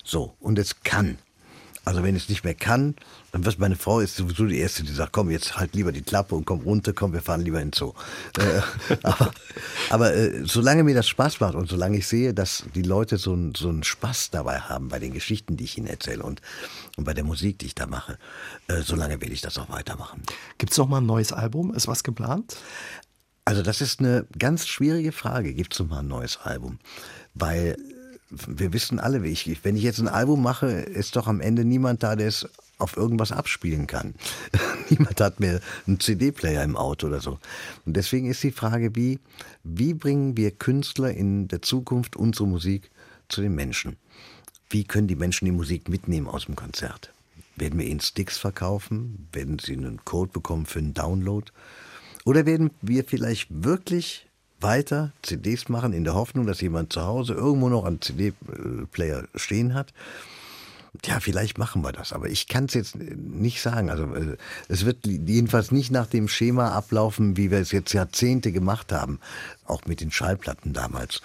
So, 0.04 0.36
und 0.38 0.58
es 0.58 0.82
kann. 0.82 1.18
Also 1.84 2.02
wenn 2.02 2.16
ich 2.16 2.24
es 2.24 2.28
nicht 2.28 2.44
mehr 2.44 2.54
kann, 2.54 2.94
dann 3.32 3.44
wird 3.44 3.58
meine 3.58 3.76
Frau 3.76 4.00
ist 4.00 4.16
sowieso 4.16 4.46
die 4.46 4.58
Erste, 4.58 4.82
die 4.82 4.92
sagt, 4.92 5.12
komm, 5.12 5.30
jetzt 5.30 5.58
halt 5.58 5.74
lieber 5.74 5.92
die 5.92 6.02
Klappe 6.02 6.34
und 6.34 6.44
komm 6.44 6.60
runter, 6.60 6.92
komm, 6.92 7.12
wir 7.12 7.22
fahren 7.22 7.40
lieber 7.40 7.60
in 7.60 7.70
den 7.70 7.72
Zoo. 7.72 7.92
Äh, 8.38 8.94
aber 9.02 9.30
aber 9.90 10.14
äh, 10.14 10.44
solange 10.44 10.84
mir 10.84 10.94
das 10.94 11.08
Spaß 11.08 11.40
macht 11.40 11.54
und 11.54 11.68
solange 11.68 11.98
ich 11.98 12.06
sehe, 12.06 12.34
dass 12.34 12.64
die 12.74 12.82
Leute 12.82 13.18
so, 13.18 13.36
so 13.56 13.68
einen 13.68 13.82
Spaß 13.82 14.30
dabei 14.30 14.60
haben 14.60 14.88
bei 14.88 14.98
den 14.98 15.12
Geschichten, 15.12 15.56
die 15.56 15.64
ich 15.64 15.78
ihnen 15.78 15.86
erzähle 15.86 16.22
und, 16.22 16.42
und 16.96 17.04
bei 17.04 17.14
der 17.14 17.24
Musik, 17.24 17.58
die 17.58 17.66
ich 17.66 17.74
da 17.74 17.86
mache, 17.86 18.18
äh, 18.68 18.82
solange 18.82 19.20
will 19.20 19.32
ich 19.32 19.40
das 19.40 19.58
auch 19.58 19.70
weitermachen. 19.70 20.22
Gibt 20.58 20.72
es 20.72 20.78
noch 20.78 20.88
mal 20.88 20.98
ein 20.98 21.06
neues 21.06 21.32
Album? 21.32 21.74
Ist 21.74 21.88
was 21.88 22.02
geplant? 22.02 22.56
Also 23.44 23.62
das 23.62 23.80
ist 23.80 24.00
eine 24.00 24.26
ganz 24.38 24.66
schwierige 24.66 25.12
Frage. 25.12 25.54
Gibt 25.54 25.72
es 25.72 25.80
noch 25.80 25.88
mal 25.88 26.00
ein 26.00 26.08
neues 26.08 26.38
Album? 26.38 26.78
Weil 27.32 27.76
wir 28.30 28.72
wissen 28.72 28.98
alle, 28.98 29.22
wie 29.22 29.28
ich, 29.28 29.64
wenn 29.64 29.76
ich 29.76 29.82
jetzt 29.82 30.00
ein 30.00 30.08
Album 30.08 30.42
mache, 30.42 30.66
ist 30.66 31.16
doch 31.16 31.26
am 31.26 31.40
Ende 31.40 31.64
niemand 31.64 32.02
da, 32.02 32.16
der 32.16 32.28
es 32.28 32.48
auf 32.78 32.96
irgendwas 32.96 33.32
abspielen 33.32 33.86
kann. 33.86 34.14
niemand 34.90 35.20
hat 35.20 35.40
mehr 35.40 35.60
einen 35.86 35.98
CD-Player 35.98 36.62
im 36.62 36.76
Auto 36.76 37.08
oder 37.08 37.20
so. 37.20 37.38
Und 37.84 37.96
deswegen 37.96 38.30
ist 38.30 38.42
die 38.42 38.52
Frage, 38.52 38.94
wie, 38.94 39.18
wie 39.64 39.94
bringen 39.94 40.36
wir 40.36 40.52
Künstler 40.52 41.12
in 41.12 41.48
der 41.48 41.62
Zukunft 41.62 42.16
unsere 42.16 42.46
Musik 42.46 42.90
zu 43.28 43.40
den 43.40 43.54
Menschen? 43.54 43.96
Wie 44.70 44.84
können 44.84 45.08
die 45.08 45.16
Menschen 45.16 45.46
die 45.46 45.52
Musik 45.52 45.88
mitnehmen 45.88 46.28
aus 46.28 46.44
dem 46.44 46.54
Konzert? 46.54 47.12
Werden 47.56 47.78
wir 47.78 47.86
ihnen 47.86 48.00
Sticks 48.00 48.38
verkaufen? 48.38 49.28
Werden 49.32 49.58
sie 49.58 49.72
einen 49.72 50.04
Code 50.04 50.30
bekommen 50.32 50.66
für 50.66 50.78
einen 50.78 50.94
Download? 50.94 51.50
Oder 52.24 52.46
werden 52.46 52.70
wir 52.82 53.04
vielleicht 53.04 53.48
wirklich 53.50 54.27
weiter 54.60 55.12
CDs 55.22 55.68
machen, 55.68 55.92
in 55.92 56.04
der 56.04 56.14
Hoffnung, 56.14 56.46
dass 56.46 56.60
jemand 56.60 56.92
zu 56.92 57.02
Hause 57.02 57.34
irgendwo 57.34 57.68
noch 57.68 57.84
einen 57.84 58.00
CD-Player 58.00 59.24
stehen 59.34 59.74
hat. 59.74 59.92
Ja, 61.04 61.20
vielleicht 61.20 61.58
machen 61.58 61.82
wir 61.82 61.92
das, 61.92 62.12
aber 62.12 62.28
ich 62.28 62.48
kann 62.48 62.64
es 62.64 62.74
jetzt 62.74 62.96
nicht 62.96 63.60
sagen. 63.60 63.90
Also 63.90 64.14
äh, 64.14 64.36
es 64.68 64.84
wird 64.84 65.06
jedenfalls 65.06 65.70
nicht 65.70 65.90
nach 65.90 66.06
dem 66.06 66.28
Schema 66.28 66.72
ablaufen, 66.72 67.36
wie 67.36 67.50
wir 67.50 67.58
es 67.58 67.72
jetzt 67.72 67.92
Jahrzehnte 67.92 68.52
gemacht 68.52 68.90
haben, 68.90 69.20
auch 69.66 69.84
mit 69.86 70.00
den 70.00 70.10
Schallplatten 70.10 70.72
damals. 70.72 71.20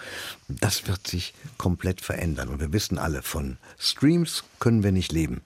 Das 0.48 0.86
wird 0.86 1.06
sich 1.06 1.34
komplett 1.58 2.00
verändern 2.00 2.50
und 2.50 2.60
wir 2.60 2.72
wissen 2.72 2.98
alle, 2.98 3.22
von 3.22 3.56
Streams 3.78 4.44
können 4.60 4.82
wir 4.82 4.92
nicht 4.92 5.12
leben. 5.12 5.40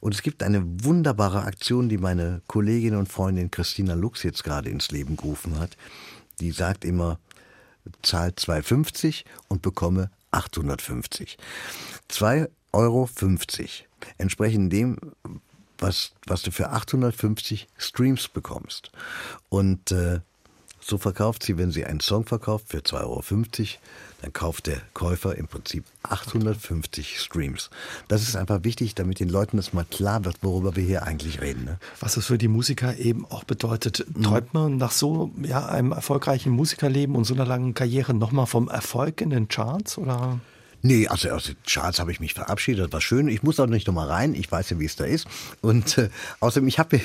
Und 0.00 0.14
es 0.14 0.22
gibt 0.22 0.42
eine 0.42 0.62
wunderbare 0.84 1.42
Aktion, 1.42 1.88
die 1.88 1.98
meine 1.98 2.42
Kollegin 2.46 2.96
und 2.96 3.10
Freundin 3.10 3.50
Christina 3.50 3.94
Lux 3.94 4.22
jetzt 4.22 4.44
gerade 4.44 4.68
ins 4.68 4.90
Leben 4.90 5.16
gerufen 5.16 5.58
hat 5.58 5.76
die 6.40 6.52
sagt 6.52 6.84
immer, 6.84 7.18
zahl 8.02 8.30
2,50 8.30 9.24
und 9.48 9.62
bekomme 9.62 10.10
850. 10.30 11.38
2,50 12.10 12.48
Euro 12.72 13.08
entsprechen 14.18 14.70
dem, 14.70 14.98
was, 15.78 16.12
was 16.26 16.42
du 16.42 16.50
für 16.50 16.70
850 16.70 17.68
Streams 17.76 18.28
bekommst. 18.28 18.90
Und 19.48 19.92
äh, 19.92 20.20
so 20.80 20.98
verkauft 20.98 21.42
sie, 21.42 21.58
wenn 21.58 21.70
sie 21.70 21.84
einen 21.84 22.00
Song 22.00 22.26
verkauft 22.26 22.66
für 22.68 22.78
2,50 22.78 23.00
Euro, 23.00 23.22
dann 24.26 24.32
kauft 24.32 24.66
der 24.66 24.80
Käufer 24.92 25.36
im 25.36 25.46
Prinzip 25.46 25.84
850 26.02 27.20
Streams. 27.20 27.70
Das 28.08 28.22
ist 28.22 28.34
einfach 28.34 28.64
wichtig, 28.64 28.96
damit 28.96 29.20
den 29.20 29.28
Leuten 29.28 29.56
das 29.56 29.72
mal 29.72 29.84
klar 29.84 30.24
wird, 30.24 30.38
worüber 30.42 30.74
wir 30.74 30.82
hier 30.82 31.04
eigentlich 31.04 31.40
reden. 31.40 31.64
Ne? 31.64 31.78
Was 32.00 32.16
es 32.16 32.26
für 32.26 32.36
die 32.36 32.48
Musiker 32.48 32.96
eben 32.96 33.24
auch 33.24 33.44
bedeutet. 33.44 34.04
Mhm. 34.14 34.22
Träumt 34.24 34.52
man 34.52 34.76
nach 34.78 34.90
so 34.90 35.30
ja, 35.42 35.66
einem 35.66 35.92
erfolgreichen 35.92 36.50
Musikerleben 36.50 37.14
und 37.14 37.22
so 37.22 37.34
einer 37.34 37.46
langen 37.46 37.74
Karriere 37.74 38.14
nochmal 38.14 38.46
vom 38.46 38.68
Erfolg 38.68 39.20
in 39.20 39.30
den 39.30 39.46
Charts? 39.46 39.96
Oder? 39.96 40.40
Nee, 40.82 41.08
also 41.08 41.30
aus 41.30 41.44
den 41.44 41.56
Charts 41.64 41.98
habe 41.98 42.12
ich 42.12 42.20
mich 42.20 42.34
verabschiedet. 42.34 42.86
Das 42.86 42.92
war 42.92 43.00
schön. 43.00 43.28
Ich 43.28 43.42
muss 43.42 43.58
auch 43.60 43.66
nicht 43.66 43.86
nochmal 43.86 44.08
rein. 44.08 44.34
Ich 44.34 44.50
weiß 44.50 44.70
ja, 44.70 44.78
wie 44.78 44.84
es 44.84 44.96
da 44.96 45.04
ist. 45.04 45.26
Und 45.60 45.98
äh, 45.98 46.10
außerdem, 46.40 46.68
ich 46.68 46.78
habe 46.78 46.96
mir, 46.96 47.02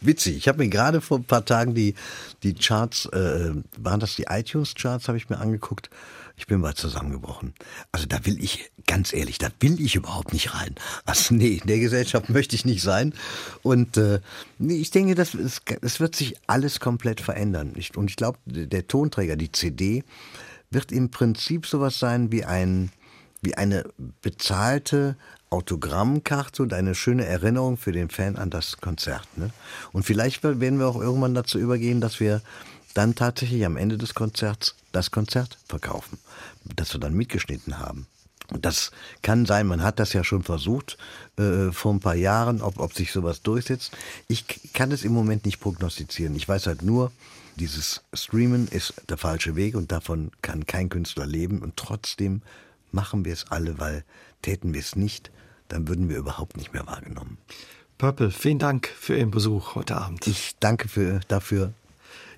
witzig, 0.00 0.36
ich 0.36 0.48
habe 0.48 0.58
mir 0.58 0.68
gerade 0.68 1.00
vor 1.00 1.18
ein 1.18 1.24
paar 1.24 1.44
Tagen 1.44 1.74
die, 1.74 1.94
die 2.42 2.54
Charts, 2.54 3.06
äh, 3.06 3.52
waren 3.76 4.00
das 4.00 4.16
die 4.16 4.26
iTunes-Charts, 4.28 5.08
habe 5.08 5.18
ich 5.18 5.28
mir 5.28 5.38
angeguckt. 5.38 5.90
Ich 6.36 6.46
bin 6.46 6.60
mal 6.60 6.74
zusammengebrochen. 6.74 7.54
Also 7.92 8.06
da 8.06 8.26
will 8.26 8.42
ich, 8.42 8.70
ganz 8.86 9.12
ehrlich, 9.12 9.38
da 9.38 9.48
will 9.60 9.80
ich 9.80 9.94
überhaupt 9.94 10.32
nicht 10.32 10.54
rein. 10.54 10.74
Also 11.04 11.34
nee, 11.34 11.60
in 11.62 11.66
der 11.66 11.78
Gesellschaft 11.78 12.28
möchte 12.28 12.56
ich 12.56 12.64
nicht 12.64 12.82
sein. 12.82 13.14
Und 13.62 13.96
äh, 13.96 14.20
ich 14.58 14.90
denke, 14.90 15.14
das, 15.14 15.34
es 15.34 16.00
wird 16.00 16.16
sich 16.16 16.34
alles 16.46 16.80
komplett 16.80 17.20
verändern. 17.20 17.72
Ich, 17.76 17.96
und 17.96 18.10
ich 18.10 18.16
glaube, 18.16 18.38
der 18.46 18.88
Tonträger, 18.88 19.36
die 19.36 19.52
CD, 19.52 20.02
wird 20.70 20.90
im 20.90 21.10
Prinzip 21.10 21.66
sowas 21.66 21.98
sein 21.98 22.32
wie 22.32 22.44
ein 22.44 22.90
wie 23.44 23.56
eine 23.56 23.84
bezahlte 24.22 25.16
Autogrammkarte 25.50 26.62
und 26.62 26.72
eine 26.72 26.94
schöne 26.94 27.26
Erinnerung 27.26 27.76
für 27.76 27.92
den 27.92 28.08
Fan 28.08 28.36
an 28.36 28.50
das 28.50 28.78
Konzert. 28.78 29.28
Ne? 29.36 29.50
Und 29.92 30.04
vielleicht 30.04 30.42
werden 30.42 30.78
wir 30.78 30.88
auch 30.88 31.00
irgendwann 31.00 31.34
dazu 31.34 31.58
übergehen, 31.58 32.00
dass 32.00 32.18
wir 32.18 32.42
dann 32.94 33.14
tatsächlich 33.14 33.64
am 33.64 33.76
Ende 33.76 33.98
des 33.98 34.14
Konzerts 34.14 34.74
das 34.92 35.10
Konzert 35.10 35.58
verkaufen, 35.66 36.18
das 36.76 36.92
wir 36.92 37.00
dann 37.00 37.14
mitgeschnitten 37.14 37.78
haben. 37.78 38.06
Und 38.50 38.64
das 38.64 38.90
kann 39.22 39.46
sein, 39.46 39.66
man 39.66 39.82
hat 39.82 39.98
das 39.98 40.12
ja 40.12 40.22
schon 40.22 40.42
versucht 40.42 40.98
äh, 41.38 41.72
vor 41.72 41.94
ein 41.94 42.00
paar 42.00 42.14
Jahren, 42.14 42.60
ob, 42.60 42.78
ob 42.78 42.92
sich 42.92 43.10
sowas 43.10 43.42
durchsetzt. 43.42 43.92
Ich 44.28 44.72
kann 44.74 44.92
es 44.92 45.02
im 45.02 45.12
Moment 45.12 45.46
nicht 45.46 45.60
prognostizieren. 45.60 46.36
Ich 46.36 46.46
weiß 46.46 46.66
halt 46.66 46.82
nur, 46.82 47.10
dieses 47.56 48.02
Streamen 48.12 48.68
ist 48.68 48.94
der 49.08 49.16
falsche 49.16 49.56
Weg 49.56 49.74
und 49.76 49.92
davon 49.92 50.30
kann 50.42 50.66
kein 50.66 50.90
Künstler 50.90 51.24
leben. 51.24 51.60
Und 51.60 51.76
trotzdem 51.76 52.42
machen 52.92 53.24
wir 53.24 53.32
es 53.32 53.50
alle, 53.50 53.78
weil 53.78 54.04
täten 54.42 54.74
wir 54.74 54.80
es 54.80 54.94
nicht, 54.94 55.30
dann 55.68 55.88
würden 55.88 56.10
wir 56.10 56.18
überhaupt 56.18 56.56
nicht 56.56 56.74
mehr 56.74 56.86
wahrgenommen. 56.86 57.38
Purple, 57.96 58.30
vielen 58.30 58.58
Dank 58.58 58.88
für 58.88 59.16
Ihren 59.16 59.30
Besuch 59.30 59.74
heute 59.74 59.96
Abend. 59.96 60.26
Ich 60.26 60.56
danke 60.60 60.88
für, 60.88 61.20
dafür, 61.28 61.72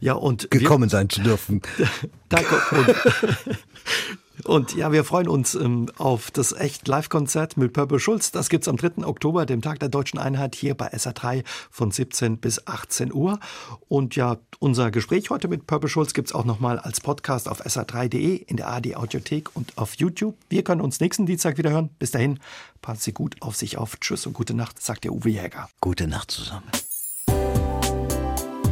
ja, 0.00 0.14
und 0.14 0.50
gekommen 0.50 0.84
wir, 0.84 0.90
sein 0.90 1.08
zu 1.08 1.22
dürfen. 1.22 1.62
Danke. 2.28 2.60
Und, 2.70 4.46
und, 4.46 4.74
ja, 4.74 4.92
wir 4.92 5.04
freuen 5.04 5.28
uns 5.28 5.54
ähm, 5.54 5.86
auf 5.96 6.30
das 6.30 6.52
echt 6.52 6.86
Live-Konzert 6.88 7.56
mit 7.56 7.72
Purple 7.72 7.98
Schulz. 7.98 8.30
Das 8.30 8.48
gibt 8.48 8.64
es 8.64 8.68
am 8.68 8.76
3. 8.76 9.06
Oktober, 9.06 9.46
dem 9.46 9.62
Tag 9.62 9.80
der 9.80 9.88
Deutschen 9.88 10.18
Einheit, 10.18 10.54
hier 10.54 10.74
bei 10.74 10.92
SA3 10.92 11.44
von 11.70 11.90
17 11.90 12.38
bis 12.38 12.66
18 12.66 13.12
Uhr. 13.12 13.40
Und 13.88 14.16
ja, 14.16 14.38
unser 14.58 14.90
Gespräch 14.90 15.30
heute 15.30 15.48
mit 15.48 15.66
Purple 15.66 15.88
Schulz 15.88 16.12
gibt 16.14 16.28
es 16.28 16.34
auch 16.34 16.44
nochmal 16.44 16.78
als 16.78 17.00
Podcast 17.00 17.48
auf 17.48 17.64
sa3.de, 17.64 18.36
in 18.36 18.56
der 18.56 18.68
AD 18.68 18.96
Audiothek 18.96 19.54
und 19.54 19.76
auf 19.78 19.94
YouTube. 19.94 20.36
Wir 20.48 20.62
können 20.64 20.80
uns 20.80 21.00
nächsten 21.00 21.26
Dienstag 21.26 21.58
wieder 21.58 21.70
hören. 21.70 21.90
Bis 21.98 22.10
dahin, 22.10 22.38
passen 22.82 23.00
Sie 23.00 23.12
gut 23.12 23.36
auf 23.40 23.56
sich 23.56 23.78
auf. 23.78 23.98
Tschüss 24.00 24.26
und 24.26 24.34
gute 24.34 24.54
Nacht, 24.54 24.82
sagt 24.82 25.04
der 25.04 25.12
Uwe 25.12 25.30
Jäger. 25.30 25.68
Gute 25.80 26.06
Nacht 26.06 26.30
zusammen. 26.30 26.70